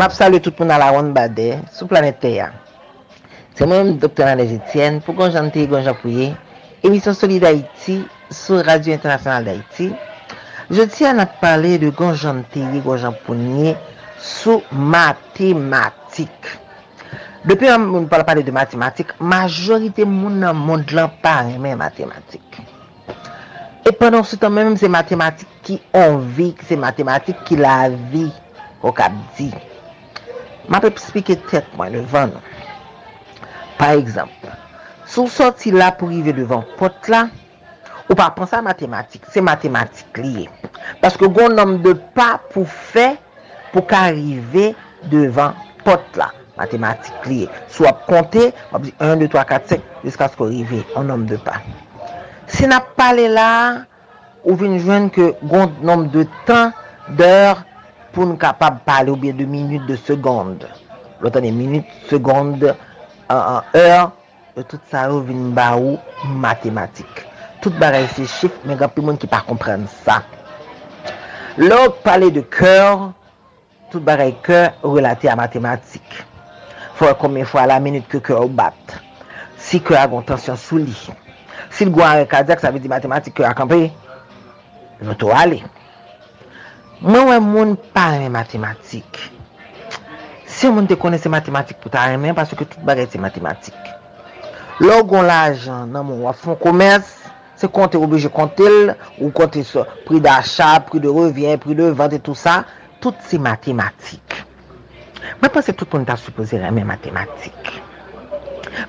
Map 0.00 0.14
salwe 0.16 0.38
tout 0.40 0.56
moun 0.56 0.70
ala 0.72 0.94
wan 0.94 1.10
bade 1.12 1.58
sou 1.76 1.84
planete 1.84 2.30
ya. 2.32 2.46
Se 3.52 3.66
mwen 3.68 3.98
Dr. 4.00 4.24
Nadej 4.24 4.54
Etienne 4.54 5.02
pou 5.04 5.12
konjante 5.12 5.60
Gonjante 5.60 5.66
Gonjapouye, 5.68 6.28
emisyon 6.88 7.18
Soli 7.18 7.36
d'Haïti 7.42 7.98
sou 8.32 8.62
Radio 8.64 8.94
Internationale 8.94 9.44
d'Haïti. 9.44 9.90
Je 10.72 10.88
ti 10.88 11.04
an 11.04 11.20
ap 11.20 11.36
pale 11.42 11.74
de 11.82 11.92
konjante 11.92 12.64
Gonjante 12.64 12.80
Gonjapouye 12.86 13.76
sou 14.24 14.64
matematik. 14.72 16.48
Depi 17.44 17.68
an 17.68 17.84
moun 17.84 18.08
pale 18.08 18.24
pale 18.24 18.40
de 18.46 18.56
matematik, 18.56 19.12
majorite 19.20 20.08
moun 20.08 20.40
nan 20.40 20.56
moun 20.56 20.88
dlan 20.88 21.12
pare 21.20 21.60
men 21.60 21.76
matematik. 21.76 22.62
E 23.84 23.92
penon 23.92 24.24
sou 24.24 24.40
tan 24.40 24.56
men 24.56 24.70
mwen 24.70 24.80
se 24.80 24.88
matematik 24.88 25.58
ki 25.68 25.82
anvi, 25.92 26.54
se 26.64 26.80
matematik 26.88 27.44
ki 27.44 27.60
la 27.60 27.82
vi, 27.90 28.30
ou 28.80 28.96
kap 28.96 29.12
di. 29.36 29.52
Ma 30.68 30.80
pe 30.82 30.90
spike 31.00 31.38
tet 31.48 31.68
mwen 31.78 31.94
levan. 31.96 32.34
Par 33.80 33.96
ekzamp, 33.96 34.44
sou 35.08 35.30
soti 35.32 35.72
la 35.72 35.90
pou 35.96 36.12
rive 36.12 36.34
devan 36.36 36.66
pot 36.76 37.08
la, 37.12 37.28
ou 38.10 38.16
pa 38.18 38.28
pon 38.36 38.48
sa 38.50 38.60
matematik, 38.64 39.24
se 39.32 39.40
matematik 39.44 40.20
liye. 40.20 40.50
Paske 41.00 41.30
goun 41.30 41.56
nom 41.56 41.78
de 41.84 41.94
pa 42.16 42.34
pou 42.50 42.68
fe 42.90 43.14
pou 43.70 43.86
ka 43.88 44.08
rive 44.12 44.72
devan 45.12 45.56
pot 45.86 46.20
la. 46.20 46.28
Matematik 46.60 47.24
liye. 47.24 47.48
Sou 47.72 47.88
ap 47.88 48.04
konte, 48.10 48.50
ap 48.68 48.84
di 48.84 48.92
1, 48.98 49.16
2, 49.22 49.30
3, 49.32 49.46
4, 49.48 49.70
5, 49.78 49.86
jiska 50.04 50.28
sko 50.34 50.50
rive, 50.50 50.82
an 50.98 51.08
nom 51.08 51.24
de 51.28 51.38
pa. 51.40 51.56
Se 52.50 52.68
na 52.68 52.82
pale 52.98 53.30
la, 53.32 53.48
ou 54.44 54.58
vin 54.60 54.76
jwen 54.80 55.08
ke 55.14 55.30
goun 55.40 55.72
nom 55.86 56.04
de 56.12 56.26
tan, 56.48 56.74
dèr, 57.16 57.62
pou 58.14 58.26
nou 58.26 58.38
kapab 58.40 58.80
pale 58.86 59.10
ou 59.12 59.16
bien 59.16 59.36
de 59.36 59.46
minute, 59.46 59.86
de 59.86 59.96
seconde. 59.96 60.68
Lotane, 61.20 61.52
minute, 61.52 61.88
seconde, 62.08 62.74
an, 63.28 63.36
an, 63.36 63.62
eur, 63.74 64.10
tout 64.68 64.80
sa 64.90 65.06
ou 65.12 65.22
vin 65.24 65.50
ba 65.54 65.74
ou 65.78 65.98
matematik. 66.40 67.24
Tout 67.60 67.74
bagay 67.80 68.06
se 68.16 68.26
chif, 68.28 68.54
men 68.64 68.78
gapi 68.80 69.04
moun 69.04 69.18
ki 69.20 69.28
pa 69.30 69.42
komprende 69.46 69.90
sa. 70.04 70.20
Lò, 71.60 71.90
pale 72.04 72.30
de 72.32 72.42
kèr, 72.42 73.10
tout 73.92 74.00
bagay 74.04 74.34
kèr, 74.46 74.74
relate 74.84 75.28
a 75.28 75.36
matematik. 75.38 76.20
Fò 76.98 77.12
konmen 77.20 77.48
fwa 77.48 77.66
la 77.68 77.80
minute 77.84 78.08
ke 78.10 78.22
kèr 78.30 78.40
ou 78.40 78.52
bat. 78.52 78.96
Si 79.60 79.80
kèr 79.84 80.02
a 80.02 80.06
gon 80.08 80.24
tansyon 80.26 80.58
sou 80.60 80.80
li. 80.80 80.96
Si 81.70 81.86
l 81.86 81.92
gwa 81.94 82.14
an 82.14 82.22
rekadek, 82.24 82.62
sa 82.62 82.72
vi 82.72 82.80
di 82.82 82.90
matematik 82.92 83.36
kèr 83.36 83.50
a 83.50 83.52
akampe, 83.54 83.90
joto 85.04 85.34
ale. 85.36 85.62
Mwen 87.00 87.30
wè 87.30 87.38
moun 87.40 87.78
pa 87.94 88.10
reme 88.12 88.28
matematik. 88.34 89.16
Se 90.44 90.66
si 90.66 90.68
moun 90.68 90.84
te 90.84 90.98
kone 91.00 91.16
se 91.16 91.30
matematik 91.32 91.78
pou 91.80 91.88
ta 91.88 92.02
reme, 92.10 92.34
paswe 92.36 92.58
ke 92.58 92.66
tout 92.68 92.82
bagay 92.84 93.06
se 93.08 93.16
matematik. 93.22 93.78
Lò 94.84 94.98
gon 95.08 95.30
ajan 95.32 95.88
nan 95.94 96.04
moun 96.04 96.26
wafon 96.26 96.58
komers, 96.60 97.08
se 97.56 97.70
konte 97.72 97.96
obje 97.96 98.28
kontel, 98.28 98.92
ou 99.16 99.32
konte 99.32 99.64
so, 99.64 99.86
pri 100.04 100.20
d'achat, 100.20 100.84
pri 100.90 101.00
de 101.00 101.08
revyen, 101.16 101.56
pri 101.62 101.78
de 101.78 101.88
vante, 101.96 102.20
tout 102.20 102.36
sa, 102.36 102.66
tout 103.00 103.16
se 103.24 103.40
matematik. 103.40 104.36
Mwen 105.40 105.56
pense 105.56 105.72
tout 105.72 105.88
moun 105.96 106.04
ta 106.04 106.20
suppose 106.20 106.60
reme 106.60 106.84
matematik. 106.84 107.78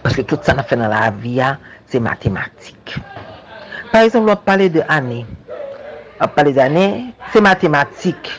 Paske 0.04 0.28
tout 0.28 0.44
sa 0.44 0.58
na 0.58 0.68
fè 0.68 0.76
nan 0.76 0.92
la 0.92 1.06
avya, 1.08 1.56
se 1.88 2.04
matematik. 2.04 2.98
Par 3.94 4.04
exemple, 4.04 4.28
lò 4.34 4.36
pale 4.36 4.68
de 4.72 4.84
ane, 4.92 5.24
ap 6.22 6.36
pale 6.38 6.54
les 6.54 6.62
anè, 6.62 6.86
se 7.34 7.42
matematik. 7.44 8.30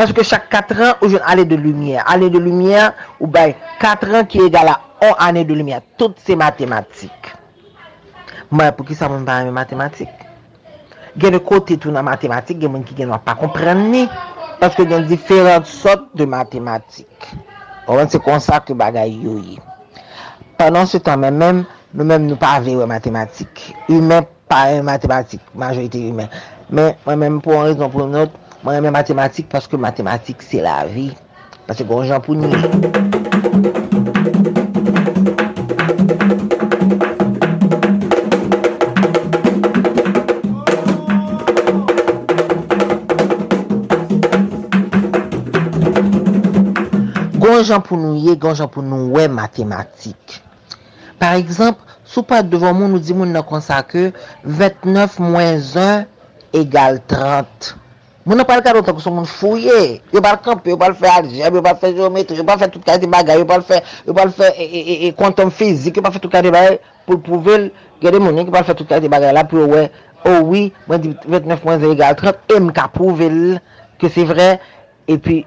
Paske 0.00 0.24
chak 0.24 0.48
4 0.52 0.80
an 0.80 1.02
ou 1.02 1.10
joun 1.10 1.26
alè 1.28 1.44
de 1.48 1.58
lumiè. 1.60 2.00
Alè 2.08 2.30
de 2.32 2.40
lumiè 2.42 2.86
ou 3.20 3.28
bay 3.30 3.54
4 3.82 4.16
an 4.20 4.26
ki 4.30 4.46
egal 4.46 4.72
a 4.72 4.78
1 5.04 5.14
ane 5.28 5.44
de 5.48 5.56
lumiè. 5.56 5.80
Tout 6.00 6.16
se 6.24 6.36
matematik. 6.38 7.30
Mwen 8.50 8.74
pou 8.74 8.88
ki 8.88 8.96
sa 8.98 9.10
mwen 9.12 9.26
pa 9.28 9.38
anè 9.42 9.52
matematik? 9.54 10.10
Gen 11.20 11.34
de 11.36 11.40
kote 11.42 11.76
tou 11.78 11.92
nan 11.94 12.06
matematik, 12.06 12.58
gen 12.62 12.72
mwen 12.74 12.86
ki 12.86 12.96
gen 12.98 13.12
wap 13.12 13.26
pa 13.26 13.36
kompren 13.38 13.90
ni. 13.92 14.06
Paske 14.60 14.86
gen 14.88 15.06
diferent 15.10 15.68
sot 15.68 16.08
de 16.18 16.26
matematik. 16.28 17.28
Owen 17.90 18.10
se 18.10 18.20
konsak 18.22 18.68
ke 18.68 18.76
bagay 18.78 19.12
yoye. 19.22 19.58
Panan 20.60 20.88
se 20.88 21.00
tan 21.02 21.20
men 21.22 21.38
men, 21.40 21.62
nou 21.92 22.06
men 22.06 22.26
nou 22.28 22.38
pa 22.40 22.54
avewe 22.58 22.86
matematik. 22.88 23.62
Yumen 23.88 24.26
pa 24.50 24.66
en 24.74 24.84
matematik, 24.86 25.40
majorite 25.58 26.00
yumen. 26.02 26.28
Men, 26.70 26.94
mwen 27.02 27.18
men 27.18 27.38
pou 27.42 27.56
an 27.58 27.64
rezon 27.66 27.90
pou 27.90 28.06
not, 28.06 28.34
mwen 28.62 28.84
menm 28.84 28.94
matematik, 28.94 29.48
paske 29.50 29.74
matematik 29.74 30.44
se 30.46 30.60
la 30.62 30.84
vi. 30.86 31.08
Paske 31.66 31.82
gonjan 31.82 32.22
pou 32.22 32.38
ni. 32.38 32.46
Gonjan 47.40 47.82
pou 47.82 47.98
nou 47.98 48.14
ye, 48.14 48.36
gonjan 48.38 48.70
pou 48.70 48.86
nou 48.86 49.10
we 49.18 49.26
matematik. 49.26 50.38
Par 51.18 51.34
eksemp, 51.42 51.82
sou 52.06 52.22
pa 52.22 52.44
devon 52.46 52.78
moun 52.78 52.94
nou 52.94 53.02
di 53.02 53.18
moun 53.18 53.34
nan 53.34 53.42
konsa 53.50 53.82
ke 53.90 54.12
29 54.46 55.18
mwen 55.26 55.58
1 55.58 56.19
egal 56.56 57.00
30. 57.10 57.76
Moun 58.26 58.38
an 58.42 58.44
pal 58.44 58.60
kado 58.62 58.82
tan 58.84 58.94
kousou 58.94 59.14
moun 59.14 59.26
fouye. 59.26 60.00
Yo 60.12 60.20
pal 60.22 60.36
kampe, 60.44 60.70
yo 60.70 60.78
pal 60.80 60.92
fe 60.98 61.08
aljeb, 61.08 61.54
yo 61.56 61.62
pal 61.64 61.78
fe 61.80 61.92
geometri, 61.96 62.36
yo 62.36 62.44
pal 62.46 62.60
fe 62.60 62.68
tout 62.70 62.84
kade 62.84 63.08
bagay, 63.10 63.40
yo 63.40 63.46
pal 63.48 63.64
fe, 63.66 63.80
yo 64.06 64.14
pal 64.16 64.32
fe 64.36 64.50
e, 64.52 64.66
e, 64.66 64.80
e, 64.80 64.96
e 65.08 65.12
konton 65.16 65.50
fizik, 65.50 65.96
yo 65.96 66.04
pal 66.04 66.12
fe 66.14 66.20
tout 66.20 66.32
kade 66.32 66.52
bagay 66.52 66.76
pou 67.08 67.22
pouvel 67.24 67.70
gade 68.02 68.20
moun 68.20 68.36
yon 68.36 68.46
ki 68.46 68.54
pal 68.54 68.66
fe 68.68 68.76
tout 68.76 68.90
kade 68.90 69.08
bagay 69.10 69.32
la 69.34 69.46
pou 69.48 69.64
we, 69.72 69.86
oh 70.28 70.44
oui, 70.50 70.66
mwen 70.86 71.00
di 71.00 71.14
29.0 71.24 71.94
egal 71.94 72.18
30, 72.20 72.44
e 72.52 72.60
mka 72.68 72.84
pouvel 72.92 73.40
ke 73.98 74.12
se 74.12 74.26
vre, 74.28 74.50
e 75.08 75.16
pi 75.16 75.40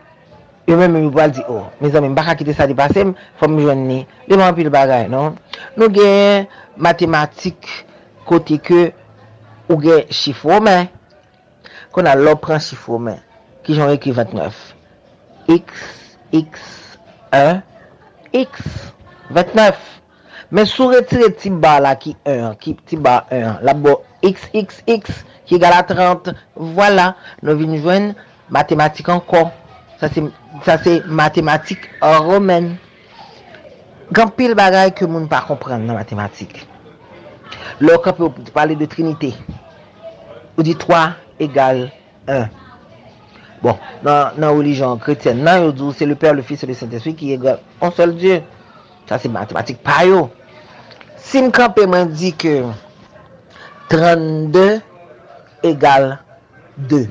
yo 0.66 0.80
men 0.80 0.92
men 0.96 1.06
mi 1.06 1.14
wal 1.14 1.32
di, 1.36 1.46
oh, 1.46 1.68
me 1.80 1.94
zan 1.94 2.08
men 2.08 2.18
baka 2.18 2.34
kite 2.40 2.58
sa 2.58 2.66
di 2.68 2.74
basem, 2.78 3.14
fòm 3.40 3.54
mi 3.54 3.68
joun 3.68 3.86
ni. 3.86 4.02
Yo 4.32 4.40
nan 4.40 4.58
pil 4.58 4.74
bagay, 4.74 5.06
non? 5.14 5.38
Nou 5.78 5.94
gen 5.94 6.50
matematik 6.82 7.70
kote 8.26 8.58
ke 8.66 8.88
ou 9.70 9.80
gen 9.82 10.08
chif 10.14 10.44
romen, 10.48 10.88
kon 11.94 12.10
a 12.10 12.16
lop 12.20 12.44
pran 12.46 12.62
chif 12.64 12.88
romen, 12.90 13.20
ki 13.64 13.78
jan 13.78 13.94
ekri 13.94 14.14
29. 14.16 14.74
X, 15.48 15.66
X, 16.32 16.60
1, 17.32 17.62
X, 18.34 18.94
29. 19.30 19.76
Men 20.54 20.68
sou 20.70 20.92
retire 20.94 21.32
ti 21.34 21.50
ba 21.50 21.80
la 21.82 21.96
ki 22.00 22.14
1, 22.30 22.54
ki 22.62 22.76
ti 22.88 23.00
ba 23.02 23.24
1, 23.34 23.64
la 23.66 23.74
bo 23.74 24.02
X, 24.24 24.50
X, 24.54 24.84
X, 24.88 25.24
ki 25.50 25.60
gala 25.62 25.82
30. 25.90 26.34
Voilà, 26.78 27.14
nou 27.42 27.58
vin 27.60 27.76
jwen 27.80 28.12
matematik 28.54 29.10
anko. 29.14 29.48
Sa 30.00 30.78
se 30.82 31.00
matematik 31.08 31.88
romen. 32.02 32.74
Gan 34.14 34.30
pil 34.38 34.54
bagay 34.58 34.92
ke 34.94 35.08
moun 35.10 35.30
pa 35.32 35.42
kompren 35.48 35.88
nan 35.88 35.98
matematik. 35.98 36.62
Lò 37.84 37.98
kap 38.04 38.20
yo 38.22 38.32
pale 38.54 38.78
de 38.80 38.88
trinite. 38.90 39.34
Ou 40.58 40.66
di 40.66 40.76
3 40.80 41.16
egal 41.44 41.88
1. 42.28 42.48
Bon, 43.64 43.80
nan, 44.04 44.36
nan 44.38 44.58
religion 44.58 45.00
kretien 45.02 45.40
nan 45.44 45.64
yo 45.64 45.72
djou 45.72 45.96
se 45.96 46.06
le 46.06 46.16
Père, 46.16 46.34
le 46.34 46.42
Fils 46.42 46.64
et 46.64 46.68
le 46.68 46.74
Saint-Esprit 46.74 47.16
ki 47.16 47.34
egal 47.34 47.60
1 47.82 47.92
sol 47.92 48.16
Dieu. 48.16 48.42
Sa 49.10 49.20
se 49.20 49.32
matematik 49.32 49.82
payo. 49.84 50.30
Si 51.20 51.40
e 51.40 51.44
m 51.44 51.52
kapè 51.56 51.88
man 51.88 52.12
di 52.12 52.34
ke 52.36 52.62
32 53.92 54.82
egal 55.64 56.18
2. 56.78 57.08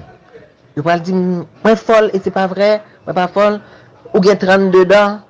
Yo 0.77 0.85
pal 0.85 1.03
di 1.05 1.13
mwen 1.17 1.77
fol 1.77 2.09
e 2.13 2.21
se 2.23 2.33
pa 2.33 2.47
vre, 2.51 2.79
mwen 3.05 3.17
pa 3.17 3.29
fol, 3.33 3.59
ou 4.13 4.21
gen 4.25 4.39
32 4.41 4.85
dan, 4.89 5.21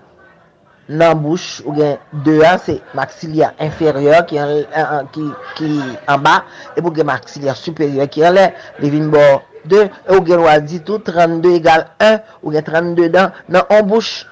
nan 0.93 1.19
bouch 1.23 1.63
ou 1.65 1.75
gen 1.77 1.97
2 2.27 2.43
an, 2.47 2.59
se 2.61 2.79
maksilia 2.97 3.53
inferyor 3.63 4.27
ki, 4.29 4.41
ki, 5.15 5.25
ki 5.57 5.71
an 6.11 6.23
ba 6.25 6.43
e 6.77 6.81
pou 6.81 6.93
gen 6.95 7.09
maksilia 7.09 7.57
superyor 7.59 8.11
ki 8.13 8.27
an 8.29 8.37
le 8.37 8.47
le 8.83 8.93
vin 8.93 9.09
bo 9.13 9.23
2 9.71 9.81
e 9.81 9.89
ou 10.15 10.25
gen 10.27 10.45
wadi 10.45 10.83
tou 10.85 11.01
32 11.03 11.57
egal 11.59 11.87
1 11.99 12.21
ou 12.43 12.55
gen 12.55 12.67
32 12.69 13.11
dan 13.15 13.33
nan 13.49 13.67
an 13.73 13.87
bouch 13.89 14.25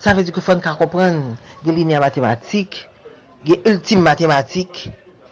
sa 0.00 0.14
vezi 0.16 0.32
ki 0.32 0.44
fon 0.44 0.62
ka 0.64 0.76
kompren 0.78 1.36
gen 1.64 1.76
linea 1.76 2.00
matematik 2.00 2.86
gen 3.44 3.64
ultim 3.68 4.04
matematik 4.06 4.86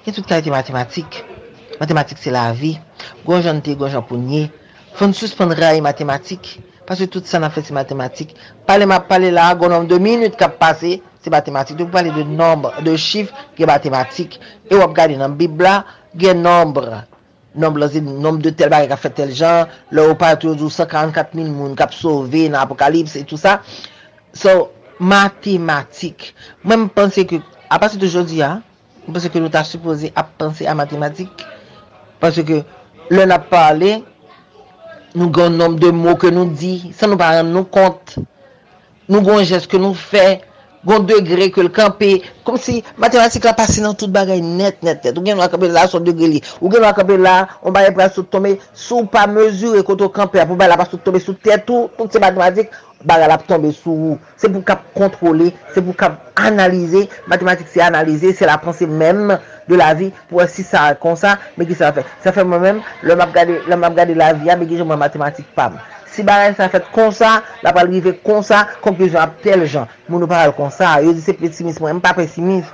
gen 0.05 0.15
tout 0.15 0.27
kalite 0.27 0.53
matematik 0.53 1.23
matematik 1.81 2.19
se 2.19 2.33
la 2.35 2.51
vi 2.53 2.77
gwen 3.25 3.45
jante 3.45 3.77
gwen 3.79 3.93
jampounye 3.93 4.49
fon 4.99 5.15
suspon 5.15 5.55
ray 5.55 5.81
matematik 5.81 6.59
Paske 6.89 7.05
tout 7.13 7.27
sa 7.29 7.37
nan 7.43 7.53
fe 7.53 7.61
se 7.61 7.75
matematik. 7.77 8.33
Pale 8.67 8.87
ma 8.89 8.97
pale 9.05 9.29
la, 9.35 9.51
goun 9.53 9.75
gonom 9.75 9.89
de 9.91 9.99
minute 10.01 10.39
kap 10.41 10.57
pase, 10.61 10.95
se 11.21 11.31
matematik. 11.31 11.77
Dou 11.77 11.93
pale 11.93 12.15
de 12.15 12.25
nombre, 12.25 12.73
de 12.85 12.97
chif, 12.97 13.29
gen 13.59 13.69
matematik. 13.69 14.39
E 14.71 14.79
wap 14.81 14.95
gade 14.97 15.19
nan 15.21 15.37
bibla, 15.37 15.83
gen 16.17 16.41
nombre. 16.41 17.03
Nombre 17.59 18.41
de 18.41 18.55
tel 18.57 18.73
bagay 18.73 18.89
kap 18.89 19.03
fe 19.05 19.13
tel 19.13 19.35
jan, 19.37 19.69
le 19.93 20.07
ou 20.09 20.17
pale 20.17 20.41
tou 20.41 20.57
dou 20.57 20.73
144 20.73 21.37
min 21.37 21.53
moun 21.53 21.77
kap 21.77 21.93
sove 21.93 22.47
nan 22.49 22.63
apokalips 22.63 23.19
et 23.21 23.29
tout 23.29 23.41
sa. 23.41 23.59
So, 24.33 24.71
matematik. 24.99 26.33
Mwen 26.65 26.87
mpense 26.89 27.27
ke, 27.29 27.43
apase 27.69 28.01
de 28.01 28.09
jodi 28.09 28.41
ya, 28.41 28.63
mpense 29.05 29.29
ke 29.29 29.43
nou 29.43 29.53
ta 29.53 29.61
suppose 29.69 30.09
ap 30.17 30.33
pense 30.41 30.65
a 30.65 30.77
matematik. 30.79 31.45
Paske 32.23 32.49
ke, 32.49 32.63
lè 33.13 33.29
nan 33.29 33.45
pale, 33.53 33.99
Nou 35.19 35.33
gen 35.35 35.57
nom 35.59 35.75
de 35.75 35.89
mou 35.91 36.15
ke 36.21 36.31
nou 36.31 36.47
di, 36.55 36.93
sa 36.95 37.09
nou 37.11 37.19
pa 37.19 37.33
ren 37.35 37.49
nou 37.51 37.67
kont. 37.75 38.13
Nou 39.11 39.25
gen 39.27 39.41
jes 39.49 39.65
ke 39.67 39.81
nou 39.81 39.97
fe, 39.99 40.39
gen 40.87 41.07
degre 41.09 41.49
ke 41.51 41.65
l 41.65 41.71
kampe, 41.75 42.11
kom 42.47 42.59
si 42.63 42.77
matematik 43.03 43.49
la 43.49 43.55
pase 43.59 43.83
nan 43.83 43.97
tout 43.99 44.13
bagay 44.15 44.39
net, 44.45 44.79
net, 44.87 45.03
net. 45.03 45.19
Ou 45.19 45.27
gen 45.27 45.41
nou 45.41 45.47
akabe 45.47 45.73
la, 45.75 45.89
son 45.91 46.07
degre 46.07 46.29
li. 46.37 46.43
Ou 46.61 46.71
gen 46.71 46.85
nou 46.85 46.91
akabe 46.93 47.17
la, 47.19 47.41
ou 47.65 47.75
ba 47.75 47.83
repre 47.89 48.07
sou 48.15 48.29
tome 48.31 48.55
sou 48.71 49.09
pa 49.11 49.25
mezur 49.31 49.81
e 49.81 49.83
koto 49.87 50.07
kampe, 50.15 50.39
apou 50.45 50.61
ba 50.61 50.71
la 50.71 50.79
pa 50.79 50.87
sou 50.87 51.03
tome 51.03 51.19
sou 51.25 51.35
tetou, 51.35 51.91
tout 51.99 52.15
se 52.15 52.23
matematik, 52.23 52.71
bagal 53.07 53.35
ap 53.35 53.45
tombe 53.47 53.71
sou 53.77 53.95
ou. 54.13 54.19
Se 54.41 54.51
pou 54.51 54.65
kap 54.67 54.83
kontrole, 54.97 55.53
se 55.75 55.83
pou 55.85 55.97
kap 55.97 56.19
analize, 56.39 57.07
matematik 57.31 57.71
se 57.71 57.83
analize, 57.85 58.33
se 58.37 58.49
la 58.49 58.59
pense 58.63 58.87
mèm 58.87 59.37
de 59.69 59.79
la 59.79 59.93
vi, 59.99 60.11
pou 60.31 60.43
wè 60.43 60.49
si 60.51 60.65
sa 60.67 60.89
kon 61.01 61.19
sa, 61.19 61.37
mè 61.59 61.67
ki 61.69 61.79
sa 61.79 61.93
fè. 61.97 62.05
Sa 62.25 62.35
fè 62.35 62.45
mè 62.47 62.61
mèm, 62.65 62.83
lè 63.07 63.15
m 63.15 63.25
ap 63.25 63.97
gade 63.97 64.19
la 64.19 64.33
vi, 64.35 64.51
mè 64.51 64.69
ki 64.69 64.81
jè 64.81 64.87
mè 64.89 64.99
matematik 64.99 65.51
pam. 65.59 65.79
Si 66.13 66.25
barè 66.27 66.55
sa 66.59 66.71
fèt 66.73 66.89
kon 66.95 67.13
sa, 67.15 67.39
la 67.63 67.75
pal 67.77 67.91
rive 67.93 68.17
kon 68.25 68.43
sa, 68.47 68.65
konklujon 68.85 69.23
ap 69.23 69.37
tel 69.45 69.67
jan. 69.69 69.91
Moun 70.09 70.25
nou 70.25 70.31
paral 70.31 70.55
kon 70.57 70.73
sa, 70.75 70.97
yo 71.05 71.13
di 71.15 71.23
se 71.25 71.37
pesimist, 71.39 71.83
mwen 71.85 71.99
m 71.99 72.05
pa 72.05 72.15
pesimist, 72.19 72.73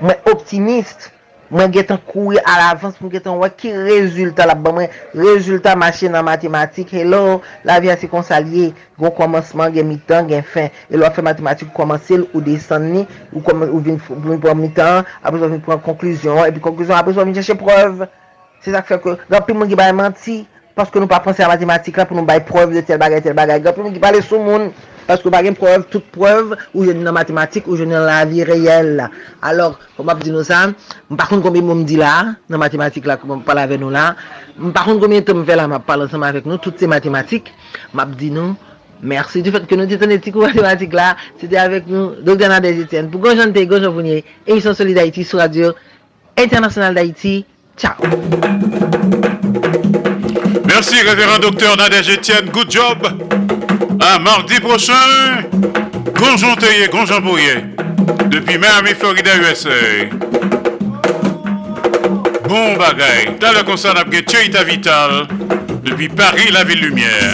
mwen 0.00 0.18
optimist. 0.32 1.12
Mwen 1.50 1.70
getan 1.70 2.00
kouye 2.02 2.40
al 2.42 2.62
avans, 2.72 2.96
mwen 2.98 3.12
getan 3.12 3.36
wè 3.38 3.46
ki 3.54 3.70
rezultat 3.70 4.48
la 4.50 4.56
ban 4.58 4.74
mwen, 4.74 4.94
rezultat 5.14 5.78
machè 5.78 6.08
nan 6.10 6.24
matematik, 6.26 6.90
hello, 6.96 7.38
la 7.66 7.76
vi 7.82 7.92
ase 7.92 8.08
konsalye, 8.10 8.72
gon 8.98 9.12
komansman 9.14 9.70
gen 9.76 9.86
mitan, 9.86 10.26
gen 10.26 10.42
fin, 10.42 10.72
hello, 10.90 11.06
fè 11.14 11.22
matematik 11.22 11.70
komanse 11.76 12.18
ou 12.32 12.42
desan 12.42 12.88
ni, 12.90 13.04
ou, 13.30 13.44
koman, 13.46 13.70
ou 13.70 13.78
vin 13.84 14.00
pou 14.02 14.50
an 14.50 14.58
mitan, 14.58 15.06
apos 15.22 15.44
so 15.44 15.52
vin 15.52 15.62
pou 15.62 15.76
an 15.76 15.84
konklusyon, 15.86 16.42
epi 16.48 16.64
konklusyon, 16.64 16.98
apos 16.98 17.14
so 17.14 17.28
vin 17.28 17.38
chèche 17.38 17.54
preuve, 17.60 18.10
se 18.64 18.74
sa 18.74 18.82
fè 18.82 18.98
kè, 19.04 19.16
pi 19.38 19.54
mwen 19.54 19.70
ki 19.70 19.78
bay 19.78 19.94
manti, 19.94 20.40
paske 20.74 20.98
nou 20.98 21.06
pa 21.10 21.22
pronse 21.22 21.46
an 21.46 21.54
matematik 21.54 22.02
la 22.02 22.08
pou 22.10 22.18
nou 22.18 22.26
bay 22.26 22.42
preuve 22.48 22.74
de 22.74 22.82
tel 22.90 22.98
bagay, 22.98 23.22
tel 23.22 23.38
bagay, 23.38 23.62
gapi 23.62 23.86
mwen 23.86 23.94
ki 23.94 24.02
pale 24.02 24.18
sou 24.26 24.42
moun, 24.42 24.72
paske 25.06 25.30
bagay 25.32 25.54
preuve, 25.56 25.86
tout 25.90 26.04
preuve, 26.14 26.56
ou 26.74 26.84
jen 26.86 27.02
nan 27.04 27.14
matematik, 27.16 27.68
ou 27.70 27.78
jen 27.78 27.90
nan 27.92 28.04
la 28.06 28.20
vi 28.28 28.44
reyel 28.46 28.94
la. 29.00 29.08
Alors, 29.42 29.78
pou 29.96 30.06
map 30.06 30.20
di 30.22 30.32
nou 30.34 30.46
sa, 30.46 30.66
m 31.08 31.18
pa 31.18 31.28
koun 31.30 31.42
konbi 31.44 31.62
moun 31.64 31.84
di 31.88 31.98
la, 32.00 32.36
nan 32.50 32.62
matematik 32.62 33.08
la, 33.08 33.18
kou 33.20 33.30
m 33.30 33.44
pale 33.46 33.64
ave 33.64 33.80
nou 33.80 33.94
la, 33.94 34.10
m 34.58 34.72
pa 34.76 34.84
koun 34.86 35.00
konbi 35.02 35.20
ente 35.20 35.34
m 35.34 35.44
ve 35.46 35.58
la, 35.58 35.68
m 35.70 35.78
pale 35.86 36.06
ansama 36.06 36.30
avek 36.32 36.48
nou, 36.48 36.60
tout 36.62 36.76
se 36.78 36.90
matematik, 36.90 37.52
map 37.96 38.14
di 38.18 38.30
nou, 38.34 38.56
mersi 39.02 39.42
du 39.44 39.52
fet 39.52 39.66
ke 39.68 39.76
nou 39.78 39.88
diton 39.88 40.14
etikou 40.14 40.46
matematik 40.46 40.96
la, 40.96 41.12
se 41.40 41.50
te 41.50 41.58
avek 41.60 41.90
nou, 41.90 42.14
dok 42.26 42.40
dena 42.40 42.62
de 42.64 42.74
Etienne, 42.84 43.10
pou 43.12 43.22
gonjante, 43.22 43.66
gonjanvounye, 43.68 44.22
emisyon 44.46 44.76
soli 44.76 44.96
d'Haïti, 44.96 45.24
sou 45.24 45.42
radio, 45.42 45.74
internasyonal 46.36 46.96
d'Haïti, 46.96 47.38
ciao! 47.76 47.96
Merci, 50.76 51.00
révérend 51.00 51.38
docteur 51.38 51.74
Nadège 51.76 52.10
Etienne. 52.10 52.50
Good 52.50 52.70
job. 52.70 53.45
à 54.06 54.18
mardi 54.20 54.60
prochain, 54.60 55.42
Gonjon 56.14 56.54
Théier, 56.56 56.88
Gonjon 56.88 57.20
Bourrier, 57.20 57.64
depuis 58.26 58.56
Miami, 58.56 58.90
Florida, 58.96 59.30
USA. 59.36 59.70
Bon 62.48 62.76
bagaille. 62.76 63.36
T'as 63.40 63.52
le 63.52 63.64
concert 63.64 63.94
d'Abgué 63.94 64.20
Tcheïta 64.20 64.62
Vital, 64.62 65.26
depuis 65.82 66.08
Paris, 66.08 66.50
la 66.52 66.62
ville 66.62 66.80
lumière. 66.80 67.32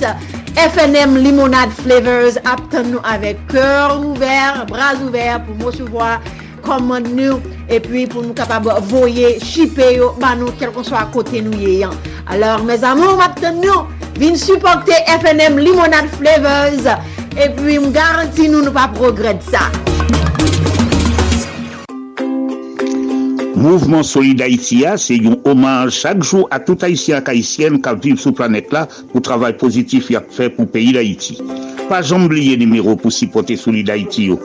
FNM 0.59 1.15
Limonade 1.21 1.71
Flavors 1.79 2.35
aptan 2.43 2.89
nou 2.91 2.99
avek 3.07 3.39
kèr 3.53 3.93
ouver, 3.95 4.65
bras 4.67 4.99
ouver 4.99 5.39
pou 5.45 5.55
mou 5.61 5.71
souvoa 5.71 6.19
komand 6.65 7.09
nou, 7.17 7.39
epi 7.67 8.05
pou 8.11 8.23
nou 8.25 8.37
kapab 8.37 8.69
voye, 8.89 9.35
shipe 9.43 9.91
yo, 9.97 10.11
ban 10.21 10.39
nou 10.41 10.53
kel 10.61 10.73
kon 10.75 10.87
so 10.87 10.97
a 10.99 11.05
kote 11.13 11.41
nou 11.43 11.57
ye 11.59 11.79
yan. 11.81 11.95
Alors, 12.31 12.65
mes 12.67 12.85
amou, 12.87 13.19
mapten 13.19 13.61
nou, 13.63 13.85
vin 14.19 14.37
supporte 14.39 14.95
FNM 15.19 15.59
Limonade 15.61 16.13
Flavors, 16.17 16.89
epi 17.35 17.79
m 17.81 17.91
garanti 17.95 18.49
nou 18.51 18.65
nou 18.65 18.75
pa 18.75 18.87
progred 18.93 19.43
sa. 19.49 19.69
Mouvement 23.61 24.01
Solid 24.01 24.41
Haïtia, 24.41 24.95
se 24.97 25.13
yon 25.21 25.35
omaj 25.45 25.91
chak 25.93 26.23
jou 26.25 26.47
a 26.49 26.57
tout 26.57 26.81
Haïtien 26.81 27.21
k'Haïtienne 27.21 27.77
k'ap 27.85 27.99
viv 28.01 28.17
sou 28.17 28.33
planet 28.33 28.73
la 28.73 28.87
pou 29.11 29.21
travay 29.21 29.53
pozitif 29.61 30.09
yak 30.09 30.31
fè 30.33 30.47
pou 30.55 30.65
peyi 30.65 30.95
d'Haïti. 30.95 31.37
Pa 31.85 31.99
jambliye 32.01 32.55
nimerou 32.57 32.97
pou 32.97 33.13
sipote 33.13 33.53
Solid 33.61 33.93
Haïti 33.93 34.31
yo. 34.31 34.39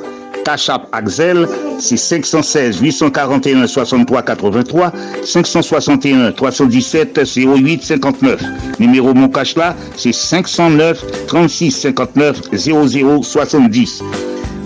Kachap 0.46 0.86
Axel, 0.92 1.48
c'est 1.80 1.96
516 1.96 2.78
841 2.80 3.66
63 3.66 4.22
83, 4.22 4.92
561 5.24 6.30
317 6.30 7.20
08 7.36 7.82
59. 7.82 8.40
Numéro 8.78 9.12
Mon 9.12 9.28
Cash 9.28 9.56
là, 9.56 9.74
c'est 9.96 10.12
509 10.12 11.26
36 11.26 11.72
59 11.72 12.42
00 12.52 13.22
70. 13.24 14.04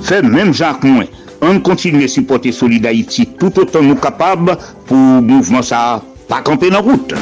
Fait 0.02 0.20
même 0.20 0.52
Jacques 0.52 0.84
Moins. 0.84 1.06
On 1.40 1.58
continue 1.60 2.04
à 2.04 2.08
supporter 2.08 2.52
Solid 2.52 2.84
Haïti 2.84 3.26
tout 3.38 3.58
autant 3.58 3.80
nous 3.80 3.96
capables 3.96 4.58
pour 4.84 4.98
mouvement 4.98 5.62
ça 5.62 6.02
pas 6.28 6.42
camper 6.42 6.68
nos 6.68 6.82
route. 6.82 7.14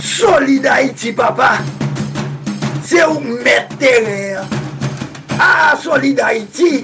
Solid 0.00 0.64
Haïti, 0.64 1.12
papa, 1.12 1.58
c'est 2.82 3.04
où 3.04 3.20
mettre 3.20 3.76
terre. 3.78 4.44
Ah, 5.38 5.76
Solid 5.78 6.18
Haïti! 6.18 6.82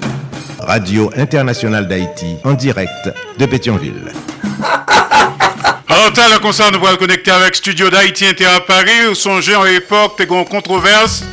Radio 0.61 1.11
Internationale 1.17 1.87
d'Haïti, 1.87 2.37
en 2.43 2.53
direct 2.53 3.11
de 3.37 3.45
Pétionville. 3.45 4.11
Alors, 5.89 6.11
le 6.15 6.39
concert, 6.39 6.71
nous 6.71 6.79
le 6.79 6.97
connecter 6.97 7.31
avec 7.31 7.55
Studio 7.55 7.89
d'Haïti 7.89 8.25
Inter 8.25 8.45
à 8.45 8.59
Paris, 8.61 9.07
où 9.11 9.15
songez 9.15 9.55
en 9.55 9.65
époque, 9.65 10.15
t'es 10.17 10.25
une 10.25 10.45
controverse. 10.45 11.23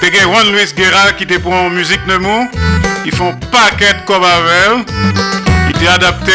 T'es 0.00 0.10
Juan 0.20 0.52
Luis 0.52 0.72
Guerra 0.76 1.12
qui 1.12 1.24
était 1.24 1.38
pour 1.38 1.52
en 1.52 1.70
musique 1.70 2.06
Nemo. 2.06 2.46
Ils 3.04 3.14
font 3.14 3.34
paquet 3.50 3.96
comme 4.06 4.22
avec. 4.22 4.84
Il 5.68 5.76
était 5.76 5.88
adapté. 5.88 6.32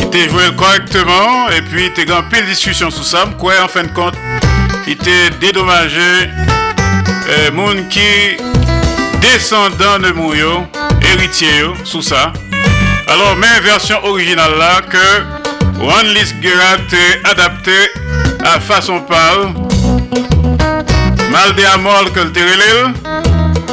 Il 0.00 0.06
était 0.06 0.28
joué 0.28 0.42
correctement. 0.56 1.48
Et 1.56 1.62
puis, 1.62 1.90
t'es 1.94 2.10
en 2.10 2.22
pile 2.24 2.46
discussion 2.46 2.90
sur 2.90 3.04
ça. 3.04 3.24
Quoi, 3.38 3.54
en 3.62 3.68
fin 3.68 3.84
de 3.84 3.92
compte, 3.92 4.14
il 4.86 4.92
était 4.94 5.30
dédommagé. 5.40 6.30
Euh, 7.28 7.50
qui 7.88 8.36
descendant 9.22 9.98
de 9.98 10.12
Mouyo, 10.12 10.66
héritiers 11.00 11.70
sous 11.84 12.02
ça. 12.02 12.32
Alors, 13.06 13.36
même 13.36 13.62
version 13.62 14.04
originale 14.04 14.52
là 14.58 14.80
que 14.82 15.78
Juan 15.78 16.06
Lis 16.06 16.34
Gurat 16.40 16.78
adapté 17.24 17.72
à 18.44 18.60
façon 18.60 19.00
parle. 19.00 19.54
Malde 21.30 21.60
Amol 21.72 22.10
que 22.12 22.20
le 22.20 22.32
terrelel, 22.32 22.92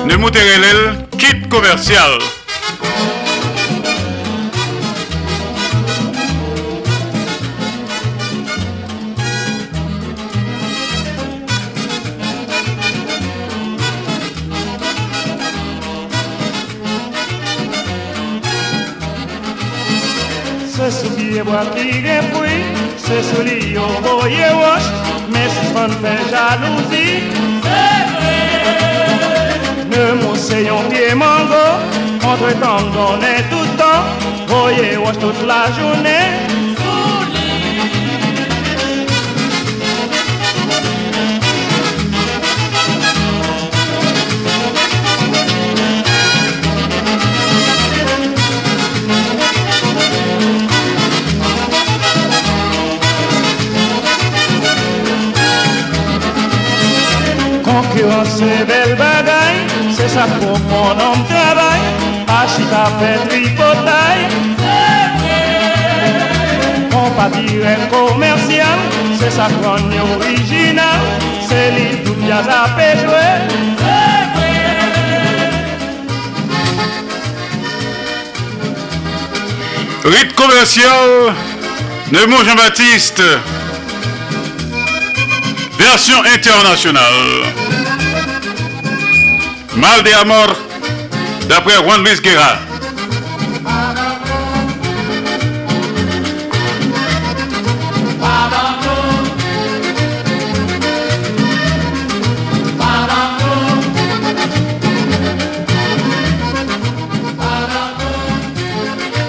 ne 0.05 0.15
Mouterelel, 0.15 1.05
kit 1.17 1.47
commercial. 1.49 2.19
Sou 23.29 23.43
li 23.43 23.73
yo 23.73 23.85
boye 24.03 24.49
wosh 24.59 24.87
Men 25.31 25.47
si 25.55 25.65
fan 25.73 25.91
fè 26.01 26.13
jalouzi 26.31 27.05
Ne 29.91 30.03
mou 30.19 30.35
se 30.35 30.59
yon 30.65 30.83
piye 30.91 31.15
mango 31.15 31.63
Entre 32.31 32.51
tan 32.59 32.91
donen 32.95 33.47
toutan 33.51 34.11
Boye 34.51 34.97
wosh 34.99 35.19
tout 35.23 35.45
la 35.47 35.61
jounen 35.79 36.78
ça 60.09 60.25
pour 60.39 60.59
mon 60.71 60.91
homme 60.91 61.23
travail, 61.27 61.81
achita 62.27 62.85
fait 62.99 63.27
tripotaille. 63.27 64.27
Dire 67.33 67.77
commercial, 67.91 68.79
c'est 69.19 69.29
ça 69.29 69.47
qu'on 69.61 69.75
original, 70.15 70.99
c'est 71.47 71.71
lui 71.71 72.03
tout 72.03 72.13
bien 72.13 72.37
à. 72.37 72.69
Rite 80.05 80.33
commercial, 80.33 81.33
Nemo 82.11 82.37
Jean-Baptiste. 82.45 83.21
Version 85.77 86.23
internationale. 86.23 87.58
Mal 89.79 90.03
de 90.03 90.11
Amor, 90.11 90.55
d'après 91.47 91.75
Juan 91.75 92.03
Luis 92.03 92.19
Guerra. 92.21 92.59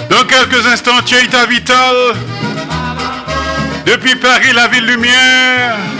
Dans 0.09 0.25
quelques 0.25 0.67
instants, 0.67 0.91
Cheita 1.05 1.45
Vital, 1.45 1.95
depuis 3.85 4.15
Paris, 4.15 4.51
la 4.53 4.67
ville 4.67 4.85
lumière. 4.85 5.90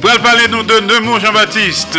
Pour 0.00 0.18
parler 0.22 0.48
nous 0.50 0.62
de 0.62 0.80
Neumont 0.80 1.18
Jean-Baptiste. 1.18 1.98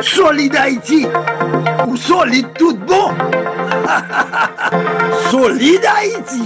Solide 0.00 0.56
Haïti 0.56 1.06
ou 1.86 1.96
solide 1.96 2.46
tout 2.56 2.76
bon. 2.76 3.10
Solide 5.30 5.84
Haïti 5.84 6.42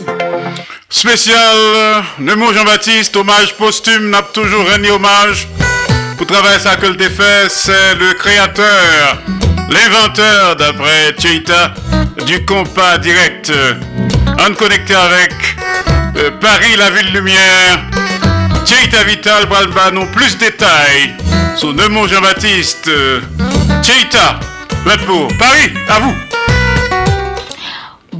Spécial 1.04 1.56
euh, 1.56 2.00
Nemo 2.20 2.52
Jean-Baptiste, 2.52 3.16
hommage 3.16 3.56
posthume, 3.56 4.10
n'a 4.10 4.22
toujours 4.22 4.64
renié 4.70 4.92
hommage. 4.92 5.48
Pour 6.16 6.28
travailler 6.28 6.60
ça 6.60 6.76
que 6.76 6.86
le 6.86 6.96
fait, 6.96 7.48
c'est 7.48 7.96
le 7.98 8.12
créateur, 8.12 9.18
l'inventeur 9.68 10.54
d'après 10.54 11.10
Tcheita 11.18 11.74
du 12.24 12.44
compas 12.44 12.98
direct. 12.98 13.52
En 14.38 14.54
connecté 14.54 14.94
avec 14.94 15.32
euh, 16.18 16.30
Paris, 16.40 16.76
la 16.78 16.90
ville 16.90 17.12
lumière. 17.12 17.80
Tcheita 18.64 19.02
Vital, 19.02 19.46
Bralba, 19.46 19.90
non 19.90 20.06
plus 20.06 20.38
détails 20.38 21.16
sur 21.56 21.74
Nemo 21.74 22.06
Jean-Baptiste. 22.06 22.88
Tcheita, 23.82 24.38
pour 25.04 25.36
Paris, 25.36 25.72
à 25.88 25.98
vous. 25.98 26.14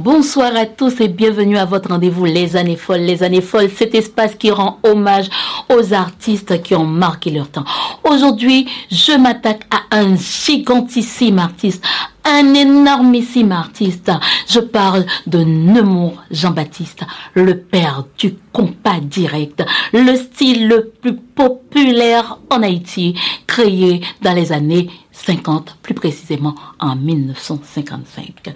Bonsoir 0.03 0.53
à 0.57 0.65
tous 0.65 0.99
et 0.99 1.07
bienvenue 1.07 1.57
à 1.57 1.63
votre 1.63 1.87
rendez-vous 1.87 2.25
Les 2.25 2.57
années 2.57 2.75
folles. 2.75 3.03
Les 3.03 3.23
années 3.23 3.39
folles, 3.39 3.69
cet 3.73 3.95
espace 3.95 4.35
qui 4.35 4.51
rend 4.51 4.77
hommage 4.83 5.29
aux 5.73 5.93
artistes 5.93 6.61
qui 6.61 6.75
ont 6.75 6.83
marqué 6.83 7.29
leur 7.29 7.47
temps. 7.47 7.63
Aujourd'hui, 8.03 8.67
je 8.91 9.17
m'attaque 9.17 9.61
à 9.71 9.95
un 9.95 10.17
gigantissime 10.17 11.39
artiste, 11.39 11.85
un 12.23 12.53
énormissime 12.53 13.51
artiste. 13.51 14.11
Je 14.47 14.59
parle 14.59 15.05
de 15.27 15.39
Nemours 15.39 16.21
Jean-Baptiste, 16.31 17.03
le 17.33 17.59
père 17.59 18.05
du 18.17 18.35
compas 18.51 18.99
direct, 19.01 19.63
le 19.91 20.15
style 20.15 20.67
le 20.67 20.89
plus 20.89 21.15
populaire 21.15 22.39
en 22.49 22.63
Haïti, 22.63 23.15
créé 23.47 24.01
dans 24.21 24.33
les 24.33 24.51
années 24.51 24.89
50, 25.11 25.77
plus 25.81 25.93
précisément 25.93 26.55
en 26.79 26.95
1955. 26.95 28.53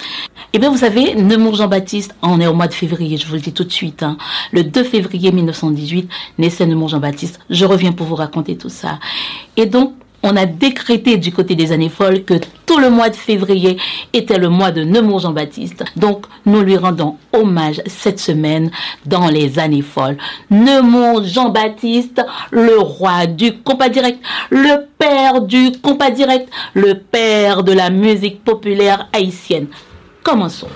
Eh 0.53 0.59
bien, 0.59 0.69
vous 0.69 0.77
savez, 0.77 1.15
Nemours 1.15 1.55
Jean-Baptiste, 1.55 2.15
on 2.21 2.39
est 2.39 2.47
au 2.47 2.53
mois 2.53 2.67
de 2.67 2.73
février, 2.73 3.17
je 3.17 3.27
vous 3.27 3.35
le 3.35 3.41
dis 3.41 3.53
tout 3.53 3.63
de 3.63 3.71
suite. 3.71 4.03
Hein. 4.03 4.17
Le 4.51 4.63
2 4.63 4.83
février 4.83 5.31
1918, 5.31 6.09
naissait 6.37 6.65
Nemours 6.65 6.89
Jean-Baptiste. 6.89 7.39
Je 7.49 7.65
reviens 7.65 7.91
pour 7.91 8.07
vous 8.07 8.15
raconter 8.15 8.57
tout 8.57 8.69
ça. 8.69 8.99
Et 9.55 9.65
donc, 9.65 9.93
on 10.23 10.35
a 10.35 10.45
décrété 10.45 11.17
du 11.17 11.31
côté 11.31 11.55
des 11.55 11.71
années 11.71 11.89
folles 11.89 12.23
que 12.23 12.35
tout 12.65 12.79
le 12.79 12.89
mois 12.89 13.09
de 13.09 13.15
février 13.15 13.77
était 14.13 14.37
le 14.37 14.49
mois 14.49 14.71
de 14.71 14.83
Nemours 14.83 15.19
Jean-Baptiste. 15.19 15.85
Donc, 15.95 16.25
nous 16.45 16.61
lui 16.61 16.77
rendons 16.77 17.17
hommage 17.33 17.81
cette 17.85 18.19
semaine 18.19 18.71
dans 19.05 19.27
les 19.27 19.59
années 19.59 19.81
folles. 19.81 20.17
Nemours 20.49 21.23
Jean-Baptiste, 21.23 22.21
le 22.51 22.79
roi 22.79 23.25
du 23.27 23.57
compas 23.59 23.89
direct, 23.89 24.19
le 24.49 24.85
père 24.97 25.41
du 25.41 25.71
compas 25.81 26.11
direct, 26.11 26.49
le 26.73 26.95
père 26.95 27.63
de 27.63 27.71
la 27.71 27.89
musique 27.89 28.43
populaire 28.43 29.07
haïtienne. 29.13 29.67
Commençons. 30.23 30.67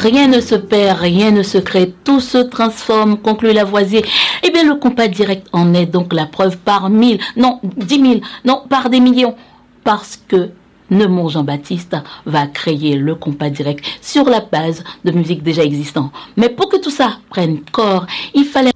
Rien 0.00 0.28
ne 0.28 0.40
se 0.40 0.54
perd, 0.54 0.98
rien 0.98 1.30
ne 1.30 1.42
se 1.42 1.58
crée, 1.58 1.92
tout 2.04 2.20
se 2.20 2.38
transforme, 2.38 3.18
conclut 3.18 3.52
Lavoisier. 3.52 4.02
Eh 4.42 4.50
bien, 4.50 4.64
le 4.64 4.76
compas 4.76 5.08
direct 5.08 5.46
en 5.52 5.74
est 5.74 5.84
donc 5.84 6.14
la 6.14 6.24
preuve 6.24 6.56
par 6.56 6.88
mille, 6.88 7.20
non, 7.36 7.60
dix 7.62 7.98
mille, 7.98 8.22
non, 8.46 8.62
par 8.70 8.88
des 8.88 8.98
millions. 8.98 9.34
Parce 9.84 10.16
que 10.16 10.52
Neumont 10.90 11.28
Jean-Baptiste 11.28 11.96
va 12.24 12.46
créer 12.46 12.96
le 12.96 13.14
compas 13.14 13.50
direct 13.50 13.84
sur 14.00 14.24
la 14.24 14.40
base 14.40 14.82
de 15.04 15.10
musique 15.12 15.42
déjà 15.42 15.64
existante. 15.64 16.12
Mais 16.38 16.48
pour 16.48 16.70
que 16.70 16.78
tout 16.78 16.88
ça 16.88 17.18
prenne 17.28 17.60
corps, 17.70 18.06
il 18.32 18.46
fallait 18.46 18.72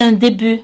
un 0.00 0.12
début 0.12 0.60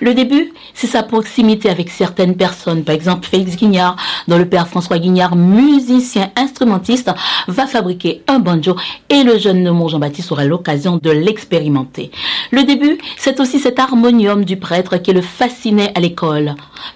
le 0.00 0.14
début, 0.14 0.52
c'est 0.74 0.86
sa 0.86 1.02
proximité 1.02 1.70
avec 1.70 1.90
certaines 1.90 2.36
personnes. 2.36 2.84
Par 2.84 2.94
exemple, 2.94 3.26
Félix 3.26 3.56
Guignard, 3.56 3.96
dont 4.28 4.38
le 4.38 4.48
père 4.48 4.68
François 4.68 4.98
Guignard, 4.98 5.36
musicien 5.36 6.30
instrumentiste, 6.36 7.10
va 7.48 7.66
fabriquer 7.66 8.22
un 8.28 8.38
banjo 8.38 8.76
et 9.08 9.22
le 9.22 9.38
jeune 9.38 9.62
Neumont 9.62 9.88
Jean-Baptiste 9.88 10.32
aura 10.32 10.44
l'occasion 10.44 10.98
de 11.02 11.10
l'expérimenter. 11.10 12.10
Le 12.50 12.64
début, 12.64 12.98
c'est 13.16 13.40
aussi 13.40 13.58
cet 13.58 13.78
harmonium 13.78 14.44
du 14.44 14.56
prêtre 14.56 14.96
qui 14.98 15.12
le 15.12 15.22
fascinait 15.22 15.92
à 15.94 16.00
l'école. 16.00 16.54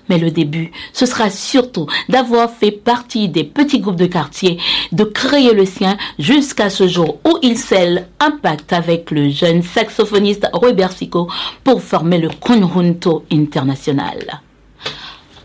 Mais 0.08 0.18
le 0.18 0.30
début, 0.30 0.72
ce 0.92 1.06
sera 1.06 1.30
surtout 1.30 1.86
d'avoir 2.08 2.50
fait 2.50 2.70
partie 2.70 3.28
des 3.28 3.44
petits 3.44 3.80
groupes 3.80 3.96
de 3.96 4.06
quartier, 4.06 4.58
de 4.92 5.04
créer 5.04 5.54
le 5.54 5.64
sien 5.64 5.96
jusqu'à 6.18 6.70
ce 6.70 6.88
jour 6.88 7.18
où 7.26 7.38
il 7.42 7.58
scelle 7.58 8.08
un 8.20 8.32
pacte 8.32 8.72
avec 8.72 9.10
le 9.10 9.28
jeune 9.30 9.62
saxophoniste 9.62 10.48
Robert 10.52 10.92
Sico 10.92 11.28
pour 11.64 11.82
former 11.82 12.18
le 12.18 12.28
Conjunto 12.72 13.24
International. 13.32 14.40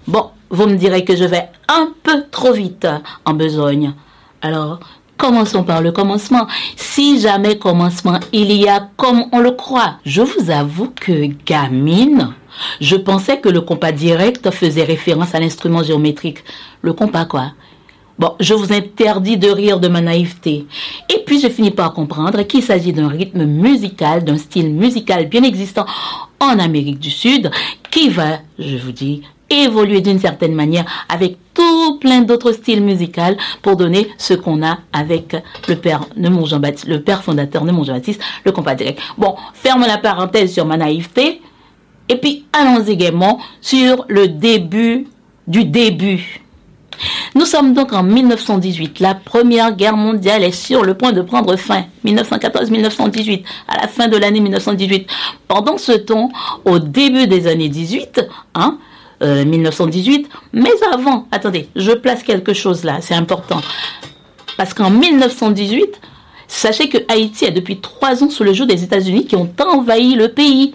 Bon, 0.07 0.31
vous 0.49 0.67
me 0.67 0.75
direz 0.75 1.03
que 1.03 1.15
je 1.15 1.25
vais 1.25 1.49
un 1.67 1.89
peu 2.03 2.25
trop 2.29 2.53
vite 2.53 2.87
en 3.25 3.33
besogne. 3.33 3.93
Alors, 4.41 4.79
Commençons 5.17 5.63
par 5.63 5.81
le 5.81 5.91
commencement. 5.91 6.45
Si 6.75 7.19
jamais 7.19 7.57
commencement 7.57 8.19
il 8.33 8.51
y 8.51 8.67
a 8.67 8.89
comme 8.97 9.25
on 9.31 9.39
le 9.39 9.51
croit. 9.51 9.95
Je 10.05 10.21
vous 10.21 10.51
avoue 10.51 10.91
que 10.93 11.27
gamine, 11.45 12.33
je 12.81 12.97
pensais 12.97 13.39
que 13.39 13.49
le 13.49 13.61
compas 13.61 13.93
direct 13.93 14.51
faisait 14.51 14.83
référence 14.83 15.33
à 15.33 15.39
l'instrument 15.39 15.83
géométrique. 15.83 16.43
Le 16.81 16.93
compas 16.93 17.25
quoi? 17.25 17.53
Bon, 18.19 18.33
je 18.39 18.53
vous 18.53 18.71
interdis 18.71 19.37
de 19.37 19.49
rire 19.49 19.79
de 19.79 19.87
ma 19.87 20.01
naïveté. 20.01 20.67
Et 21.13 21.23
puis 21.25 21.39
j'ai 21.39 21.49
fini 21.49 21.71
par 21.71 21.93
comprendre 21.93 22.43
qu'il 22.43 22.63
s'agit 22.63 22.93
d'un 22.93 23.09
rythme 23.09 23.45
musical, 23.45 24.23
d'un 24.23 24.37
style 24.37 24.73
musical 24.73 25.27
bien 25.27 25.43
existant 25.43 25.85
en 26.39 26.59
Amérique 26.59 26.99
du 26.99 27.11
Sud, 27.11 27.51
qui 27.91 28.09
va, 28.09 28.39
je 28.59 28.77
vous 28.77 28.91
dis, 28.91 29.21
évoluer 29.49 30.01
d'une 30.01 30.19
certaine 30.19 30.53
manière 30.53 30.85
avec 31.09 31.37
tout 31.53 31.99
plein 31.99 32.21
d'autres 32.21 32.51
styles 32.51 32.83
musicaux 32.83 33.21
pour 33.61 33.75
donner 33.75 34.07
ce 34.17 34.33
qu'on 34.33 34.63
a 34.63 34.79
avec 34.91 35.35
le 35.67 35.75
père 35.75 36.05
de 36.15 36.29
mon 36.29 36.45
Jean-Baptiste, 36.45 36.87
le 36.87 37.01
père 37.01 37.23
fondateur 37.23 37.63
de 37.63 37.71
mon 37.71 37.83
Jean-Baptiste, 37.83 38.21
le 38.43 38.51
compas. 38.51 38.75
Bon, 39.17 39.35
ferme 39.53 39.85
la 39.87 39.97
parenthèse 39.97 40.53
sur 40.53 40.65
ma 40.65 40.77
naïveté. 40.77 41.41
Et 42.09 42.17
puis, 42.17 42.45
allons 42.53 42.83
également 42.83 43.39
sur 43.61 44.05
le 44.09 44.27
début 44.27 45.07
du 45.47 45.65
début. 45.65 46.44
Nous 47.35 47.45
sommes 47.45 47.73
donc 47.73 47.93
en 47.93 48.03
1918. 48.03 48.99
La 48.99 49.15
Première 49.15 49.75
Guerre 49.75 49.97
mondiale 49.97 50.43
est 50.43 50.51
sur 50.51 50.83
le 50.83 50.93
point 50.93 51.11
de 51.11 51.21
prendre 51.21 51.55
fin. 51.55 51.85
1914-1918, 52.05 53.43
à 53.67 53.81
la 53.81 53.87
fin 53.87 54.07
de 54.07 54.17
l'année 54.17 54.39
1918. 54.39 55.07
Pendant 55.47 55.77
ce 55.77 55.91
temps, 55.93 56.29
au 56.65 56.79
début 56.79 57.27
des 57.27 57.47
années 57.47 57.69
18, 57.69 58.21
hein, 58.55 58.77
1918, 59.21 60.25
euh, 60.25 60.37
mais 60.53 60.71
avant, 60.91 61.27
attendez, 61.31 61.69
je 61.75 61.91
place 61.91 62.23
quelque 62.23 62.53
chose 62.53 62.83
là, 62.83 62.97
c'est 63.01 63.15
important. 63.15 63.61
Parce 64.57 64.73
qu'en 64.73 64.89
1918, 64.89 65.99
sachez 66.47 66.89
que 66.89 66.97
Haïti 67.07 67.45
est 67.45 67.51
depuis 67.51 67.79
trois 67.79 68.23
ans 68.23 68.29
sous 68.29 68.43
le 68.43 68.53
joug 68.53 68.65
des 68.65 68.83
États-Unis 68.83 69.25
qui 69.25 69.35
ont 69.35 69.49
envahi 69.59 70.15
le 70.15 70.29
pays 70.29 70.73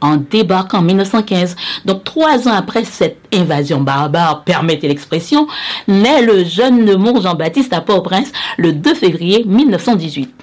en 0.00 0.16
débarquant 0.16 0.78
en 0.78 0.82
1915. 0.82 1.56
Donc 1.84 2.04
trois 2.04 2.48
ans 2.48 2.52
après 2.52 2.84
cette 2.84 3.18
invasion 3.32 3.80
barbare, 3.80 4.44
permettez 4.44 4.88
l'expression, 4.88 5.46
naît 5.86 6.22
le 6.22 6.44
jeune 6.44 6.84
Nemours 6.84 7.22
Jean-Baptiste 7.22 7.72
à 7.72 7.80
Port-au-Prince 7.80 8.32
le 8.56 8.72
2 8.72 8.94
février 8.94 9.44
1918. 9.44 10.34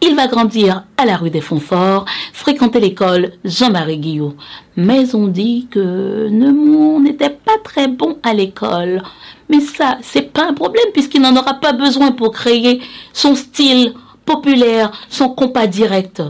Il 0.00 0.14
va 0.14 0.28
grandir 0.28 0.84
à 0.96 1.04
la 1.04 1.16
rue 1.16 1.30
des 1.30 1.40
Fontforts, 1.40 2.04
fréquenter 2.32 2.78
l'école 2.78 3.32
Jean-Marie 3.44 3.98
Guillot. 3.98 4.36
Mais 4.76 5.14
on 5.14 5.26
dit 5.26 5.66
que 5.70 6.28
Nemours 6.28 7.00
n'était 7.00 7.30
pas 7.30 7.58
très 7.64 7.88
bon 7.88 8.18
à 8.22 8.32
l'école. 8.32 9.02
Mais 9.48 9.60
ça, 9.60 9.98
c'est 10.02 10.32
pas 10.32 10.48
un 10.48 10.54
problème 10.54 10.86
puisqu'il 10.92 11.22
n'en 11.22 11.36
aura 11.36 11.54
pas 11.54 11.72
besoin 11.72 12.12
pour 12.12 12.32
créer 12.32 12.80
son 13.12 13.34
style 13.34 13.92
populaire, 14.24 14.92
son 15.08 15.30
compas 15.30 15.66
direct. 15.66 16.22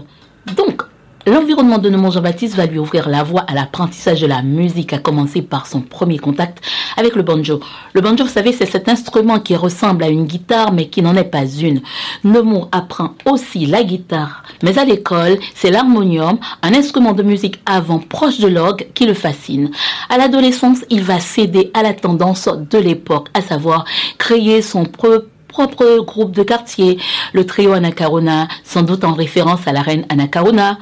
Donc, 0.56 0.82
L'environnement 1.26 1.78
de 1.78 1.90
Neumont 1.90 2.10
Jean-Baptiste 2.10 2.54
va 2.54 2.66
lui 2.66 2.78
ouvrir 2.78 3.08
la 3.08 3.22
voie 3.22 3.42
à 3.42 3.54
l'apprentissage 3.54 4.20
de 4.20 4.26
la 4.26 4.42
musique, 4.42 4.92
à 4.92 4.98
commencer 4.98 5.42
par 5.42 5.66
son 5.66 5.80
premier 5.80 6.18
contact 6.18 6.62
avec 6.96 7.16
le 7.16 7.22
banjo. 7.22 7.60
Le 7.92 8.00
banjo, 8.00 8.24
vous 8.24 8.30
savez, 8.30 8.52
c'est 8.52 8.70
cet 8.70 8.88
instrument 8.88 9.38
qui 9.38 9.54
ressemble 9.54 10.04
à 10.04 10.08
une 10.08 10.24
guitare, 10.24 10.72
mais 10.72 10.88
qui 10.88 11.02
n'en 11.02 11.16
est 11.16 11.24
pas 11.24 11.46
une. 11.46 11.82
Neumont 12.24 12.68
apprend 12.72 13.14
aussi 13.26 13.66
la 13.66 13.82
guitare, 13.82 14.42
mais 14.62 14.78
à 14.78 14.84
l'école, 14.84 15.38
c'est 15.54 15.70
l'harmonium, 15.70 16.38
un 16.62 16.74
instrument 16.74 17.12
de 17.12 17.22
musique 17.22 17.60
avant 17.66 17.98
proche 17.98 18.38
de 18.38 18.48
l'orgue, 18.48 18.88
qui 18.94 19.04
le 19.04 19.14
fascine. 19.14 19.70
À 20.08 20.16
l'adolescence, 20.16 20.84
il 20.88 21.02
va 21.02 21.20
céder 21.20 21.70
à 21.74 21.82
la 21.82 21.92
tendance 21.92 22.48
de 22.48 22.78
l'époque, 22.78 23.28
à 23.34 23.42
savoir 23.42 23.84
créer 24.16 24.62
son 24.62 24.84
propre 24.84 25.26
propre 25.59 26.05
groupe 26.05 26.30
de 26.30 26.44
quartier, 26.44 26.98
le 27.32 27.44
trio 27.44 27.72
Anacarona, 27.72 28.47
sans 28.62 28.82
doute 28.82 29.02
en 29.02 29.12
référence 29.12 29.66
à 29.66 29.72
la 29.72 29.82
reine 29.82 30.06
Anacarona. 30.09 30.78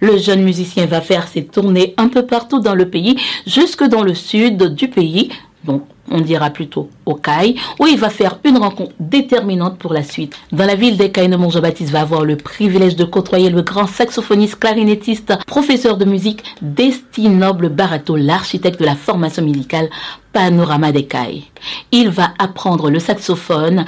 Le 0.00 0.18
jeune 0.18 0.42
musicien 0.42 0.84
va 0.84 1.00
faire 1.00 1.26
ses 1.26 1.46
tournées 1.46 1.94
un 1.96 2.08
peu 2.08 2.26
partout 2.26 2.60
dans 2.60 2.74
le 2.74 2.90
pays, 2.90 3.16
jusque 3.46 3.82
dans 3.82 4.02
le 4.02 4.14
sud 4.14 4.74
du 4.74 4.88
pays, 4.88 5.30
donc 5.64 5.82
on 6.10 6.20
dira 6.20 6.50
plutôt 6.50 6.90
au 7.06 7.14
CAI, 7.14 7.54
où 7.78 7.86
il 7.86 7.98
va 7.98 8.10
faire 8.10 8.38
une 8.44 8.58
rencontre 8.58 8.92
déterminante 8.98 9.78
pour 9.78 9.92
la 9.92 10.02
suite. 10.02 10.36
Dans 10.50 10.66
la 10.66 10.74
ville 10.74 10.96
des 10.96 11.12
Caïnes, 11.12 11.36
Jean-Baptiste 11.50 11.90
va 11.90 12.00
avoir 12.00 12.24
le 12.24 12.36
privilège 12.36 12.96
de 12.96 13.04
côtoyer 13.04 13.50
le 13.50 13.62
grand 13.62 13.86
saxophoniste, 13.86 14.58
clarinettiste, 14.58 15.34
professeur 15.46 15.96
de 15.96 16.04
musique, 16.04 16.42
Destinoble 16.62 17.68
Barato, 17.68 18.16
l'architecte 18.16 18.80
de 18.80 18.86
la 18.86 18.96
formation 18.96 19.44
musicale 19.44 19.88
Panorama 20.32 20.92
des. 20.92 21.06
Il 21.92 22.08
va 22.08 22.30
apprendre 22.38 22.90
le 22.90 22.98
saxophone. 22.98 23.84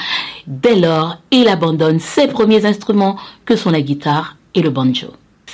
Dès 0.46 0.76
lors, 0.76 1.18
il 1.30 1.48
abandonne 1.48 2.00
ses 2.00 2.26
premiers 2.26 2.66
instruments 2.66 3.16
que 3.44 3.56
sont 3.56 3.70
la 3.70 3.80
guitare 3.80 4.36
et 4.54 4.62
le 4.62 4.70
banjo. 4.70 5.08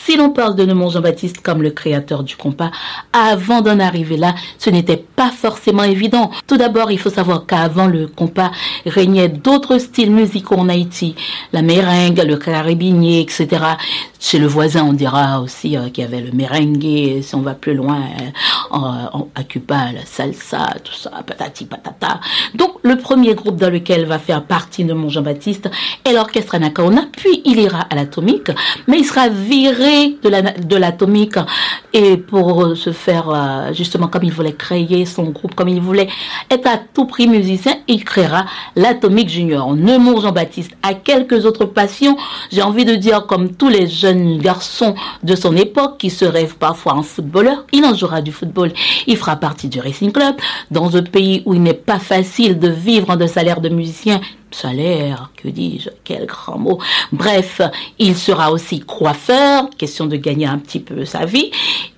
Si 0.05 0.17
l'on 0.17 0.31
parle 0.31 0.55
de 0.55 0.65
Neumont 0.65 0.91
Jean-Baptiste 0.91 1.41
comme 1.41 1.63
le 1.63 1.71
créateur 1.71 2.23
du 2.23 2.37
compas, 2.37 2.71
avant 3.13 3.61
d'en 3.61 3.79
arriver 3.79 4.17
là, 4.17 4.35
ce 4.59 4.71
n'était 4.71 4.97
pas 4.97 5.31
forcément 5.31 5.83
évident. 5.83 6.31
Tout 6.47 6.57
d'abord, 6.57 6.91
il 6.91 6.99
faut 6.99 7.11
savoir 7.11 7.47
qu'avant 7.47 7.87
le 7.87 8.07
compas 8.07 8.51
régnaient 8.87 9.29
d'autres 9.29 9.79
styles 9.79 10.11
musicaux 10.11 10.57
en 10.57 10.69
Haïti. 10.69 11.15
La 11.53 11.63
merengue, 11.63 12.23
le 12.27 12.37
carabinier, 12.37 13.21
etc. 13.21 13.49
Chez 14.21 14.41
le 14.41 14.49
voisin, 14.49 14.85
on 14.85 14.93
dira 14.93 15.41
aussi 15.41 15.77
euh, 15.77 15.91
qu'il 15.91 16.03
y 16.03 16.07
avait 16.07 16.21
le 16.21 16.33
merengue, 16.33 17.23
si 17.23 17.35
on 17.37 17.41
va 17.41 17.55
plus 17.55 17.75
loin, 17.75 18.01
euh, 18.01 18.77
en, 18.77 19.29
à 19.37 19.45
Cuba, 19.45 19.93
la 19.93 20.05
salsa, 20.05 20.75
tout 20.83 20.93
ça, 20.93 21.11
patati 21.25 21.67
patata. 21.67 22.19
Donc, 22.55 22.73
le 22.83 22.97
premier 22.97 23.35
groupe 23.35 23.57
dans 23.57 23.71
lequel 23.71 24.07
va 24.07 24.19
faire 24.19 24.43
partie 24.43 24.85
Neumont 24.85 25.09
Jean-Baptiste 25.09 25.71
est 26.05 26.13
l'orchestre 26.13 26.57
Anacaona, 26.57 27.05
puis 27.17 27.43
il 27.45 27.61
ira 27.61 27.87
à 27.91 27.95
l'atomique, 27.95 28.51
mais 28.89 28.99
il 28.99 29.05
sera 29.05 29.29
viré 29.29 30.17
de 30.21 30.77
l'atomique 30.77 31.37
et 31.93 32.17
pour 32.17 32.77
se 32.77 32.91
faire 32.91 33.31
euh, 33.31 33.73
justement 33.73 34.09
comme 34.09 34.25
il 34.25 34.33
voulait 34.33 34.53
créer 34.53 35.07
son 35.07 35.25
groupe, 35.31 35.55
comme 35.55 35.69
il 35.69 35.81
voulait 35.81 36.09
être 36.51 36.67
à 36.67 36.79
tout 36.79 37.07
prix 37.07 37.29
musicien, 37.29 37.77
il 37.87 38.05
créera 38.05 38.47
l'atomique 38.75 39.29
junior. 39.29 39.75
Neumont 39.77 40.21
Jean-Baptiste 40.21 40.73
a 40.83 40.95
quelques 40.95 41.47
autres 41.47 41.67
passions, 41.67 42.17
j'ai 42.51 42.63
envie 42.63 42.85
de 42.85 42.97
dire 42.97 43.27
comme 43.27 43.53
tous 43.55 43.69
les 43.69 43.87
jeunes 43.87 44.08
garçons 44.13 44.95
de 45.23 45.35
son 45.35 45.57
époque 45.57 45.99
qui 45.99 46.11
se 46.11 46.25
rêvent 46.25 46.57
parfois 46.57 46.95
en 46.95 47.03
footballeur, 47.03 47.65
il 47.73 47.85
en 47.85 47.95
jouera 47.95 48.21
du 48.21 48.33
football. 48.33 48.73
Il 49.07 49.17
fera 49.17 49.37
partie 49.37 49.69
du 49.69 49.81
Racing 49.81 50.13
Club 50.13 50.37
dans 50.71 50.97
un 50.97 51.03
pays 51.03 51.43
où 51.47 51.55
il 51.55 51.63
n'est 51.63 51.75
pas 51.75 51.99
facile 51.99 52.59
de 52.59 52.69
vivre 52.69 53.17
de 53.17 53.27
salaire 53.27 53.61
de 53.61 53.69
musicien 53.69 54.21
salaire, 54.51 55.31
que 55.37 55.49
dis-je, 55.49 55.91
quel 56.05 56.27
grand 56.27 56.59
mot. 56.59 56.79
Bref, 57.13 57.61
il 57.99 58.17
sera 58.17 58.51
aussi 58.51 58.81
coiffeur, 58.81 59.69
question 59.77 60.07
de 60.07 60.17
gagner 60.17 60.47
un 60.47 60.59
petit 60.59 60.81
peu 60.81 61.05
sa 61.05 61.25
vie, 61.25 61.51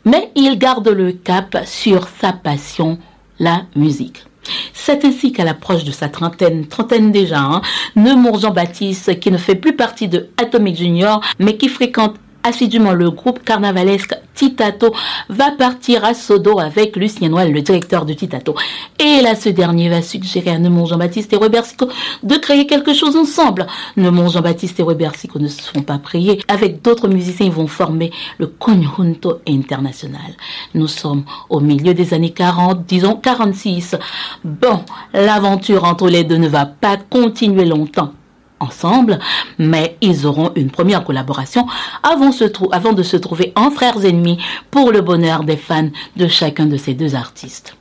mais 0.05 0.31
il 0.35 0.59
garde 0.59 0.89
le 0.89 1.13
cap 1.13 1.57
sur 1.65 2.09
sa 2.21 2.33
passion, 2.33 2.99
la 3.39 3.63
musique. 3.77 4.25
C'est 4.73 5.05
ainsi 5.05 5.33
qu'à 5.33 5.45
l'approche 5.45 5.85
de 5.85 5.91
sa 5.91 6.09
trentaine, 6.09 6.67
trentaine 6.67 7.13
déjà, 7.13 7.41
hein, 7.41 7.63
Nemours 7.97 8.41
Jean-Baptiste, 8.41 9.21
qui 9.21 9.31
ne 9.31 9.37
fait 9.37 9.55
plus 9.55 9.77
partie 9.77 10.09
de 10.09 10.29
Atomic 10.37 10.77
Junior, 10.77 11.21
mais 11.39 11.57
qui 11.57 11.69
fréquente 11.69 12.17
assidûment 12.43 12.93
le 12.93 13.11
groupe 13.11 13.43
carnavalesque 13.45 14.15
Titato 14.35 14.95
va 15.29 15.51
partir 15.51 16.05
à 16.05 16.15
Sodo 16.15 16.59
avec 16.59 16.97
Lucien 16.97 17.29
Noël, 17.29 17.53
le 17.53 17.61
directeur 17.61 18.07
de 18.07 18.15
Titato. 18.15 18.55
Et 18.99 19.21
là, 19.21 19.35
ce 19.35 19.51
dernier 19.51 19.89
va 19.91 20.01
suggérer 20.01 20.51
à 20.51 20.59
Neumont 20.59 20.87
Jean-Baptiste 20.87 21.33
et 21.33 21.37
Robert 21.37 21.67
Sico 21.67 21.89
de 22.23 22.37
créer 22.37 22.67
quelque 22.67 22.95
chose 22.95 23.17
ensemble. 23.17 23.67
Neumont 23.97 24.29
Jean-Baptiste 24.29 24.81
et 24.81 24.83
Robert 24.83 25.15
Sico 25.15 25.39
ne 25.39 25.49
se 25.49 25.61
font 25.61 25.83
pas 25.83 25.99
prier. 25.99 26.41
Avec 26.49 26.83
d'autres 26.83 27.09
musiciens, 27.09 27.47
ils 27.47 27.53
vont 27.53 27.67
former 27.67 28.13
le 28.39 28.47
Conjunto 28.47 29.41
International. 29.47 30.33
Nous 30.75 30.89
sommes 30.89 31.25
au 31.51 31.61
milieu 31.61 31.93
des 31.93 32.15
années 32.15 32.31
40, 32.31 32.87
disons 32.87 33.17
46. 33.17 33.97
Bon, 34.45 34.81
l'aventure 35.13 35.85
entre 35.85 36.09
les 36.09 36.25
deux 36.25 36.39
ne 36.39 36.49
va 36.49 36.65
pas 36.65 36.97
continuer 36.97 37.67
longtemps 37.67 38.13
ensemble, 38.61 39.19
mais 39.59 39.97
ils 40.01 40.27
auront 40.27 40.53
une 40.55 40.71
première 40.71 41.05
collaboration 41.05 41.67
avant, 42.03 42.31
avant 42.73 42.93
de 42.93 43.03
se 43.03 43.17
trouver 43.17 43.53
en 43.57 43.71
frères 43.71 44.05
ennemis 44.05 44.39
pour 44.71 44.93
le 44.93 45.01
bonheur 45.01 45.45
des 45.45 45.57
fans 45.57 45.91
de 46.17 46.29
chacun 46.29 46.67
de 46.67 46.77
ces 46.77 46.95
deux 46.95 47.15
artistes. 47.15 47.77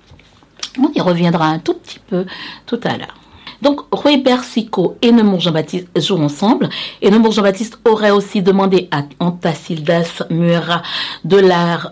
On 0.82 0.92
y 0.94 1.02
reviendra 1.02 1.48
un 1.48 1.60
tout 1.60 1.74
petit 1.74 2.00
peu 2.00 2.26
tout 2.66 2.80
à 2.84 2.98
l'heure. 2.98 3.16
Donc, 3.62 3.82
Roy 3.92 4.18
Bersico 4.18 4.96
et 5.02 5.12
Nemours 5.12 5.42
Jean-Baptiste 5.42 5.88
jouent 5.98 6.24
ensemble. 6.24 6.70
Et 7.02 7.12
Nemours 7.12 7.34
Jean-Baptiste 7.34 7.78
aurait 7.84 8.12
aussi 8.12 8.42
demandé 8.42 8.88
à 8.92 9.04
Antasildas 9.20 10.24
Muera 10.30 10.82
de, 11.26 11.42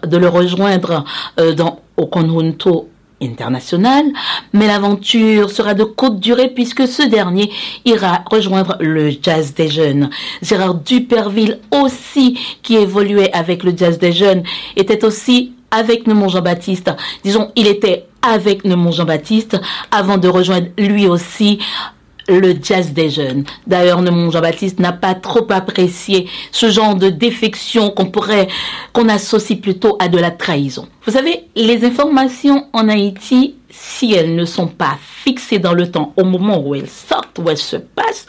de 0.08 0.18
le 0.18 0.30
rejoindre 0.30 1.04
euh, 1.40 1.54
dans, 1.54 1.82
au 1.98 2.06
conjunto 2.06 2.90
international, 3.22 4.06
mais 4.54 4.68
l'aventure 4.68 5.50
sera 5.50 5.74
de 5.74 5.84
courte 5.84 6.20
durée 6.20 6.50
puisque 6.50 6.88
ce 6.88 7.04
dernier 7.04 7.50
ira 7.86 8.24
rejoindre 8.30 8.78
le 8.80 9.10
jazz 9.10 9.54
des 9.54 9.68
jeunes. 9.68 10.10
Gérard 10.42 10.76
Duperville 10.76 11.60
aussi, 11.72 12.40
qui 12.64 12.76
évoluait 12.76 13.32
avec 13.34 13.64
le 13.64 13.74
jazz 13.76 13.98
des 13.98 14.12
jeunes, 14.12 14.44
était 14.76 15.04
aussi 15.04 15.54
avec 15.72 16.08
Neumont 16.08 16.30
Jean-Baptiste. 16.30 16.92
Disons, 17.24 17.52
il 17.56 17.68
était 17.68 18.06
avec 18.22 18.66
Neumont 18.66 18.92
Jean-Baptiste 18.92 19.60
avant 19.92 20.18
de 20.18 20.28
rejoindre 20.28 20.68
lui 20.78 21.08
aussi 21.08 21.60
le 22.28 22.56
jazz 22.62 22.94
des 22.94 23.10
jeunes. 23.10 23.44
D'ailleurs, 23.66 24.02
mon 24.02 24.32
Jean-Baptiste 24.32 24.80
n'a 24.80 24.92
pas 24.92 25.16
trop 25.16 25.46
apprécié 25.50 26.30
ce 26.52 26.70
genre 26.70 26.96
de 26.96 27.10
défection 27.10 27.90
qu'on 27.90 28.06
pourrait, 28.06 28.48
qu'on 28.94 29.10
associe 29.10 29.60
plutôt 29.60 29.98
à 30.00 30.08
de 30.08 30.18
la 30.18 30.32
trahison. 30.32 30.88
Vous 31.06 31.14
savez, 31.14 31.46
les 31.56 31.86
informations 31.86 32.68
en 32.74 32.90
Haïti, 32.90 33.56
si 33.70 34.14
elles 34.14 34.36
ne 34.36 34.46
sont 34.46 34.68
pas 34.68 34.98
fixées 35.02 35.60
dans 35.60 35.74
le 35.74 35.90
temps 35.90 36.14
au 36.18 36.24
moment 36.24 36.60
où 36.60 36.76
elles 36.76 36.90
sortent, 36.90 37.40
où 37.40 37.50
elles 37.50 37.58
se 37.58 37.78
passent, 37.78 38.26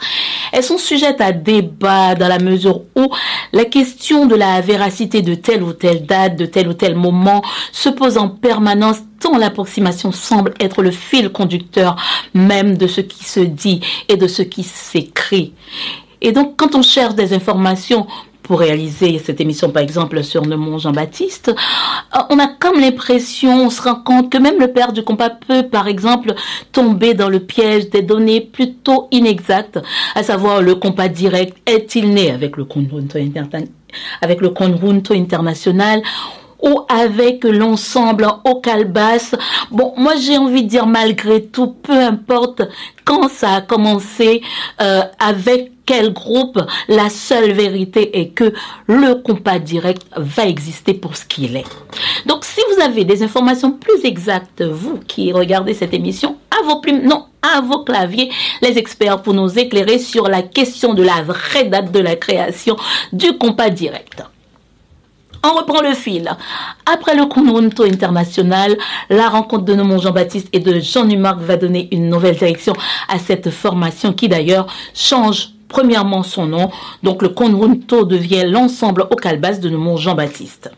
elles 0.51 0.63
sont 0.63 0.77
sujettes 0.77 1.21
à 1.21 1.31
débat 1.31 2.15
dans 2.15 2.27
la 2.27 2.39
mesure 2.39 2.81
où 2.95 3.09
la 3.53 3.65
question 3.65 4.25
de 4.25 4.35
la 4.35 4.61
véracité 4.61 5.21
de 5.21 5.35
telle 5.35 5.63
ou 5.63 5.73
telle 5.73 6.05
date, 6.05 6.35
de 6.35 6.45
tel 6.45 6.67
ou 6.67 6.73
tel 6.73 6.95
moment 6.95 7.41
se 7.71 7.89
pose 7.89 8.17
en 8.17 8.29
permanence 8.29 8.99
tant 9.19 9.37
l'approximation 9.37 10.11
semble 10.11 10.53
être 10.59 10.81
le 10.81 10.91
fil 10.91 11.29
conducteur 11.29 11.95
même 12.33 12.77
de 12.77 12.87
ce 12.87 13.01
qui 13.01 13.23
se 13.23 13.39
dit 13.39 13.81
et 14.07 14.17
de 14.17 14.27
ce 14.27 14.41
qui 14.41 14.63
s'écrit. 14.63 15.53
Et 16.21 16.31
donc, 16.31 16.55
quand 16.57 16.75
on 16.75 16.81
cherche 16.81 17.15
des 17.15 17.33
informations 17.33 18.07
pour 18.43 18.59
réaliser 18.59 19.19
cette 19.19 19.39
émission, 19.41 19.69
par 19.69 19.83
exemple, 19.83 20.23
sur 20.23 20.43
Neumont 20.43 20.79
Jean-Baptiste, 20.79 21.49
euh, 22.15 22.19
on 22.31 22.39
a 22.39 22.47
comme 22.47 22.79
l'impression, 22.79 23.65
on 23.65 23.69
se 23.69 23.81
rend 23.83 23.95
compte 23.95 24.31
que 24.31 24.39
même 24.39 24.59
le 24.59 24.71
père 24.73 24.91
du 24.91 25.03
compas 25.03 25.29
peut, 25.29 25.63
par 25.69 25.87
exemple, 25.87 26.33
tomber 26.71 27.13
dans 27.13 27.29
le 27.29 27.41
piège 27.41 27.91
des 27.91 28.01
données 28.01 28.41
plutôt 28.41 29.07
inexactes, 29.11 29.79
à 30.15 30.23
savoir 30.23 30.63
le 30.63 30.73
compas 30.73 31.09
direct, 31.09 31.57
est-il 31.67 32.09
né 32.09 32.31
avec 32.31 32.57
le 32.57 32.63
le 34.41 34.49
conjunto 34.49 35.13
international 35.13 36.01
ou 36.61 36.81
avec 36.89 37.43
l'ensemble 37.43 38.27
au 38.45 38.55
calbas. 38.55 39.35
Bon, 39.71 39.93
moi 39.97 40.15
j'ai 40.15 40.37
envie 40.37 40.63
de 40.63 40.69
dire 40.69 40.87
malgré 40.87 41.45
tout, 41.45 41.67
peu 41.67 41.97
importe 41.97 42.61
quand 43.05 43.29
ça 43.29 43.55
a 43.55 43.61
commencé, 43.61 44.41
euh, 44.81 45.01
avec 45.19 45.71
quel 45.89 46.13
groupe, 46.13 46.59
la 46.87 47.09
seule 47.09 47.51
vérité 47.51 48.19
est 48.19 48.29
que 48.29 48.53
le 48.85 49.15
compas 49.15 49.57
direct 49.57 50.03
va 50.15 50.45
exister 50.45 50.93
pour 50.93 51.15
ce 51.17 51.25
qu'il 51.25 51.55
est. 51.55 51.65
Donc 52.27 52.45
si 52.45 52.61
vous 52.71 52.83
avez 52.83 53.05
des 53.05 53.23
informations 53.23 53.71
plus 53.71 54.05
exactes, 54.05 54.61
vous 54.61 54.99
qui 55.07 55.31
regardez 55.31 55.73
cette 55.73 55.95
émission, 55.95 56.37
à 56.51 56.63
vos 56.63 56.79
plumes, 56.79 57.01
non, 57.01 57.25
à 57.41 57.61
vos 57.61 57.83
claviers, 57.83 58.29
les 58.61 58.77
experts 58.77 59.23
pour 59.23 59.33
nous 59.33 59.57
éclairer 59.57 59.97
sur 59.97 60.27
la 60.27 60.43
question 60.43 60.93
de 60.93 61.01
la 61.01 61.23
vraie 61.23 61.63
date 61.63 61.91
de 61.91 61.99
la 61.99 62.15
création 62.15 62.75
du 63.11 63.35
compas 63.39 63.71
direct. 63.71 64.21
On 65.41 65.53
reprend 65.53 65.81
le 65.81 65.93
fil. 65.93 66.29
Après 66.85 67.15
le 67.15 67.25
Conjunto 67.25 67.83
international, 67.83 68.77
la 69.09 69.29
rencontre 69.29 69.63
de 69.63 69.73
Nomon 69.73 69.97
Jean-Baptiste 69.97 70.49
et 70.51 70.59
de 70.59 70.79
Jean 70.79 71.05
Numarc 71.05 71.39
va 71.39 71.55
donner 71.55 71.87
une 71.91 72.09
nouvelle 72.09 72.35
direction 72.35 72.73
à 73.07 73.19
cette 73.19 73.49
formation 73.49 74.11
qui 74.11 74.27
d'ailleurs 74.27 74.67
change 74.93 75.51
premièrement 75.69 76.23
son 76.23 76.45
nom. 76.45 76.69
Donc 77.03 77.21
le 77.21 77.29
conjunto 77.29 78.03
devient 78.03 78.43
l'ensemble 78.45 79.07
au 79.09 79.15
calbas 79.15 79.59
de 79.59 79.69
Neumont 79.69 79.95
Jean-Baptiste. 79.95 80.71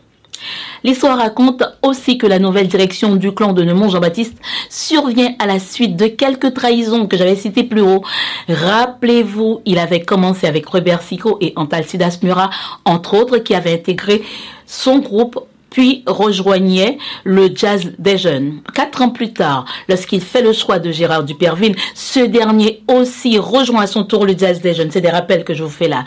L'histoire 0.84 1.18
raconte 1.18 1.62
aussi 1.82 2.18
que 2.18 2.26
la 2.26 2.38
nouvelle 2.38 2.68
direction 2.68 3.16
du 3.16 3.32
clan 3.32 3.52
de 3.52 3.62
Neumont 3.62 3.88
Jean-Baptiste 3.88 4.38
survient 4.68 5.34
à 5.38 5.46
la 5.46 5.58
suite 5.58 5.96
de 5.96 6.06
quelques 6.06 6.54
trahisons 6.54 7.06
que 7.06 7.16
j'avais 7.16 7.36
citées 7.36 7.64
plus 7.64 7.82
haut. 7.82 8.02
Rappelez-vous, 8.48 9.60
il 9.64 9.78
avait 9.78 10.00
commencé 10.00 10.46
avec 10.46 10.66
Robert 10.66 11.02
Sico 11.02 11.38
et 11.40 11.52
Antalcidas 11.56 12.18
Murat, 12.22 12.50
entre 12.84 13.14
autres, 13.14 13.38
qui 13.38 13.54
avaient 13.54 13.74
intégré 13.74 14.22
son 14.66 14.98
groupe 14.98 15.38
puis 15.72 16.04
rejoignait 16.06 16.98
le 17.24 17.50
jazz 17.54 17.92
des 17.98 18.18
jeunes. 18.18 18.60
Quatre 18.74 19.02
ans 19.02 19.08
plus 19.08 19.32
tard, 19.32 19.64
lorsqu'il 19.88 20.20
fait 20.20 20.42
le 20.42 20.52
choix 20.52 20.78
de 20.78 20.92
Gérard 20.92 21.24
Duperville, 21.24 21.74
ce 21.94 22.20
dernier 22.20 22.82
aussi 22.88 23.38
rejoint 23.38 23.82
à 23.82 23.86
son 23.86 24.04
tour 24.04 24.26
le 24.26 24.36
jazz 24.36 24.60
des 24.60 24.74
jeunes. 24.74 24.90
C'est 24.90 25.00
des 25.00 25.10
rappels 25.10 25.44
que 25.44 25.54
je 25.54 25.64
vous 25.64 25.70
fais 25.70 25.88
là. 25.88 26.04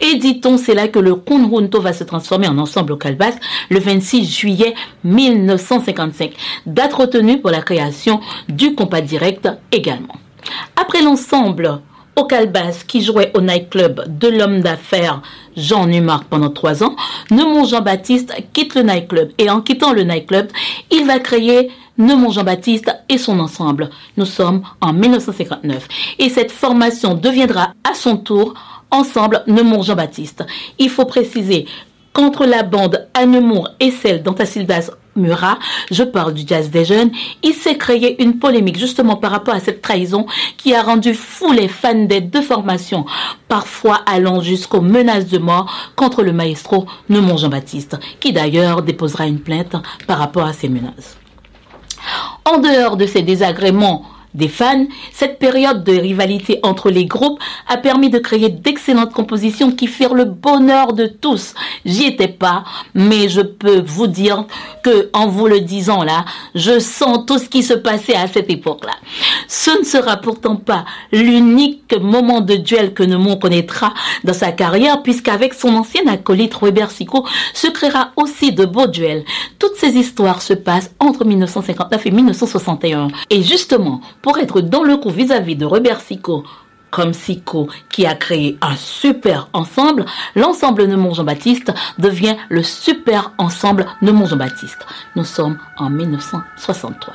Et 0.00 0.14
dit-on, 0.14 0.56
c'est 0.56 0.74
là 0.74 0.88
que 0.88 1.00
le 1.00 1.16
Kunrunto 1.16 1.80
va 1.80 1.92
se 1.92 2.04
transformer 2.04 2.48
en 2.48 2.58
ensemble 2.58 2.92
au 2.92 2.96
Calbas 2.96 3.34
le 3.70 3.80
26 3.80 4.24
juillet 4.24 4.74
1955. 5.04 6.32
Date 6.66 6.94
retenue 6.94 7.40
pour 7.40 7.50
la 7.50 7.60
création 7.60 8.20
du 8.48 8.74
compas 8.74 9.00
direct 9.00 9.48
également. 9.72 10.14
Après 10.76 11.02
l'ensemble 11.02 11.80
au 12.18 12.24
Calbas 12.24 12.82
qui 12.86 13.00
jouait 13.00 13.30
au 13.34 13.40
nightclub 13.40 14.18
de 14.18 14.28
l'homme 14.28 14.60
d'affaires 14.60 15.22
Jean 15.56 15.86
Numark 15.86 16.24
pendant 16.28 16.50
trois 16.50 16.82
ans, 16.82 16.96
Neumont 17.30 17.64
Jean-Baptiste 17.64 18.34
quitte 18.52 18.74
le 18.74 18.82
nightclub 18.82 19.30
et 19.38 19.48
en 19.48 19.60
quittant 19.60 19.92
le 19.92 20.02
nightclub, 20.02 20.48
il 20.90 21.06
va 21.06 21.20
créer 21.20 21.70
Neumont 21.96 22.30
Jean-Baptiste 22.30 22.92
et 23.08 23.18
son 23.18 23.38
ensemble. 23.38 23.90
Nous 24.16 24.24
sommes 24.24 24.62
en 24.80 24.92
1959 24.92 25.86
et 26.18 26.28
cette 26.28 26.50
formation 26.50 27.14
deviendra 27.14 27.72
à 27.88 27.94
son 27.94 28.16
tour 28.16 28.54
Ensemble 28.90 29.44
Neumont 29.46 29.82
Jean-Baptiste. 29.82 30.44
Il 30.78 30.90
faut 30.90 31.04
préciser 31.04 31.66
qu'entre 32.12 32.46
la 32.46 32.64
bande 32.64 33.06
Annemour 33.14 33.68
et 33.78 33.92
celle 33.92 34.22
d'Antasildas 34.22 34.90
Murat, 35.18 35.58
je 35.90 36.02
parle 36.02 36.34
du 36.34 36.46
jazz 36.46 36.70
des 36.70 36.84
jeunes, 36.84 37.10
il 37.42 37.54
s'est 37.54 37.76
créé 37.76 38.22
une 38.22 38.38
polémique 38.38 38.78
justement 38.78 39.16
par 39.16 39.30
rapport 39.30 39.54
à 39.54 39.60
cette 39.60 39.82
trahison 39.82 40.26
qui 40.56 40.74
a 40.74 40.82
rendu 40.82 41.14
fous 41.14 41.52
les 41.52 41.68
fans 41.68 42.04
des 42.04 42.20
deux 42.20 42.42
formations, 42.42 43.04
parfois 43.48 44.00
allant 44.06 44.40
jusqu'aux 44.40 44.80
menaces 44.80 45.26
de 45.26 45.38
mort 45.38 45.70
contre 45.96 46.22
le 46.22 46.32
maestro 46.32 46.86
Neumont 47.08 47.36
Jean-Baptiste, 47.36 47.98
qui 48.20 48.32
d'ailleurs 48.32 48.82
déposera 48.82 49.26
une 49.26 49.40
plainte 49.40 49.76
par 50.06 50.18
rapport 50.18 50.46
à 50.46 50.52
ces 50.52 50.68
menaces. 50.68 51.16
En 52.44 52.58
dehors 52.58 52.96
de 52.96 53.06
ces 53.06 53.22
désagréments 53.22 54.04
des 54.38 54.48
fans, 54.48 54.86
cette 55.12 55.38
période 55.38 55.84
de 55.84 55.92
rivalité 55.92 56.60
entre 56.62 56.90
les 56.90 57.04
groupes 57.04 57.38
a 57.66 57.76
permis 57.76 58.08
de 58.08 58.18
créer 58.18 58.48
d'excellentes 58.48 59.12
compositions 59.12 59.72
qui 59.72 59.86
firent 59.86 60.14
le 60.14 60.24
bonheur 60.24 60.94
de 60.94 61.06
tous. 61.06 61.54
J'y 61.84 62.04
étais 62.06 62.28
pas, 62.28 62.64
mais 62.94 63.28
je 63.28 63.42
peux 63.42 63.82
vous 63.84 64.06
dire 64.06 64.46
que, 64.82 65.10
en 65.12 65.26
vous 65.26 65.48
le 65.48 65.60
disant 65.60 66.04
là, 66.04 66.24
je 66.54 66.78
sens 66.78 67.26
tout 67.26 67.38
ce 67.38 67.48
qui 67.48 67.62
se 67.62 67.74
passait 67.74 68.14
à 68.14 68.28
cette 68.28 68.50
époque-là. 68.50 68.94
Ce 69.48 69.76
ne 69.78 69.84
sera 69.84 70.16
pourtant 70.16 70.56
pas 70.56 70.84
l'unique 71.12 71.94
moment 72.00 72.40
de 72.40 72.54
duel 72.54 72.94
que 72.94 73.02
Neumont 73.02 73.36
connaîtra 73.36 73.92
dans 74.24 74.32
sa 74.32 74.52
carrière, 74.52 75.02
puisqu'avec 75.02 75.54
son 75.54 75.74
ancien 75.74 76.06
acolyte 76.06 76.54
Robert 76.54 76.90
Sico 76.90 77.26
se 77.54 77.66
créera 77.66 78.12
aussi 78.16 78.52
de 78.52 78.64
beaux 78.64 78.86
duels. 78.86 79.24
Toutes 79.58 79.76
ces 79.76 79.96
histoires 79.96 80.42
se 80.42 80.54
passent 80.54 80.92
entre 81.00 81.24
1959 81.24 82.06
et 82.06 82.10
1961. 82.10 83.08
Et 83.30 83.42
justement, 83.42 84.00
pour 84.22 84.27
être 84.36 84.60
dans 84.60 84.82
le 84.82 84.98
coup 84.98 85.10
vis-à-vis 85.10 85.56
de 85.56 85.64
Robert 85.64 86.00
Sico, 86.00 86.44
comme 86.90 87.14
Sico 87.14 87.68
qui 87.88 88.06
a 88.06 88.14
créé 88.14 88.58
un 88.60 88.76
super 88.76 89.48
ensemble, 89.52 90.04
l'ensemble 90.36 90.84
Neumont 90.84 91.14
Jean-Baptiste 91.14 91.72
devient 91.98 92.36
le 92.50 92.62
super 92.62 93.32
ensemble 93.38 93.86
Neumont 94.02 94.26
Jean-Baptiste. 94.26 94.86
Nous 95.16 95.24
sommes 95.24 95.58
en 95.78 95.88
1963. 95.88 97.14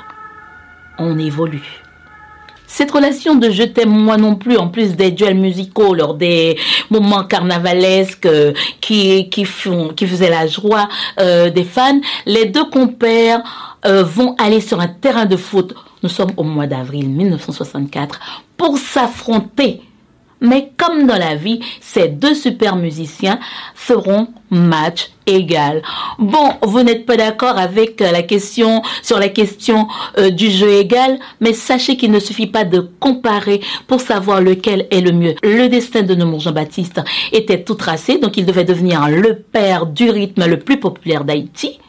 On 0.97 1.19
évolue. 1.19 1.82
Cette 2.73 2.89
relation 2.89 3.35
de 3.35 3.51
je 3.51 3.61
t'aime 3.61 3.91
moi 3.91 4.17
non 4.17 4.33
plus, 4.33 4.57
en 4.57 4.67
plus 4.67 4.95
des 4.95 5.11
duels 5.11 5.37
musicaux 5.37 5.93
lors 5.93 6.15
des 6.15 6.57
moments 6.89 7.23
carnavalesques 7.23 8.25
euh, 8.25 8.51
qui, 8.81 9.29
qui, 9.29 9.45
font, 9.45 9.89
qui 9.89 10.07
faisaient 10.07 10.31
la 10.31 10.47
joie 10.47 10.89
euh, 11.19 11.51
des 11.51 11.65
fans, 11.65 12.01
les 12.25 12.45
deux 12.45 12.67
compères 12.71 13.43
euh, 13.85 14.01
vont 14.01 14.35
aller 14.39 14.59
sur 14.59 14.79
un 14.79 14.87
terrain 14.87 15.25
de 15.25 15.37
foot. 15.37 15.75
Nous 16.01 16.09
sommes 16.09 16.31
au 16.35 16.41
mois 16.41 16.65
d'avril 16.65 17.09
1964 17.09 18.19
pour 18.57 18.75
s'affronter 18.79 19.81
mais 20.43 20.71
comme 20.77 21.07
dans 21.07 21.17
la 21.17 21.35
vie, 21.35 21.61
ces 21.81 22.09
deux 22.09 22.35
super 22.35 22.75
musiciens 22.75 23.39
feront 23.73 24.27
match 24.51 25.09
égal. 25.25 25.81
Bon, 26.19 26.51
vous 26.61 26.83
n'êtes 26.83 27.05
pas 27.05 27.17
d'accord 27.17 27.57
avec 27.57 28.01
la 28.01 28.21
question 28.21 28.83
sur 29.01 29.19
la 29.19 29.29
question 29.29 29.87
euh, 30.17 30.29
du 30.29 30.51
jeu 30.51 30.69
égal, 30.69 31.17
mais 31.39 31.53
sachez 31.53 31.97
qu'il 31.97 32.11
ne 32.11 32.19
suffit 32.19 32.45
pas 32.45 32.65
de 32.65 32.81
comparer 32.99 33.61
pour 33.87 34.01
savoir 34.01 34.41
lequel 34.41 34.85
est 34.91 35.01
le 35.01 35.13
mieux. 35.13 35.35
Le 35.41 35.67
destin 35.67 36.03
de 36.03 36.13
Nemours 36.13 36.41
Jean-Baptiste 36.41 37.01
était 37.31 37.63
tout 37.63 37.75
tracé, 37.75 38.19
donc 38.19 38.37
il 38.37 38.45
devait 38.45 38.65
devenir 38.65 39.07
le 39.07 39.39
père 39.39 39.85
du 39.85 40.09
rythme 40.09 40.45
le 40.45 40.59
plus 40.59 40.79
populaire 40.79 41.23
d'Haïti. 41.23 41.79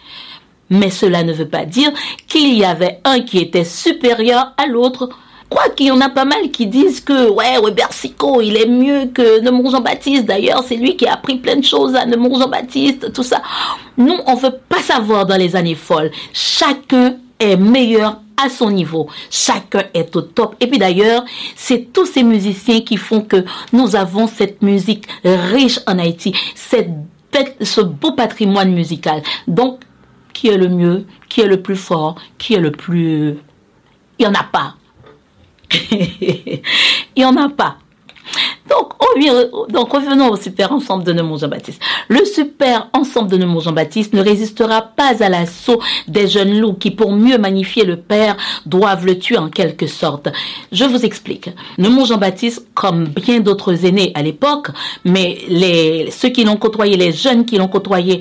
Mais 0.70 0.90
cela 0.90 1.24
ne 1.24 1.32
veut 1.32 1.48
pas 1.48 1.66
dire 1.66 1.93
qu'il 2.28 2.55
y 2.55 2.64
avait 2.64 3.01
un 3.05 3.20
qui 3.20 3.39
était 3.39 3.64
supérieur 3.64 4.55
à 4.56 4.66
l'autre 4.66 5.10
Quoi 5.49 5.69
qu'il 5.71 5.87
y 5.87 5.91
en 5.91 6.01
a 6.01 6.09
pas 6.09 6.25
mal 6.25 6.51
qui 6.51 6.66
disent 6.66 7.01
que, 7.01 7.29
ouais, 7.31 7.61
Weber 7.62 7.93
Sico, 7.93 8.41
il 8.41 8.57
est 8.57 8.66
mieux 8.66 9.07
que 9.07 9.41
Nemours 9.41 9.71
Jean-Baptiste. 9.71 10.25
D'ailleurs, 10.25 10.65
c'est 10.66 10.77
lui 10.77 10.97
qui 10.97 11.07
a 11.07 11.15
appris 11.15 11.37
plein 11.37 11.57
de 11.57 11.65
choses 11.65 11.95
à 11.95 12.07
Nemours 12.07 12.41
Jean-Baptiste, 12.41 13.12
tout 13.12 13.23
ça. 13.23 13.43
Nous, 13.97 14.16
on 14.27 14.35
veut 14.35 14.59
pas 14.69 14.81
savoir 14.81 15.27
dans 15.27 15.37
les 15.37 15.55
années 15.55 15.75
folles. 15.75 16.11
Chacun 16.33 17.16
est 17.39 17.57
meilleur 17.57 18.21
à 18.43 18.49
son 18.49 18.71
niveau. 18.71 19.09
Chacun 19.31 19.85
est 19.93 20.16
au 20.16 20.23
top. 20.23 20.57
Et 20.61 20.66
puis 20.66 20.79
d'ailleurs, 20.79 21.25
c'est 21.55 21.93
tous 21.93 22.07
ces 22.07 22.23
musiciens 22.25 22.81
qui 22.81 22.97
font 22.97 23.21
que 23.21 23.45
nous 23.73 23.95
avons 23.95 24.27
cette 24.27 24.62
musique 24.62 25.07
riche 25.25 25.79
en 25.87 25.99
Haïti, 25.99 26.35
cette, 26.55 26.91
ce 27.61 27.81
beau 27.81 28.12
patrimoine 28.12 28.73
musical. 28.73 29.23
Donc, 29.47 29.81
qui 30.33 30.49
est 30.49 30.57
le 30.57 30.69
mieux, 30.69 31.07
qui 31.29 31.43
est 31.43 31.47
le 31.47 31.62
plus 31.62 31.77
fort, 31.77 32.16
qui 32.39 32.55
est 32.55 32.61
le 32.61 32.73
plus... 32.73 33.37
Il 34.19 34.23
n'y 34.23 34.27
en 34.27 34.35
a 34.35 34.43
pas. 34.45 34.75
Il 35.91 36.61
n'y 37.16 37.24
en 37.24 37.36
a 37.36 37.49
pas. 37.49 37.77
Donc, 38.69 39.93
revenons 39.93 40.31
au 40.31 40.36
super 40.36 40.73
ensemble 40.73 41.05
de 41.05 41.12
Neumont 41.12 41.36
Jean-Baptiste. 41.36 41.81
Le 42.09 42.24
super 42.24 42.89
ensemble 42.93 43.31
de 43.31 43.36
Neumont 43.36 43.61
Jean-Baptiste 43.61 44.15
ne 44.15 44.23
résistera 44.23 44.82
pas 44.82 45.23
à 45.23 45.28
l'assaut 45.28 45.81
des 46.09 46.27
jeunes 46.27 46.59
loups 46.59 46.74
qui, 46.74 46.91
pour 46.91 47.12
mieux 47.12 47.39
magnifier 47.39 47.85
le 47.85 47.97
père, 47.97 48.36
doivent 48.66 49.07
le 49.07 49.19
tuer 49.19 49.36
en 49.36 49.51
quelque 49.51 49.86
sorte. 49.86 50.28
Je 50.73 50.85
vous 50.85 51.05
explique. 51.05 51.51
Neumont 51.78 52.07
Jean-Baptiste, 52.07 52.66
comme 52.74 53.05
bien 53.05 53.41
d'autres 53.41 53.85
aînés 53.85 54.12
à 54.15 54.23
l'époque, 54.23 54.70
mais 55.05 55.39
ceux 56.11 56.31
qui 56.31 56.45
l'ont 56.45 56.57
côtoyé, 56.57 56.97
les 56.97 57.12
jeunes 57.12 57.45
qui 57.45 57.59
l'ont 57.59 57.69
côtoyé, 57.69 58.20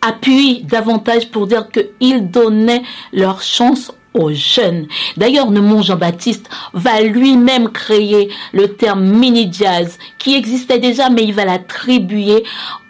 appuient 0.00 0.64
davantage 0.64 1.30
pour 1.30 1.46
dire 1.46 1.68
qu'ils 1.68 2.30
donnaient 2.30 2.82
leur 3.12 3.40
chance 3.42 3.92
aux 4.14 4.32
jeunes. 4.32 4.86
D'ailleurs, 5.16 5.50
Neumont 5.50 5.82
Jean-Baptiste 5.82 6.48
va 6.74 7.00
lui-même 7.00 7.70
créer 7.70 8.30
le 8.52 8.74
terme 8.74 9.04
mini-jazz 9.04 9.98
qui 10.18 10.34
existait 10.34 10.78
déjà, 10.78 11.10
mais 11.10 11.24
il 11.24 11.34
va 11.34 11.44
l'attribuer 11.44 12.44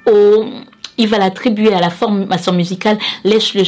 au, 0.07 0.45
il 1.03 1.09
va 1.09 1.19
l'attribuer 1.19 1.75
à 1.75 1.81
la 1.81 1.91
formation 1.91 2.53
musicale 2.53 2.97
Lèche 3.25 3.55
le 3.55 3.65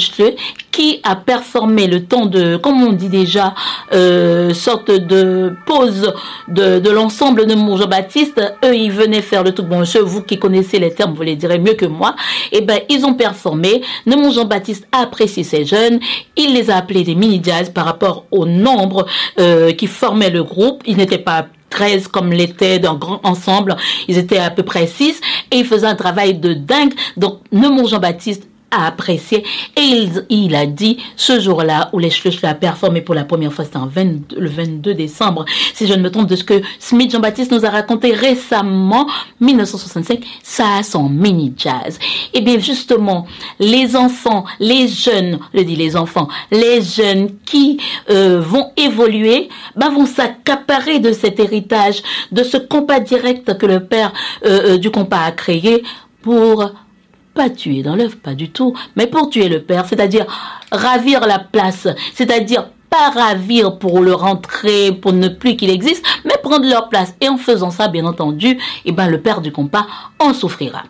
qui 0.71 1.01
a 1.03 1.17
performé 1.17 1.87
le 1.87 2.05
temps 2.05 2.27
de, 2.27 2.57
comme 2.57 2.83
on 2.83 2.93
dit 2.93 3.09
déjà, 3.09 3.55
euh, 3.93 4.55
sorte 4.55 4.91
de 4.91 5.53
pause 5.67 6.13
de, 6.49 6.91
l'ensemble 6.91 7.47
de 7.47 7.55
mon 7.55 7.77
Jean-Baptiste. 7.77 8.41
Eux, 8.65 8.75
ils 8.75 8.91
venaient 8.91 9.23
faire 9.23 9.43
le 9.43 9.53
tout 9.53 9.63
bon 9.63 9.85
jeu. 9.85 10.01
Vous 10.01 10.23
qui 10.23 10.39
connaissez 10.39 10.79
les 10.79 10.93
termes, 10.93 11.15
vous 11.15 11.23
les 11.23 11.37
direz 11.37 11.59
mieux 11.59 11.75
que 11.75 11.87
moi. 11.87 12.15
Et 12.53 12.59
eh 12.59 12.61
ben, 12.61 12.81
ils 12.89 13.05
ont 13.05 13.15
performé. 13.15 13.83
Mon 14.07 14.31
Jean-Baptiste 14.31 14.87
a 14.93 15.03
apprécié 15.03 15.45
ces 15.45 15.65
jeunes. 15.65 16.01
Il 16.37 16.55
les 16.55 16.71
a 16.71 16.77
appelés 16.77 17.03
des 17.03 17.15
mini-jazz 17.15 17.71
par 17.71 17.85
rapport 17.85 18.25
au 18.31 18.47
nombre 18.47 19.07
euh, 19.39 19.73
qui 19.73 19.87
formait 19.87 20.31
le 20.31 20.43
groupe. 20.43 20.83
Ils 20.87 20.97
n'étaient 20.97 21.19
pas 21.19 21.47
13 21.75 22.09
comme 22.09 22.33
l'était 22.33 22.79
d'un 22.79 22.95
grand 22.95 23.21
ensemble. 23.25 23.77
Ils 24.09 24.17
étaient 24.17 24.39
à 24.39 24.51
peu 24.51 24.63
près 24.63 24.87
6 24.87 25.21
et 25.51 25.59
ils 25.59 25.67
faisaient 25.67 25.87
un 25.87 25.97
travail 25.97 26.35
de 26.35 26.55
dingue. 26.55 26.95
Donc, 27.17 27.41
Neumont 27.53 27.87
Jean-Baptiste 27.87 28.49
a 28.75 28.87
apprécié 28.87 29.45
et 29.77 30.09
il, 30.31 30.55
a 30.55 30.67
dit 30.67 30.99
ce 31.17 31.41
jour-là 31.41 31.91
où 31.93 31.99
les 31.99 32.11
Schluchla 32.11 32.51
a 32.51 32.55
performé 32.55 33.01
pour 33.01 33.15
la 33.15 33.25
première 33.25 33.53
fois, 33.53 33.65
22 33.73 34.37
le 34.39 34.49
22 34.49 34.95
décembre, 34.95 35.45
si 35.73 35.87
je 35.87 35.95
ne 35.95 36.03
me 36.03 36.11
trompe 36.11 36.29
de 36.29 36.37
ce 36.37 36.45
que 36.45 36.61
Smith 36.79 37.11
Jean-Baptiste 37.11 37.53
nous 37.53 37.65
a 37.65 37.71
raconté 37.71 38.13
récemment, 38.13 39.07
1965, 39.41 40.25
ça 40.43 40.77
a 40.79 40.83
son 40.83 41.09
mini 41.09 41.53
jazz. 41.57 41.99
Et 42.33 42.41
bien 42.41 42.59
justement, 42.59 43.27
les 43.59 43.97
enfants, 43.97 44.45
les 44.61 44.89
jeunes, 44.89 45.39
je 45.53 45.61
dis 45.61 45.77
les 45.77 45.97
enfants, 45.97 46.29
les 46.51 46.83
jeunes 46.83 47.31
qui 47.45 47.79
euh, 48.11 48.41
vont 48.41 48.73
évoluer, 48.77 49.49
ben 49.77 49.91
vont 49.91 50.07
s'accaparer 50.07 50.99
de 50.99 51.13
cet 51.13 51.41
héritage, 51.41 52.03
de 52.33 52.43
ce 52.43 52.57
compas 52.57 53.01
direct 53.01 53.57
que 53.59 53.67
le 53.67 53.85
père 53.85 54.13
euh, 54.45 54.75
euh, 54.75 54.79
du 54.79 54.91
compas 54.91 55.25
a 55.25 55.33
créé 55.33 55.83
pour 56.23 56.73
pas 57.35 57.51
tuer 57.51 57.83
dans 57.83 57.97
l'œuf, 57.97 58.17
pas 58.17 58.35
du 58.35 58.51
tout, 58.51 58.75
mais 58.97 59.07
pour 59.07 59.29
tuer 59.29 59.49
le 59.49 59.63
père, 59.63 59.87
c'est-à-dire 59.87 60.27
ravir 60.71 61.27
la 61.27 61.39
place, 61.39 61.89
c'est-à-dire 62.15 62.69
pas 62.89 63.11
ravir 63.11 63.79
pour 63.79 64.01
le 64.01 64.15
rentrer, 64.15 64.93
pour 64.93 65.13
ne 65.13 65.29
plus 65.29 65.57
qu'il 65.57 65.71
existe, 65.71 66.07
mais 66.25 66.37
prendre 66.43 66.69
leur 66.69 66.89
place. 66.89 67.15
Et 67.21 67.29
en 67.29 67.37
faisant 67.37 67.71
ça, 67.71 67.89
bien 67.89 68.07
entendu, 68.07 68.59
eh 68.85 68.93
ben, 68.93 69.09
le 69.09 69.21
père 69.21 69.41
du 69.41 69.51
compas 69.51 69.87
en 70.21 70.33
souffrira. 70.33 70.85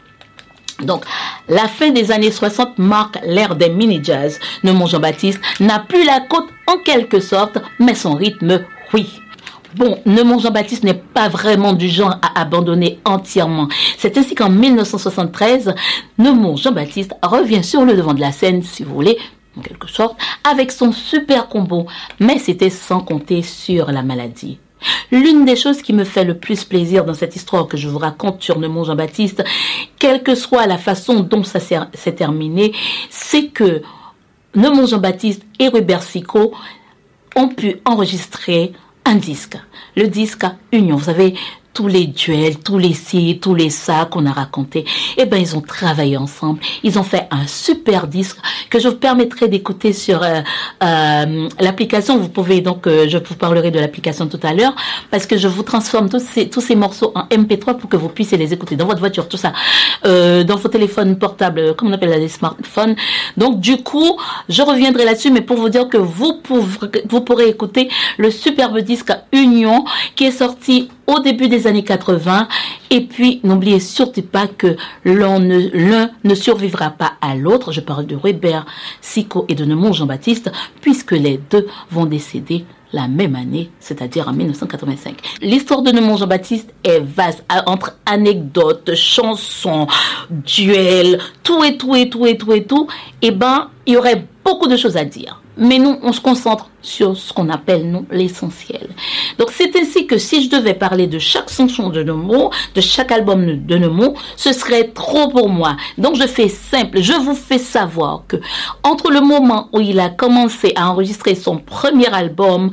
Donc, 0.82 1.04
la 1.48 1.68
fin 1.68 1.90
des 1.90 2.10
années 2.10 2.32
60 2.32 2.78
marque 2.78 3.18
l'ère 3.24 3.56
des 3.56 3.70
mini-jazz. 3.70 4.38
Neumont 4.64 4.86
Jean-Baptiste 4.86 5.40
n'a 5.60 5.78
plus 5.78 6.04
la 6.04 6.20
côte 6.20 6.48
en 6.66 6.78
quelque 6.78 7.20
sorte, 7.20 7.58
mais 7.78 7.94
son 7.94 8.14
rythme, 8.14 8.64
oui. 8.92 9.20
Bon, 9.76 9.98
Neumont 10.06 10.38
Jean-Baptiste 10.38 10.84
n'est 10.84 10.94
pas 10.94 11.28
vraiment 11.28 11.72
du 11.72 11.88
genre 11.88 12.16
à 12.22 12.40
abandonner 12.40 13.00
entièrement. 13.04 13.68
C'est 13.98 14.16
ainsi 14.16 14.36
qu'en 14.36 14.48
1973, 14.48 15.74
Neumont 16.18 16.54
Jean-Baptiste 16.54 17.14
revient 17.22 17.64
sur 17.64 17.84
le 17.84 17.96
devant 17.96 18.14
de 18.14 18.20
la 18.20 18.30
scène, 18.30 18.62
si 18.62 18.84
vous 18.84 18.94
voulez, 18.94 19.18
en 19.58 19.62
quelque 19.62 19.88
sorte, 19.88 20.16
avec 20.48 20.70
son 20.70 20.92
super 20.92 21.48
combo, 21.48 21.86
mais 22.20 22.38
c'était 22.38 22.70
sans 22.70 23.00
compter 23.00 23.42
sur 23.42 23.90
la 23.90 24.02
maladie. 24.02 24.58
L'une 25.10 25.44
des 25.44 25.56
choses 25.56 25.82
qui 25.82 25.92
me 25.92 26.04
fait 26.04 26.24
le 26.24 26.38
plus 26.38 26.62
plaisir 26.62 27.04
dans 27.04 27.14
cette 27.14 27.34
histoire 27.34 27.66
que 27.66 27.76
je 27.76 27.88
vous 27.88 27.98
raconte 27.98 28.42
sur 28.42 28.60
Neumont 28.60 28.84
Jean-Baptiste, 28.84 29.42
quelle 29.98 30.22
que 30.22 30.36
soit 30.36 30.66
la 30.66 30.78
façon 30.78 31.20
dont 31.20 31.42
ça 31.42 31.58
s'est 31.58 32.12
terminé, 32.12 32.72
c'est 33.10 33.48
que 33.48 33.82
Neumont 34.54 34.86
Jean-Baptiste 34.86 35.42
et 35.58 35.66
Robert 35.66 36.04
Sico 36.04 36.52
ont 37.34 37.48
pu 37.48 37.80
enregistrer 37.84 38.72
un 39.04 39.16
disque. 39.16 39.56
Le 39.96 40.08
disque 40.08 40.46
Union. 40.72 40.96
Vous 40.96 41.04
savez, 41.04 41.34
tous 41.74 41.88
les 41.88 42.06
duels, 42.06 42.58
tous 42.60 42.78
les 42.78 42.94
ci, 42.94 43.38
tous 43.42 43.54
les 43.54 43.68
ça 43.68 44.08
qu'on 44.10 44.24
a 44.26 44.32
racontés, 44.32 44.84
eh 45.18 45.26
ben 45.26 45.38
ils 45.38 45.56
ont 45.56 45.60
travaillé 45.60 46.16
ensemble. 46.16 46.60
Ils 46.84 46.98
ont 46.98 47.02
fait 47.02 47.26
un 47.32 47.46
super 47.48 48.06
disque 48.06 48.38
que 48.70 48.78
je 48.78 48.88
vous 48.88 48.94
permettrai 48.94 49.48
d'écouter 49.48 49.92
sur 49.92 50.22
euh, 50.22 50.40
euh, 50.82 51.48
l'application. 51.60 52.16
Vous 52.18 52.28
pouvez 52.28 52.60
donc, 52.60 52.86
euh, 52.86 53.06
je 53.08 53.18
vous 53.18 53.34
parlerai 53.34 53.72
de 53.72 53.80
l'application 53.80 54.28
tout 54.28 54.40
à 54.44 54.54
l'heure 54.54 54.74
parce 55.10 55.26
que 55.26 55.36
je 55.36 55.48
vous 55.48 55.64
transforme 55.64 56.08
tous 56.08 56.22
ces 56.22 56.48
tous 56.48 56.60
ces 56.60 56.76
morceaux 56.76 57.10
en 57.16 57.24
MP3 57.24 57.76
pour 57.76 57.90
que 57.90 57.96
vous 57.96 58.08
puissiez 58.08 58.38
les 58.38 58.52
écouter 58.52 58.76
dans 58.76 58.86
votre 58.86 59.00
voiture, 59.00 59.28
tout 59.28 59.36
ça, 59.36 59.52
dans 60.04 60.56
vos 60.56 60.68
téléphones 60.68 61.16
portables, 61.18 61.74
comme 61.74 61.88
on 61.88 61.92
appelle 61.92 62.10
les 62.20 62.28
smartphones. 62.28 62.94
Donc 63.36 63.58
du 63.58 63.78
coup, 63.82 64.16
je 64.48 64.62
reviendrai 64.62 65.04
là-dessus, 65.04 65.32
mais 65.32 65.40
pour 65.40 65.56
vous 65.56 65.68
dire 65.68 65.88
que 65.88 65.96
vous 65.96 66.34
pourrez, 66.34 67.02
vous 67.08 67.20
pourrez 67.22 67.48
écouter 67.48 67.88
le 68.18 68.30
superbe 68.30 68.78
disque 68.78 69.12
Union 69.32 69.84
qui 70.14 70.24
est 70.24 70.30
sorti 70.30 70.88
au 71.06 71.20
début 71.20 71.48
des 71.48 71.66
années 71.66 71.84
80. 71.84 72.48
Et 72.90 73.02
puis, 73.02 73.40
n'oubliez 73.44 73.80
surtout 73.80 74.22
pas 74.22 74.46
que 74.46 74.76
l'un 75.04 75.38
ne, 75.38 76.34
survivra 76.34 76.90
pas 76.90 77.14
à 77.20 77.34
l'autre. 77.34 77.72
Je 77.72 77.80
parle 77.80 78.06
de 78.06 78.16
Weber, 78.16 78.66
Sico 79.00 79.44
et 79.48 79.54
de 79.54 79.64
Neumont 79.64 79.92
Jean-Baptiste, 79.92 80.50
puisque 80.80 81.12
les 81.12 81.40
deux 81.50 81.66
vont 81.90 82.06
décéder 82.06 82.64
la 82.92 83.08
même 83.08 83.34
année, 83.34 83.70
c'est-à-dire 83.80 84.28
en 84.28 84.32
1985. 84.32 85.16
L'histoire 85.42 85.82
de 85.82 85.90
Neumont 85.90 86.16
Jean-Baptiste 86.16 86.72
est 86.84 87.00
vaste, 87.00 87.44
entre 87.66 87.98
anecdotes, 88.06 88.94
chansons, 88.94 89.88
duels, 90.30 91.18
tout 91.42 91.64
et 91.64 91.76
tout 91.76 91.96
et 91.96 92.08
tout 92.08 92.24
et 92.26 92.38
tout 92.38 92.52
et 92.52 92.64
tout. 92.64 92.86
Eh 93.20 93.32
ben, 93.32 93.68
il 93.86 93.94
y 93.94 93.96
aurait 93.96 94.24
beaucoup 94.44 94.68
de 94.68 94.76
choses 94.76 94.96
à 94.96 95.04
dire. 95.04 95.40
Mais 95.56 95.78
nous, 95.78 95.98
on 96.02 96.12
se 96.12 96.20
concentre 96.20 96.68
sur 96.82 97.16
ce 97.16 97.32
qu'on 97.32 97.48
appelle, 97.48 98.02
l'essentiel. 98.10 98.88
Donc, 99.38 99.50
c'est 99.52 99.74
ainsi 99.76 100.06
que 100.06 100.18
si 100.18 100.44
je 100.44 100.50
devais 100.50 100.74
parler 100.74 101.06
de 101.06 101.18
chaque 101.18 101.50
chanson 101.50 101.90
de 101.90 102.02
Nemo, 102.02 102.50
de 102.74 102.80
chaque 102.80 103.12
album 103.12 103.64
de 103.64 103.76
Nemo, 103.76 104.14
ce 104.36 104.52
serait 104.52 104.88
trop 104.88 105.28
pour 105.28 105.48
moi. 105.48 105.76
Donc, 105.96 106.16
je 106.16 106.26
fais 106.26 106.48
simple. 106.48 107.00
Je 107.00 107.12
vous 107.12 107.34
fais 107.34 107.58
savoir 107.58 108.24
que 108.26 108.36
entre 108.82 109.10
le 109.10 109.20
moment 109.20 109.68
où 109.72 109.80
il 109.80 110.00
a 110.00 110.08
commencé 110.08 110.72
à 110.76 110.90
enregistrer 110.90 111.34
son 111.34 111.58
premier 111.58 112.12
album 112.12 112.70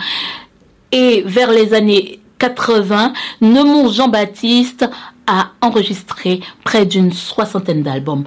et 0.92 1.24
vers 1.26 1.52
les 1.52 1.74
années 1.74 2.20
80, 2.40 3.14
Nemo 3.42 3.92
Jean-Baptiste 3.92 4.90
a 5.28 5.52
enregistré 5.62 6.42
près 6.64 6.86
d'une 6.86 7.14
soixantaine 7.14 7.84
d'albums 7.84 8.24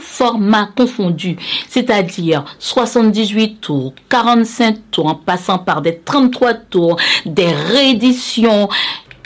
format 0.00 0.68
confondu, 0.76 1.36
c'est-à-dire 1.68 2.44
78 2.58 3.60
tours, 3.60 3.94
45 4.08 4.90
tours, 4.90 5.06
en 5.06 5.14
passant 5.14 5.58
par 5.58 5.82
des 5.82 5.98
33 5.98 6.54
tours, 6.54 6.96
des 7.26 7.52
rééditions 7.52 8.68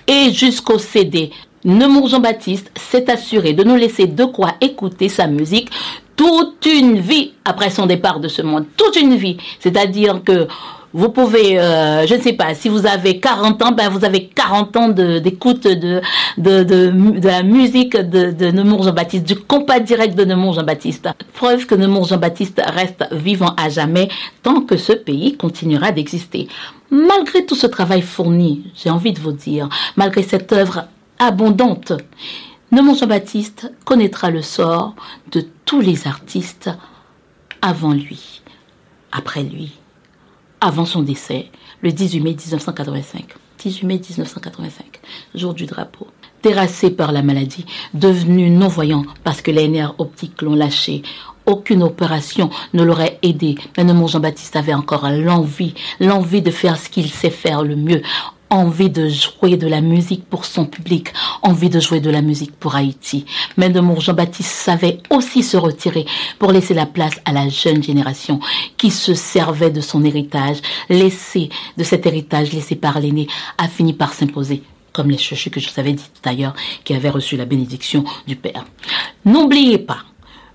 et 0.07 0.33
jusqu'au 0.33 0.79
CD. 0.79 1.31
Nemours 1.65 2.09
Jean-Baptiste 2.09 2.73
s'est 2.77 3.09
assuré 3.11 3.53
de 3.53 3.63
nous 3.63 3.77
laisser 3.77 4.07
de 4.07 4.25
quoi 4.25 4.55
écouter 4.61 5.09
sa 5.09 5.27
musique 5.29 5.71
toute 6.17 6.67
une 6.67 6.99
vie 6.99 7.33
après 7.45 7.71
son 7.71 7.87
départ 7.87 8.21
de 8.21 8.29
ce 8.29 8.43
monde. 8.43 8.67
Toute 8.77 8.97
une 8.97 9.17
vie. 9.17 9.39
C'est-à-dire 9.61 10.23
que 10.25 10.47
vous 10.95 11.09
pouvez, 11.09 11.59
euh, 11.59 12.07
je 12.07 12.15
ne 12.15 12.21
sais 12.21 12.35
pas, 12.35 12.55
si 12.55 12.69
vous 12.69 12.87
avez 12.87 13.19
40 13.19 13.63
ans, 13.63 13.73
ben 13.73 13.89
vous 13.89 14.05
avez 14.05 14.27
40 14.27 14.77
ans 14.77 14.89
d'écoute 14.89 15.65
de 15.67 16.03
de, 16.37 16.63
de, 16.63 17.27
la 17.27 17.43
musique 17.43 17.97
de, 17.97 18.31
de 18.31 18.51
Nemours 18.51 18.85
Jean-Baptiste, 18.85 19.25
du 19.25 19.37
compas 19.37 19.81
direct 19.81 20.17
de 20.17 20.25
Nemours 20.25 20.55
Jean-Baptiste. 20.55 21.09
Preuve 21.35 21.67
que 21.67 21.75
Nemours 21.75 22.09
Jean-Baptiste 22.09 22.63
reste 22.67 23.07
vivant 23.13 23.55
à 23.57 23.69
jamais 23.69 24.09
tant 24.43 24.61
que 24.61 24.77
ce 24.77 24.93
pays 24.93 25.37
continuera 25.37 25.93
d'exister. 25.93 26.49
Malgré 26.91 27.47
tout 27.47 27.55
ce 27.55 27.67
travail 27.67 28.03
fourni, 28.03 28.65
j'ai 28.75 28.91
envie 28.91 29.13
de 29.13 29.21
vous 29.21 29.33
dire, 29.33 29.69
malgré 29.97 30.23
cette 30.23 30.53
œuvre 30.53 30.85
abondante, 31.19 31.93
Nemours 32.71 32.97
Jean-Baptiste 32.97 33.73
connaîtra 33.85 34.31
le 34.31 34.43
sort 34.43 34.95
de 35.31 35.45
tous 35.65 35.81
les 35.81 36.07
artistes 36.07 36.71
avant 37.63 37.93
lui, 37.93 38.43
après 39.13 39.43
lui 39.43 39.73
avant 40.63 40.85
son 40.85 41.03
décès, 41.03 41.51
le 41.83 41.91
18 41.91 42.21
mai 42.21 42.37
1985. 42.37 43.35
18 43.59 43.87
mai 43.87 43.95
1985, 43.95 45.01
jour 45.35 45.55
du 45.55 45.67
drapeau. 45.67 46.07
Terrassé 46.41 46.91
par 46.91 47.13
la 47.13 47.23
maladie, 47.23 47.67
devenu 47.95 48.49
non-voyant 48.49 49.05
parce 49.25 49.43
que 49.43 49.51
les 49.51 49.69
nerfs 49.69 49.95
optiques 49.99 50.41
l'ont 50.41 50.55
lâché, 50.55 51.03
aucune 51.47 51.83
opération 51.83 52.49
ne 52.75 52.83
l'aurait 52.85 53.19
aidé. 53.23 53.57
Mais 53.77 53.85
mon 53.85 54.07
Jean-Baptiste 54.07 54.57
avait 54.57 54.75
encore 54.75 55.09
l'envie, 55.11 55.75
l'envie 56.01 56.43
de 56.43 56.51
faire 56.51 56.79
ce 56.79 56.89
qu'il 56.89 57.11
sait 57.11 57.31
faire 57.31 57.63
le 57.63 57.77
mieux, 57.77 58.03
envie 58.53 58.91
de 58.91 59.09
jouer 59.09 59.57
de 59.57 59.67
la 59.67 59.81
musique 59.81 60.27
pour 60.27 60.45
son 60.45 60.67
public, 60.67 61.13
envie 61.43 61.71
de 61.71 61.81
jouer 61.81 62.01
de 62.01 62.11
la 62.11 62.21
musique 62.21 62.55
pour 62.55 62.77
Haïti. 62.77 63.25
Mais 63.57 63.71
de 63.71 63.81
Jean-Baptiste 63.99 64.51
savait 64.51 64.99
aussi 65.11 65.43
se 65.43 65.57
retirer 65.57 66.05
pour 66.39 66.53
laisser 66.53 66.75
la 66.75 66.87
place 66.87 67.19
à 67.25 67.33
la 67.33 67.49
jeune 67.49 67.83
génération 67.83 68.41
qui 68.77 68.91
se 68.91 69.15
servait 69.15 69.71
de 69.71 69.81
son 69.81 70.05
héritage, 70.05 70.59
laissé 70.91 71.49
de 71.79 71.83
cet 71.83 72.05
héritage 72.05 72.53
laissé 72.53 72.77
par 72.77 73.01
l'aîné, 73.01 73.27
a 73.57 73.69
fini 73.69 73.95
par 73.95 74.13
s'imposer 74.13 74.63
comme 74.93 75.11
les 75.11 75.17
chouchus 75.17 75.49
que 75.49 75.59
je 75.59 75.71
vous 75.71 75.81
avais 75.81 75.95
dit 75.95 76.11
d'ailleurs, 76.23 76.55
qui 76.85 76.93
avaient 76.93 77.09
reçu 77.09 77.39
la 77.39 77.47
bénédiction 77.47 78.05
du 78.27 78.37
Père. 78.37 78.67
N'oubliez 79.25 79.79
pas, 79.79 80.05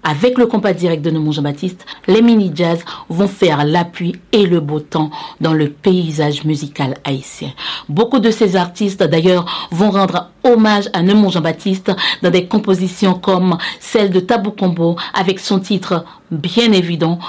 avec 0.04 0.38
le 0.38 0.46
compas 0.46 0.74
direct 0.74 1.04
de 1.04 1.12
Neumont 1.12 1.32
Jean-Baptiste, 1.32 1.86
les 2.08 2.22
mini-jazz 2.22 2.84
vont 3.10 3.28
faire 3.28 3.66
l'appui 3.66 4.16
et 4.32 4.46
le 4.46 4.60
beau 4.60 4.80
temps 4.80 5.10
dans 5.42 5.54
le 5.54 5.70
paysage 5.70 6.46
musical 6.46 6.96
haïtien. 7.04 7.50
Beaucoup 7.90 8.20
de 8.20 8.32
ces 8.32 8.56
artistes, 8.56 9.04
d'ailleurs, 9.04 9.68
vont 9.72 9.92
rendre 9.92 10.30
hommage 10.44 10.90
à 10.94 11.02
Neumont 11.02 11.30
Jean-Baptiste 11.30 11.92
dans 12.22 12.30
des 12.30 12.48
compositions 12.48 13.16
comme 13.16 13.58
celle 13.80 14.10
de 14.10 14.20
Tabou 14.20 14.52
Combo 14.52 14.96
avec 15.14 15.40
son 15.40 15.60
titre 15.60 16.06
bien 16.32 16.72
évident 16.72 17.20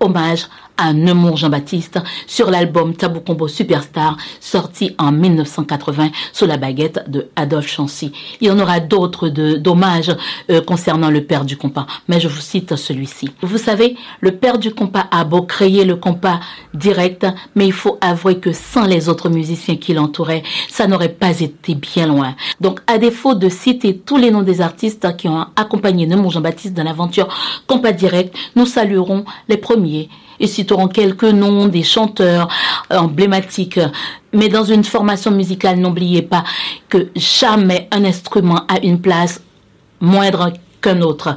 hommage 0.00 0.46
à 0.76 0.92
Neumont 0.92 1.36
Jean-Baptiste 1.36 2.00
sur 2.26 2.50
l'album 2.50 2.94
Tabou 2.94 3.20
Combo 3.20 3.48
Superstar 3.48 4.16
sorti 4.40 4.94
en 4.98 5.12
1980 5.12 6.10
sous 6.32 6.46
la 6.46 6.56
baguette 6.56 7.04
de 7.08 7.28
Adolphe 7.36 7.68
Chancy. 7.68 8.12
Il 8.40 8.48
y 8.48 8.50
en 8.50 8.58
aura 8.58 8.80
d'autres 8.80 9.28
d'hommages 9.28 10.14
euh, 10.50 10.60
concernant 10.60 11.10
le 11.10 11.24
père 11.24 11.44
du 11.44 11.56
compas, 11.56 11.86
mais 12.08 12.20
je 12.20 12.28
vous 12.28 12.40
cite 12.40 12.76
celui-ci. 12.76 13.30
Vous 13.42 13.58
savez, 13.58 13.96
le 14.20 14.32
père 14.32 14.58
du 14.58 14.72
compas 14.72 15.06
a 15.10 15.24
beau 15.24 15.42
créer 15.42 15.84
le 15.84 15.96
compas 15.96 16.40
direct, 16.74 17.26
mais 17.54 17.66
il 17.66 17.72
faut 17.72 17.98
avouer 18.00 18.38
que 18.38 18.52
sans 18.52 18.86
les 18.86 19.08
autres 19.08 19.28
musiciens 19.28 19.76
qui 19.76 19.94
l'entouraient, 19.94 20.42
ça 20.68 20.86
n'aurait 20.86 21.08
pas 21.08 21.40
été 21.40 21.74
bien 21.74 22.06
loin. 22.06 22.34
Donc, 22.60 22.80
à 22.86 22.98
défaut 22.98 23.34
de 23.34 23.48
citer 23.48 23.96
tous 23.98 24.16
les 24.16 24.30
noms 24.30 24.42
des 24.42 24.60
artistes 24.60 25.16
qui 25.16 25.28
ont 25.28 25.46
accompagné 25.56 26.06
Neumont 26.06 26.30
Jean-Baptiste 26.30 26.74
dans 26.74 26.84
l'aventure 26.84 27.28
compas 27.66 27.92
direct, 27.92 28.34
nous 28.54 28.66
saluerons 28.66 29.24
les 29.48 29.56
premiers 29.56 30.08
et 30.40 30.46
citeront 30.46 30.88
quelques 30.88 31.24
noms 31.24 31.66
des 31.66 31.82
chanteurs 31.82 32.48
emblématiques. 32.90 33.80
Mais 34.32 34.48
dans 34.48 34.64
une 34.64 34.84
formation 34.84 35.30
musicale, 35.30 35.78
n'oubliez 35.78 36.22
pas 36.22 36.44
que 36.88 37.08
jamais 37.14 37.88
un 37.90 38.04
instrument 38.04 38.62
a 38.68 38.78
une 38.82 39.00
place 39.00 39.40
moindre 40.00 40.52
qu'un 40.80 41.00
autre. 41.00 41.36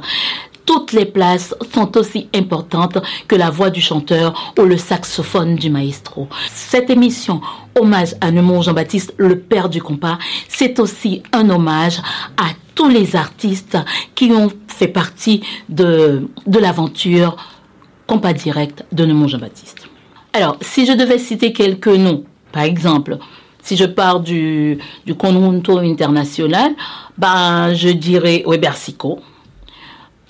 Toutes 0.66 0.92
les 0.92 1.06
places 1.06 1.54
sont 1.74 1.96
aussi 1.96 2.28
importantes 2.34 2.98
que 3.26 3.34
la 3.34 3.50
voix 3.50 3.70
du 3.70 3.80
chanteur 3.80 4.52
ou 4.56 4.62
le 4.62 4.76
saxophone 4.76 5.56
du 5.56 5.68
maestro. 5.68 6.28
Cette 6.48 6.90
émission, 6.90 7.40
hommage 7.76 8.14
à 8.20 8.30
Neumont 8.30 8.62
Jean-Baptiste, 8.62 9.14
le 9.16 9.38
père 9.38 9.68
du 9.68 9.82
compas, 9.82 10.18
c'est 10.48 10.78
aussi 10.78 11.22
un 11.32 11.50
hommage 11.50 11.98
à 12.36 12.50
tous 12.76 12.88
les 12.88 13.16
artistes 13.16 13.78
qui 14.14 14.30
ont 14.30 14.52
fait 14.68 14.88
partie 14.88 15.42
de, 15.68 16.28
de 16.46 16.58
l'aventure 16.58 17.36
compas 18.10 18.32
direct 18.32 18.84
de 18.90 19.04
Neumont 19.04 19.28
Jean-Baptiste. 19.28 19.86
Alors, 20.32 20.56
si 20.60 20.84
je 20.84 20.92
devais 20.92 21.18
citer 21.18 21.52
quelques 21.52 21.86
noms, 21.86 22.24
par 22.50 22.64
exemple, 22.64 23.18
si 23.62 23.76
je 23.76 23.84
pars 23.84 24.18
du, 24.18 24.78
du 25.06 25.14
conjunto 25.14 25.78
international, 25.78 26.72
ben, 27.16 27.72
je 27.72 27.88
dirais 27.90 28.42
Weber 28.44 28.76
Sico, 28.76 29.20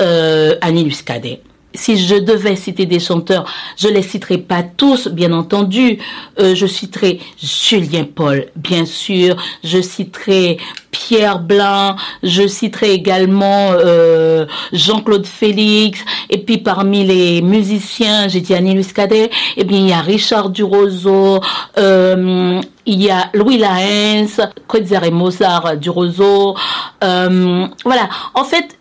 euh, 0.03 0.57
Annie 0.61 0.85
Luscadet. 0.85 1.41
Si 1.75 1.97
je 1.97 2.17
devais 2.17 2.57
citer 2.57 2.85
des 2.85 2.99
chanteurs, 2.99 3.45
je 3.77 3.87
les 3.89 4.03
citerai 4.03 4.39
pas 4.39 4.63
tous, 4.63 5.07
bien 5.09 5.33
entendu. 5.33 5.99
Euh, 6.41 6.55
je 6.57 6.67
citerai 6.67 7.21
Julien 7.41 8.05
Paul, 8.05 8.47
bien 8.57 8.85
sûr. 8.85 9.37
Je 9.63 9.81
citerai 9.81 10.59
Pierre 10.91 11.39
Blanc. 11.39 11.95
Je 12.25 12.47
citerai 12.49 12.93
également 12.93 13.71
euh, 13.73 14.47
Jean-Claude 14.73 15.27
Félix. 15.27 16.01
Et 16.29 16.39
puis 16.39 16.59
parmi 16.59 17.05
les 17.05 17.41
musiciens, 17.41 18.27
j'ai 18.27 18.41
dit 18.41 18.55
Annie 18.55 18.75
Luscadet. 18.75 19.31
Et 19.57 19.65
bien 19.65 19.79
il 19.79 19.89
y 19.89 19.93
a 19.93 20.01
Richard 20.01 20.51
Durozo. 20.51 21.41
Euh, 21.79 22.61
il 22.87 23.03
y 23.03 23.11
a 23.11 23.31
Louis 23.35 23.59
Laens, 23.59 24.49
Kreutzer 24.67 25.05
et 25.05 25.11
Mozart 25.13 25.77
Durozo. 25.77 26.57
Euh, 27.05 27.67
voilà. 27.85 28.09
En 28.35 28.45
fait, 28.45 28.80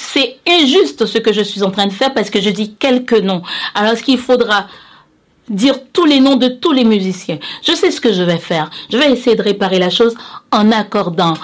c'est 0.00 0.38
injuste 0.48 1.06
ce 1.06 1.18
que 1.18 1.32
je 1.32 1.42
suis 1.42 1.62
en 1.62 1.70
train 1.70 1.86
de 1.86 1.92
faire 1.92 2.12
parce 2.14 2.30
que 2.30 2.40
je 2.40 2.50
dis 2.50 2.74
quelques 2.74 3.20
noms. 3.20 3.42
Alors, 3.74 3.96
ce 3.96 4.02
qu'il 4.02 4.18
faudra 4.18 4.66
dire 5.48 5.74
tous 5.92 6.04
les 6.04 6.20
noms 6.20 6.36
de 6.36 6.48
tous 6.48 6.72
les 6.72 6.84
musiciens? 6.84 7.38
Je 7.62 7.72
sais 7.72 7.90
ce 7.90 8.00
que 8.00 8.12
je 8.12 8.22
vais 8.22 8.38
faire. 8.38 8.70
Je 8.90 8.96
vais 8.96 9.12
essayer 9.12 9.36
de 9.36 9.42
réparer 9.42 9.78
la 9.78 9.90
chose 9.90 10.14
en 10.50 10.72
accordant 10.72 11.34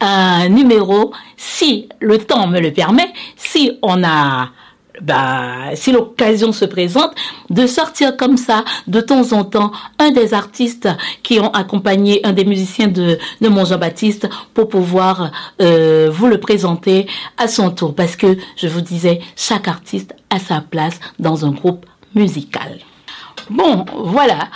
un 0.00 0.48
numéro, 0.48 1.12
si 1.36 1.88
le 2.00 2.18
temps 2.18 2.46
me 2.46 2.60
le 2.60 2.72
permet, 2.72 3.12
si 3.36 3.72
on 3.82 4.04
a 4.04 4.50
bah, 5.00 5.74
si 5.74 5.92
l'occasion 5.92 6.52
se 6.52 6.64
présente, 6.64 7.12
de 7.50 7.66
sortir 7.66 8.16
comme 8.16 8.36
ça 8.36 8.64
de 8.86 9.00
temps 9.00 9.32
en 9.32 9.44
temps 9.44 9.72
un 9.98 10.10
des 10.10 10.34
artistes 10.34 10.88
qui 11.22 11.40
ont 11.40 11.50
accompagné 11.50 12.24
un 12.26 12.32
des 12.32 12.44
musiciens 12.44 12.88
de, 12.88 13.18
de 13.40 13.48
mon 13.48 13.64
Jean-Baptiste 13.64 14.28
pour 14.54 14.68
pouvoir 14.68 15.30
euh, 15.60 16.08
vous 16.12 16.26
le 16.26 16.38
présenter 16.38 17.06
à 17.36 17.48
son 17.48 17.70
tour. 17.70 17.94
Parce 17.94 18.16
que 18.16 18.36
je 18.56 18.68
vous 18.68 18.80
disais, 18.80 19.20
chaque 19.36 19.68
artiste 19.68 20.14
a 20.30 20.38
sa 20.38 20.60
place 20.60 20.98
dans 21.18 21.44
un 21.44 21.50
groupe 21.50 21.86
musical. 22.14 22.78
Bon, 23.50 23.84
voilà. 23.96 24.48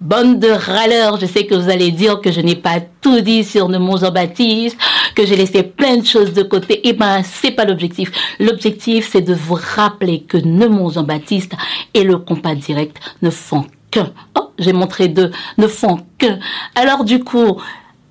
Bande 0.00 0.38
de 0.38 0.48
râleurs, 0.48 1.18
je 1.18 1.26
sais 1.26 1.44
que 1.44 1.56
vous 1.56 1.68
allez 1.68 1.90
dire 1.90 2.20
que 2.20 2.30
je 2.30 2.40
n'ai 2.40 2.54
pas 2.54 2.78
tout 3.00 3.20
dit 3.20 3.42
sur 3.42 3.68
Neumont 3.68 3.96
Jean-Baptiste, 3.96 4.78
que 5.16 5.26
j'ai 5.26 5.34
laissé 5.34 5.64
plein 5.64 5.96
de 5.96 6.06
choses 6.06 6.32
de 6.32 6.44
côté. 6.44 6.80
Eh 6.84 6.92
ben, 6.92 7.22
c'est 7.24 7.50
pas 7.50 7.64
l'objectif. 7.64 8.12
L'objectif, 8.38 9.08
c'est 9.10 9.22
de 9.22 9.34
vous 9.34 9.58
rappeler 9.74 10.20
que 10.20 10.36
Neumont 10.36 10.88
Jean-Baptiste 10.90 11.52
et 11.94 12.04
le 12.04 12.16
compas 12.18 12.54
direct 12.54 12.98
ne 13.22 13.30
font 13.30 13.66
qu'un. 13.90 14.12
Oh, 14.38 14.52
j'ai 14.60 14.72
montré 14.72 15.08
deux, 15.08 15.32
ne 15.56 15.66
font 15.66 15.98
qu'un. 16.16 16.38
Alors 16.76 17.02
du 17.02 17.24
coup, 17.24 17.60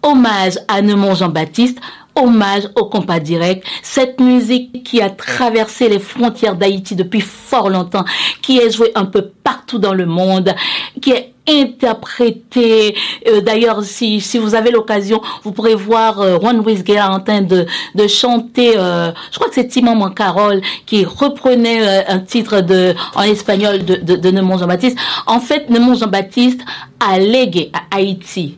hommage 0.04 0.60
à 0.68 0.82
Neumont 0.82 1.16
Jean-Baptiste, 1.16 1.80
hommage 2.18 2.70
au 2.76 2.86
compas 2.86 3.20
direct, 3.20 3.66
cette 3.82 4.20
musique 4.20 4.84
qui 4.84 5.02
a 5.02 5.10
traversé 5.10 5.88
les 5.90 6.00
frontières 6.00 6.56
d'Haïti 6.56 6.96
depuis 6.96 7.22
fort 7.22 7.70
longtemps, 7.70 8.06
qui 8.42 8.60
est 8.60 8.72
jouée 8.72 8.92
un 8.96 9.06
peu 9.06 9.32
partout 9.44 9.80
dans 9.80 9.94
le 9.94 10.06
monde, 10.06 10.54
qui 11.02 11.12
est 11.12 11.34
interprétée. 11.48 12.96
Euh, 13.28 13.42
D'ailleurs, 13.42 13.84
si, 13.84 14.20
si 14.20 14.38
vous 14.38 14.56
avez 14.56 14.72
l'occasion, 14.72 15.22
vous 15.44 15.52
pourrez 15.52 15.76
voir 15.76 16.20
euh, 16.20 16.38
Juan 16.40 16.64
Luis 16.64 16.84
Guerra 16.84 17.14
en 17.16 17.20
train 17.20 17.42
de, 17.42 17.66
de 17.96 18.08
chanter, 18.08 18.74
euh, 18.78 19.12
je 19.32 19.38
crois 19.38 19.48
que 19.48 19.56
c'est 19.56 19.68
Timon 19.68 19.96
Mancarol 19.96 20.62
qui 20.86 21.06
reprenait 21.06 21.88
euh, 21.88 22.04
un 22.10 22.20
titre 22.20 22.62
de, 22.62 22.94
en 23.16 23.24
espagnol 23.24 23.86
de, 23.86 23.96
de, 23.96 24.38
Jean-Baptiste. 24.38 24.98
En 25.26 25.40
fait, 25.40 25.70
Neumont 25.70 25.96
Jean-Baptiste 25.96 26.62
a 27.00 27.20
légué 27.20 27.72
à 27.74 27.96
Haïti 27.98 28.58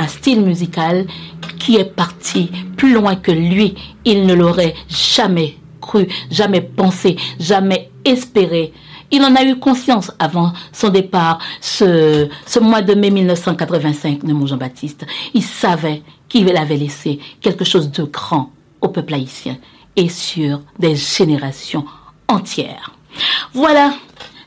un 0.00 0.08
style 0.08 0.40
musical 0.40 1.06
qui 1.58 1.76
est 1.76 1.84
parti 1.84 2.50
plus 2.76 2.92
loin 2.92 3.14
que 3.14 3.30
lui. 3.30 3.74
Il 4.04 4.26
ne 4.26 4.34
l'aurait 4.34 4.74
jamais 4.88 5.56
cru, 5.80 6.08
jamais 6.30 6.62
pensé, 6.62 7.16
jamais 7.38 7.90
espéré. 8.04 8.72
Il 9.12 9.22
en 9.24 9.36
a 9.36 9.44
eu 9.44 9.58
conscience 9.58 10.10
avant 10.18 10.52
son 10.72 10.88
départ, 10.88 11.38
ce, 11.60 12.28
ce 12.46 12.58
mois 12.60 12.80
de 12.80 12.94
mai 12.94 13.10
1985 13.10 14.24
de 14.24 14.32
mon 14.32 14.46
Jean-Baptiste. 14.46 15.04
Il 15.34 15.42
savait 15.42 16.02
qu'il 16.28 16.56
avait 16.56 16.76
laissé 16.76 17.18
quelque 17.40 17.64
chose 17.64 17.90
de 17.90 18.04
grand 18.04 18.50
au 18.80 18.88
peuple 18.88 19.14
haïtien 19.14 19.58
et 19.96 20.08
sur 20.08 20.62
des 20.78 20.96
générations 20.96 21.84
entières. 22.28 22.92
Voilà 23.52 23.92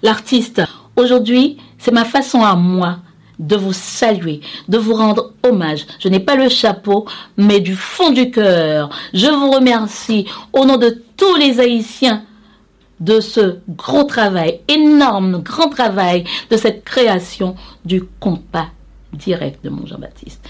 l'artiste. 0.01 0.63
Aujourd'hui, 0.95 1.57
c'est 1.77 1.91
ma 1.91 2.05
façon 2.05 2.41
à 2.41 2.55
moi 2.55 2.99
de 3.39 3.55
vous 3.55 3.73
saluer, 3.73 4.41
de 4.67 4.77
vous 4.77 4.93
rendre 4.93 5.33
hommage. 5.43 5.85
Je 5.99 6.07
n'ai 6.09 6.19
pas 6.19 6.35
le 6.35 6.49
chapeau, 6.49 7.05
mais 7.37 7.59
du 7.59 7.75
fond 7.75 8.11
du 8.11 8.31
cœur, 8.31 8.89
je 9.13 9.27
vous 9.27 9.51
remercie 9.51 10.25
au 10.53 10.65
nom 10.65 10.77
de 10.77 11.03
tous 11.17 11.35
les 11.35 11.59
Haïtiens 11.59 12.23
de 12.99 13.19
ce 13.19 13.57
gros 13.67 14.03
travail, 14.03 14.61
énorme, 14.67 15.41
grand 15.41 15.69
travail 15.69 16.23
de 16.49 16.57
cette 16.57 16.83
création 16.85 17.55
du 17.83 18.03
compas 18.19 18.67
direct 19.11 19.63
de 19.63 19.69
mon 19.69 19.85
Jean-Baptiste. 19.85 20.47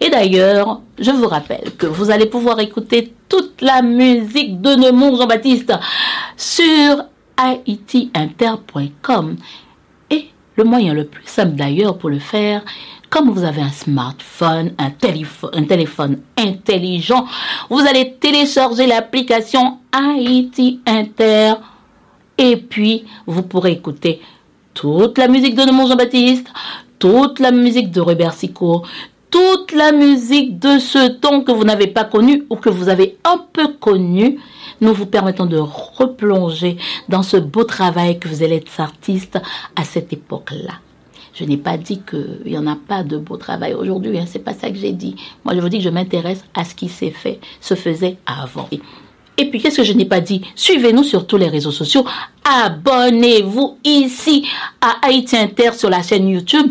Et 0.00 0.10
d'ailleurs, 0.10 0.80
je 0.98 1.10
vous 1.10 1.28
rappelle 1.28 1.74
que 1.78 1.86
vous 1.86 2.10
allez 2.10 2.26
pouvoir 2.26 2.60
écouter 2.60 3.14
toute 3.28 3.62
la 3.62 3.80
musique 3.82 4.60
de 4.60 4.74
Neumont 4.74 5.16
Jean-Baptiste 5.16 5.72
sur 6.36 7.04
haitiinter.com. 7.38 9.36
Le 10.56 10.64
moyen 10.64 10.94
le 10.94 11.04
plus 11.04 11.26
simple 11.26 11.54
d'ailleurs 11.54 11.98
pour 11.98 12.08
le 12.08 12.18
faire, 12.18 12.62
comme 13.10 13.30
vous 13.30 13.44
avez 13.44 13.62
un 13.62 13.70
smartphone, 13.70 14.72
un 14.78 14.90
téléphone, 14.90 16.18
intelligent, 16.36 17.26
vous 17.70 17.80
allez 17.80 18.14
télécharger 18.18 18.86
l'application 18.86 19.78
Haïti 19.92 20.80
Inter 20.86 21.54
et 22.38 22.56
puis 22.56 23.04
vous 23.26 23.42
pourrez 23.42 23.72
écouter 23.72 24.20
toute 24.74 25.18
la 25.18 25.28
musique 25.28 25.54
de 25.54 25.62
Neumont 25.62 25.86
Jean-Baptiste, 25.86 26.48
toute 26.98 27.38
la 27.38 27.50
musique 27.50 27.90
de 27.90 28.00
Robert 28.00 28.32
Sico, 28.32 28.82
toute 29.30 29.72
la 29.72 29.92
musique 29.92 30.58
de 30.58 30.78
ce 30.78 31.08
ton 31.08 31.42
que 31.42 31.52
vous 31.52 31.64
n'avez 31.64 31.86
pas 31.86 32.04
connu 32.04 32.44
ou 32.50 32.56
que 32.56 32.68
vous 32.68 32.88
avez 32.88 33.18
un 33.24 33.38
peu 33.52 33.68
connu. 33.68 34.38
Nous 34.80 34.92
vous 34.92 35.06
permettons 35.06 35.46
de 35.46 35.58
replonger 35.58 36.76
dans 37.08 37.22
ce 37.22 37.36
beau 37.36 37.64
travail 37.64 38.18
que 38.18 38.28
vous 38.28 38.42
allez 38.42 38.56
être 38.56 38.80
artiste 38.80 39.38
à 39.74 39.84
cette 39.84 40.12
époque-là. 40.12 40.74
Je 41.34 41.44
n'ai 41.44 41.58
pas 41.58 41.76
dit 41.76 42.00
qu'il 42.00 42.40
n'y 42.46 42.56
en 42.56 42.66
a 42.66 42.76
pas 42.76 43.02
de 43.02 43.18
beau 43.18 43.36
travail 43.36 43.74
aujourd'hui, 43.74 44.18
hein, 44.18 44.24
c'est 44.26 44.38
pas 44.38 44.54
ça 44.54 44.70
que 44.70 44.76
j'ai 44.76 44.92
dit. 44.92 45.16
Moi, 45.44 45.54
je 45.54 45.60
vous 45.60 45.68
dis 45.68 45.78
que 45.78 45.84
je 45.84 45.90
m'intéresse 45.90 46.42
à 46.54 46.64
ce 46.64 46.74
qui 46.74 46.88
s'est 46.88 47.10
fait, 47.10 47.40
se 47.60 47.74
faisait 47.74 48.16
avant. 48.24 48.68
Et 49.38 49.50
puis, 49.50 49.60
qu'est-ce 49.60 49.76
que 49.76 49.84
je 49.84 49.92
n'ai 49.92 50.06
pas 50.06 50.20
dit? 50.20 50.40
Suivez-nous 50.54 51.02
sur 51.02 51.26
tous 51.26 51.36
les 51.36 51.48
réseaux 51.48 51.72
sociaux. 51.72 52.06
Abonnez-vous 52.44 53.76
ici 53.84 54.46
à 54.80 55.06
Haïti 55.06 55.36
Inter 55.36 55.72
sur 55.74 55.90
la 55.90 56.02
chaîne 56.02 56.26
YouTube. 56.26 56.70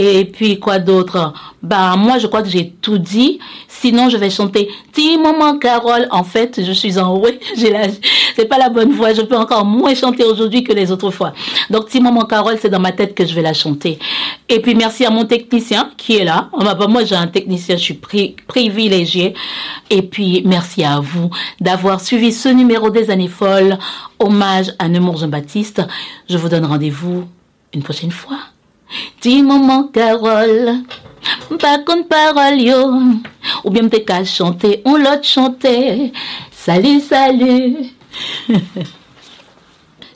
Et 0.00 0.26
puis 0.26 0.60
quoi 0.60 0.78
d'autre? 0.78 1.32
Bah 1.60 1.96
moi 1.96 2.18
je 2.18 2.28
crois 2.28 2.42
que 2.42 2.48
j'ai 2.48 2.70
tout 2.80 2.98
dit. 2.98 3.40
Sinon 3.66 4.08
je 4.10 4.16
vais 4.16 4.30
chanter 4.30 4.68
Ti 4.92 5.18
maman 5.18 5.58
Carole. 5.58 6.06
En 6.12 6.22
fait 6.22 6.62
je 6.64 6.70
suis 6.70 7.00
en 7.00 7.18
oui, 7.18 7.32
j'ai 7.56 7.70
la, 7.72 7.88
c'est 8.36 8.44
pas 8.44 8.58
la 8.58 8.68
bonne 8.68 8.92
voix. 8.92 9.12
Je 9.12 9.22
peux 9.22 9.36
encore 9.36 9.64
moins 9.64 9.96
chanter 9.96 10.22
aujourd'hui 10.24 10.62
que 10.62 10.72
les 10.72 10.92
autres 10.92 11.10
fois. 11.10 11.32
Donc 11.68 11.88
Ti 11.88 12.00
maman 12.00 12.26
Carole 12.26 12.58
c'est 12.62 12.68
dans 12.70 12.78
ma 12.78 12.92
tête 12.92 13.12
que 13.16 13.26
je 13.26 13.34
vais 13.34 13.42
la 13.42 13.54
chanter. 13.54 13.98
Et 14.48 14.60
puis 14.60 14.76
merci 14.76 15.04
à 15.04 15.10
mon 15.10 15.24
technicien 15.24 15.90
qui 15.96 16.16
est 16.18 16.24
là. 16.24 16.48
Oh, 16.52 16.58
bah, 16.62 16.74
bah, 16.74 16.86
moi 16.86 17.04
j'ai 17.04 17.16
un 17.16 17.26
technicien, 17.26 17.76
je 17.76 17.82
suis 17.82 17.94
pri- 17.94 18.36
privilégiée. 18.46 19.34
Et 19.90 20.02
puis 20.02 20.42
merci 20.44 20.84
à 20.84 21.00
vous 21.00 21.28
d'avoir 21.60 22.00
suivi 22.00 22.32
ce 22.32 22.48
numéro 22.50 22.90
des 22.90 23.10
années 23.10 23.26
folles. 23.26 23.78
Hommage 24.20 24.72
à 24.78 24.88
Nemours 24.88 25.16
Jean-Baptiste. 25.16 25.82
Je 26.30 26.36
vous 26.36 26.48
donne 26.48 26.66
rendez-vous 26.66 27.24
une 27.74 27.82
prochaine 27.82 28.12
fois. 28.12 28.38
Dis 29.20 29.42
maman 29.42 29.84
Carole, 29.84 30.82
pas 31.58 31.78
contre 31.78 32.08
parole 32.08 32.60
yo, 32.60 32.92
ou 33.64 33.70
bien 33.70 33.88
t'es 33.88 34.02
qu'à 34.02 34.24
chanter, 34.24 34.82
on 34.84 34.96
l'autre 34.96 35.24
chanter. 35.24 36.12
Salut, 36.50 37.00
salut. 37.00 37.76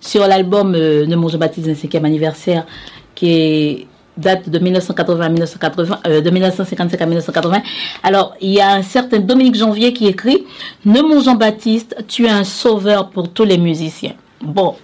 Sur 0.00 0.26
l'album 0.26 0.74
euh, 0.74 1.06
de 1.06 1.14
mon 1.14 1.28
Jean-Baptiste 1.28 1.68
25e 1.68 2.04
anniversaire, 2.04 2.66
qui 3.14 3.86
date 4.16 4.48
de 4.48 4.58
1980 4.58 5.24
à 5.24 5.28
1980, 5.28 6.00
euh, 6.06 6.20
de 6.20 6.30
1955 6.30 7.00
à 7.00 7.06
1980. 7.06 7.62
Alors, 8.02 8.34
il 8.40 8.50
y 8.50 8.60
a 8.60 8.72
un 8.72 8.82
certain 8.82 9.18
Dominique 9.18 9.54
Janvier 9.54 9.92
qui 9.92 10.06
écrit 10.06 10.44
Ne 10.84 11.00
mon 11.02 11.20
Jean-Baptiste, 11.20 12.04
tu 12.08 12.26
es 12.26 12.30
un 12.30 12.44
sauveur 12.44 13.10
pour 13.10 13.30
tous 13.32 13.44
les 13.44 13.58
musiciens. 13.58 14.14
Bon, 14.40 14.74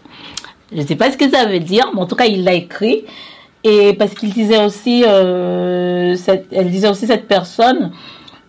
je 0.72 0.82
ne 0.82 0.86
sais 0.86 0.96
pas 0.96 1.10
ce 1.10 1.16
que 1.16 1.28
ça 1.28 1.46
veut 1.46 1.60
dire, 1.60 1.90
mais 1.94 2.00
en 2.00 2.06
tout 2.06 2.16
cas, 2.16 2.26
il 2.26 2.44
l'a 2.44 2.54
écrit. 2.54 3.04
Et 3.64 3.92
parce 3.94 4.14
qu'il 4.14 4.32
disait 4.32 4.64
aussi, 4.64 5.04
euh, 5.04 6.14
cette, 6.16 6.46
elle 6.52 6.70
disait 6.70 6.88
aussi 6.88 7.06
cette 7.06 7.26
personne, 7.26 7.90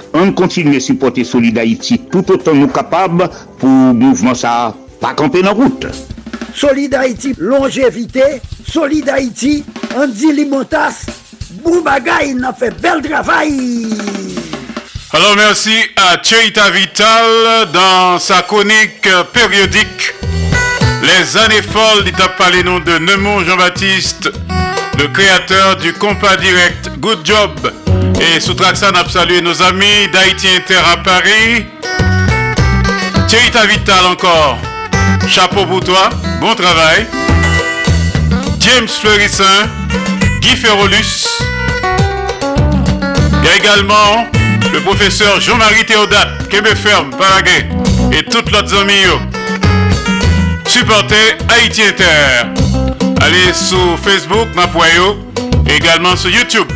On 0.13 0.31
continue 0.33 0.77
à 0.77 0.79
supporter 0.79 1.23
Solid 1.23 1.57
Haïti 1.57 1.99
tout 2.11 2.29
autant 2.31 2.53
nous 2.53 2.67
capables 2.67 3.29
pour 3.59 3.69
mouvement 3.69 4.33
ça 4.33 4.75
pas 4.99 5.13
camper 5.13 5.41
dans 5.41 5.53
route. 5.53 5.87
Solid 6.53 6.93
Haïti, 6.93 7.33
longévité. 7.37 8.41
Solid 8.67 9.09
Haïti, 9.09 9.63
Andy 9.95 10.31
Limotas. 10.31 11.05
Boubagaï, 11.63 12.33
n'a 12.35 12.53
fait 12.53 12.71
bel 12.81 13.01
travail. 13.01 13.89
Alors 15.13 15.35
merci 15.35 15.73
à 15.97 16.21
Cheita 16.23 16.69
Vital 16.69 17.69
dans 17.73 18.17
sa 18.17 18.43
chronique 18.43 19.09
périodique 19.33 20.13
Les 21.01 21.37
années 21.37 21.61
folles, 21.61 22.03
il 22.05 22.13
t'a 22.13 22.29
parlé 22.29 22.63
nom 22.63 22.79
de 22.79 22.97
Nemo 22.97 23.43
Jean-Baptiste, 23.43 24.31
le 24.97 25.07
créateur 25.09 25.75
du 25.77 25.91
compas 25.93 26.37
direct 26.37 26.91
Good 26.99 27.25
Job. 27.25 27.80
Et 28.21 28.39
sous 28.39 28.53
Traxan 28.53 28.91
a 28.93 29.09
salué 29.09 29.41
nos 29.41 29.59
amis 29.63 30.07
d'Haïti 30.13 30.47
Inter 30.55 30.79
à 30.93 30.97
Paris. 30.97 31.65
Cheita 33.27 33.65
Vital 33.65 34.05
encore. 34.05 34.59
Chapeau 35.27 35.65
pour 35.65 35.83
toi, 35.83 36.09
bon 36.39 36.53
travail. 36.53 37.07
James 38.59 38.87
Fleurissin, 38.87 39.67
Guy 40.39 40.55
Ferrolus. 40.55 41.27
Il 43.41 43.45
y 43.45 43.49
a 43.49 43.55
également 43.55 44.27
le 44.71 44.79
professeur 44.81 45.41
Jean-Marie 45.41 45.85
Théodate, 45.85 46.47
Québec 46.47 46.75
Ferme, 46.75 47.09
Paraguay, 47.17 47.67
et 48.11 48.23
toutes 48.23 48.51
leurs 48.51 48.71
amis. 48.75 49.07
Supportez 50.67 51.37
Haïti 51.49 51.81
Inter. 51.81 52.49
Allez 53.19 53.53
sur 53.53 53.97
Facebook, 54.03 54.47
Mapoyo, 54.53 55.17
et 55.67 55.77
également 55.77 56.15
sur 56.15 56.29
YouTube. 56.29 56.67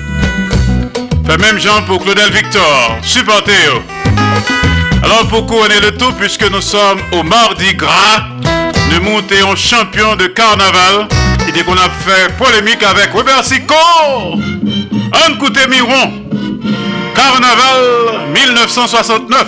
Fait 1.27 1.37
même 1.37 1.59
genre 1.59 1.83
pour 1.85 2.03
Claudel 2.03 2.31
Victor. 2.31 2.97
Supportez. 3.01 3.51
yo. 3.65 3.81
Alors 5.03 5.27
pour 5.27 5.45
couronner 5.45 5.79
le 5.81 5.91
tout, 5.97 6.11
puisque 6.19 6.49
nous 6.51 6.61
sommes 6.61 6.99
au 7.11 7.23
Mardi 7.23 7.73
Gras, 7.75 8.23
nous 8.91 9.01
montons 9.01 9.55
champion 9.55 10.15
de 10.15 10.27
carnaval. 10.27 11.07
Et 11.47 11.51
dès 11.51 11.63
qu'on 11.63 11.73
a 11.73 11.89
fait 11.89 12.31
polémique 12.37 12.83
avec 12.83 13.11
Robert 13.11 13.43
Sico, 13.43 13.73
un 15.13 15.31
de 15.31 15.69
miron. 15.69 16.25
Carnaval 17.15 18.29
1969. 18.33 19.47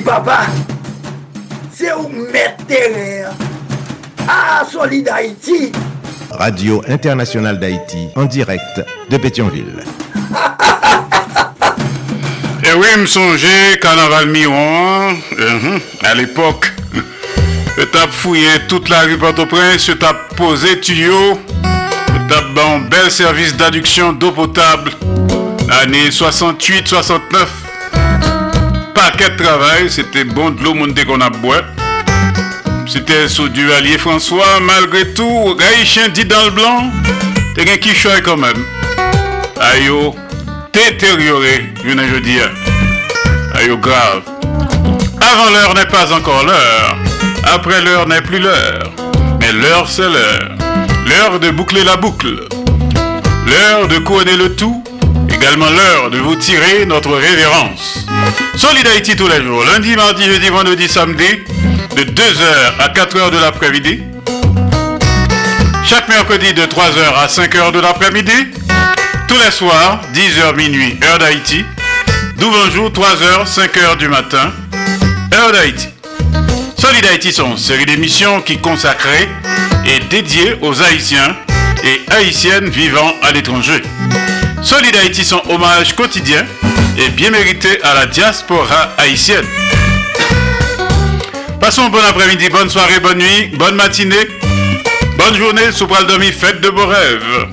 Papa. 0.00 0.40
C'est 1.72 1.92
où 1.92 2.08
mettre 2.08 2.64
terre. 2.66 3.30
Ah, 4.28 4.64
Solid 4.70 5.08
Haïti. 5.08 5.72
Radio 6.30 6.82
Internationale 6.88 7.58
d'Haïti, 7.58 8.08
en 8.16 8.24
direct 8.24 8.82
de 9.08 9.16
Pétionville. 9.16 9.82
Et 12.64 12.72
oui, 12.74 12.86
me 12.98 13.06
songer 13.06 13.78
Carnaval 13.80 14.28
Miron, 14.28 15.14
uh-huh, 15.32 15.80
à 16.04 16.14
l'époque. 16.14 16.72
Je 17.78 17.84
tape 17.84 18.10
fouillé 18.10 18.48
toute 18.68 18.88
la 18.88 19.02
rue 19.02 19.16
Port-au-Prince, 19.16 19.86
je 19.86 19.92
tape 19.92 20.34
posé 20.36 20.80
tuyau, 20.80 21.38
je 22.08 22.18
tape 22.28 22.52
bon 22.54 22.80
bel 22.90 23.10
service 23.10 23.56
d'adduction 23.56 24.12
d'eau 24.12 24.32
potable. 24.32 24.90
Année 25.70 26.10
68-69. 26.10 27.67
De 29.18 29.36
travail, 29.36 29.90
c'était 29.90 30.22
bon 30.22 30.50
de 30.50 30.62
l'eau 30.62 30.74
montée 30.74 31.04
qu'on 31.04 31.20
a. 31.20 31.28
C'était 32.86 33.26
sous 33.26 33.48
du 33.48 33.72
allié 33.72 33.98
François, 33.98 34.60
malgré 34.60 35.12
tout, 35.12 35.56
Gaïchien 35.58 36.08
dit 36.08 36.24
dans 36.24 36.44
le 36.44 36.50
blanc, 36.52 36.84
t'es 37.56 37.68
un 37.68 37.76
qui 37.78 37.96
choisit 37.96 38.22
quand 38.22 38.36
même. 38.36 38.64
Aïe, 39.60 39.88
oh, 39.90 40.14
détérioré, 40.72 41.66
je 41.84 41.90
ne 41.94 42.06
je 42.06 42.18
dis. 42.20 42.38
Aïe, 43.54 43.70
oh, 43.72 43.76
grave. 43.76 44.22
Avant 45.20 45.50
l'heure 45.50 45.74
n'est 45.74 45.86
pas 45.86 46.12
encore 46.12 46.44
l'heure. 46.44 46.96
Après 47.42 47.82
l'heure 47.82 48.06
n'est 48.06 48.22
plus 48.22 48.38
l'heure. 48.38 48.92
Mais 49.40 49.52
l'heure, 49.52 49.88
c'est 49.90 50.08
l'heure. 50.08 50.56
L'heure 51.06 51.40
de 51.40 51.50
boucler 51.50 51.82
la 51.82 51.96
boucle. 51.96 52.46
L'heure 53.46 53.88
de 53.88 53.98
couronner 53.98 54.36
le 54.36 54.54
tout. 54.54 54.82
Également 55.28 55.70
l'heure 55.70 56.10
de 56.10 56.18
vous 56.18 56.36
tirer 56.36 56.86
notre 56.86 57.14
révérence. 57.16 58.07
Solid 58.58 58.88
Haïti 58.88 59.14
tous 59.14 59.28
les 59.28 59.40
jours. 59.40 59.64
Lundi, 59.64 59.94
mardi, 59.94 60.24
jeudi, 60.24 60.48
vendredi, 60.48 60.88
samedi. 60.88 61.44
De 61.94 62.02
2h 62.02 62.80
à 62.80 62.88
4h 62.88 63.30
de 63.30 63.38
l'après-midi. 63.38 64.00
Chaque 65.84 66.08
mercredi 66.08 66.52
de 66.54 66.62
3h 66.62 67.14
à 67.16 67.28
5h 67.28 67.70
de 67.70 67.78
l'après-midi. 67.78 68.48
Tous 69.28 69.36
les 69.44 69.52
soirs, 69.52 70.00
10h 70.12 70.56
minuit, 70.56 70.98
heure 71.04 71.18
d'Haïti. 71.18 71.64
D'où 72.38 72.50
jour, 72.74 72.90
3h, 72.90 73.46
5h 73.46 73.96
du 73.96 74.08
matin, 74.08 74.52
heure 75.32 75.52
d'Haïti. 75.52 75.86
Solid 76.76 77.06
Haïti 77.06 77.32
sont 77.32 77.52
une 77.52 77.58
série 77.58 77.86
d'émissions 77.86 78.42
qui 78.42 78.58
consacrées 78.58 79.28
et 79.86 80.00
dédiées 80.10 80.56
aux 80.62 80.82
Haïtiens 80.82 81.36
et 81.84 82.00
Haïtiennes 82.12 82.68
vivant 82.68 83.12
à 83.22 83.30
l'étranger. 83.30 83.82
Solid 84.62 84.96
Haïti 84.96 85.24
sont 85.24 85.42
hommage 85.48 85.94
quotidien 85.94 86.44
et 86.98 87.10
bien 87.10 87.30
mérité 87.30 87.80
à 87.82 87.94
la 87.94 88.06
diaspora 88.06 88.90
haïtienne. 88.98 89.46
Passons 91.60 91.88
bon 91.90 91.98
après-midi, 92.08 92.48
bonne 92.50 92.68
soirée, 92.68 92.98
bonne 93.00 93.18
nuit, 93.18 93.56
bonne 93.56 93.76
matinée, 93.76 94.28
bonne 95.16 95.36
journée, 95.36 95.70
sous 95.72 95.86
pral 95.86 96.06
demi, 96.06 96.32
fête 96.32 96.60
de 96.60 96.70
beaux 96.70 96.86
rêves. 96.86 97.48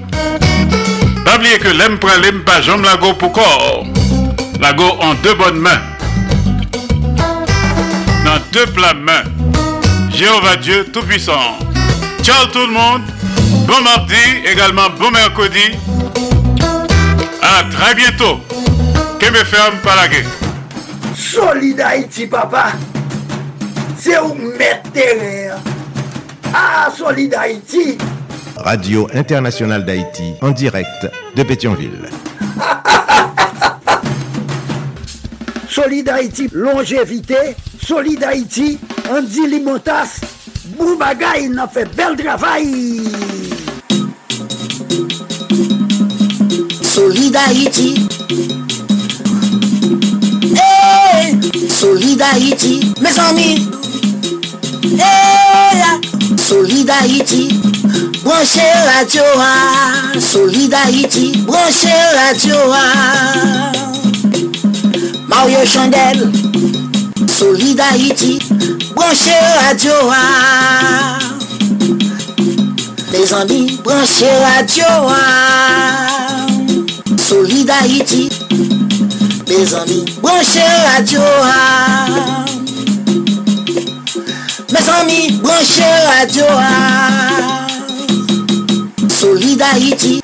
Pas 1.23 1.35
oublier 1.35 1.59
que 1.59 1.69
l'aime 1.69 1.99
pral 1.99 2.21
l'aime 2.21 2.43
pas, 2.43 2.61
jambe 2.61 2.83
lago 2.83 3.13
pour 3.13 3.31
corps. 3.31 3.85
Lago 4.59 4.97
en 5.01 5.13
deux 5.15 5.33
bonnes 5.35 5.59
mains. 5.59 5.81
Dans 8.23 8.39
deux 8.51 8.65
plats 8.67 8.93
mains. 8.93 9.23
Jéhovah 10.11 10.55
Dieu 10.55 10.85
Tout-Puissant. 10.93 11.59
Ciao 12.23 12.45
tout 12.53 12.65
le 12.65 12.71
monde. 12.71 13.01
Bon 13.67 13.81
mardi, 13.81 14.15
également 14.45 14.89
bon 14.97 15.11
mercredi. 15.11 15.71
À 17.41 17.63
très 17.69 17.93
bientôt. 17.95 18.44
Que 19.25 19.31
me 19.31 19.43
ferme 19.43 19.79
pas 19.79 19.95
la 19.95 20.07
gueule. 20.07 20.23
Solid 21.15 21.81
Haïti, 21.81 22.27
papa. 22.27 22.73
C'est 23.97 24.19
où 24.19 24.35
mettre 24.35 24.91
terre. 24.91 25.57
Ah, 26.53 26.91
Solid 26.95 27.33
Haïti. 27.33 27.97
Radio 28.55 29.09
Internationale 29.15 29.83
d'Haïti, 29.83 30.35
en 30.43 30.51
direct 30.51 31.07
de 31.35 31.41
Pétionville. 31.41 32.07
Solid 35.69 36.07
Haïti, 36.07 36.47
longévité. 36.53 37.55
Solid 37.83 38.23
Haïti, 38.23 38.77
Andy 39.09 39.47
Limotas. 39.47 40.21
Boubagaï, 40.77 41.49
n'a 41.49 41.67
fait 41.67 41.85
bel 41.95 42.15
travail. 42.15 43.01
Solid 46.83 47.35
Haïti. 47.35 48.64
Solida 51.69 52.25
Haiti, 52.33 52.93
mes 53.01 53.17
ami 53.19 53.69
Hey 54.81 54.99
eh, 54.99 55.77
ya 55.77 55.99
Solida 56.37 56.93
Haiti 56.95 57.49
Branche 58.23 58.61
radio 58.85 59.23
ah. 59.37 60.11
a 60.15 60.19
Solida 60.19 60.77
Haiti 60.85 61.37
Branche 61.45 61.93
radio 62.15 62.57
a 62.73 63.71
Mario 65.27 65.65
Chandel. 65.65 66.31
Solida 67.27 67.83
Haiti 67.91 68.39
Branche 68.95 69.37
radio 69.61 69.93
a 70.11 71.19
Mes 73.11 73.31
ami 73.33 73.77
Branche 73.83 74.39
radio 74.39 74.87
a 75.07 76.47
Solida 77.17 77.75
Haiti 77.81 78.34
mes 79.57 79.73
amis, 79.73 80.05
branchez 80.21 80.59
radio. 80.95 81.19
ah. 81.43 82.45
Mes 84.71 84.89
amis, 85.01 85.31
branchez 85.41 85.83
radio. 86.19 86.43
ah. 86.49 87.67
Solid 89.09 89.61
Haïti. 89.61 90.19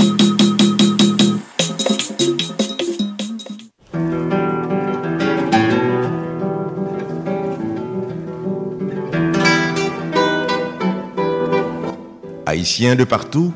Haïtiens 12.46 12.96
de 12.96 13.04
partout, 13.06 13.54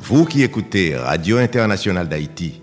vous 0.00 0.24
qui 0.24 0.42
écoutez 0.42 0.96
Radio 0.96 1.36
Internationale 1.36 2.08
d'Haïti, 2.08 2.62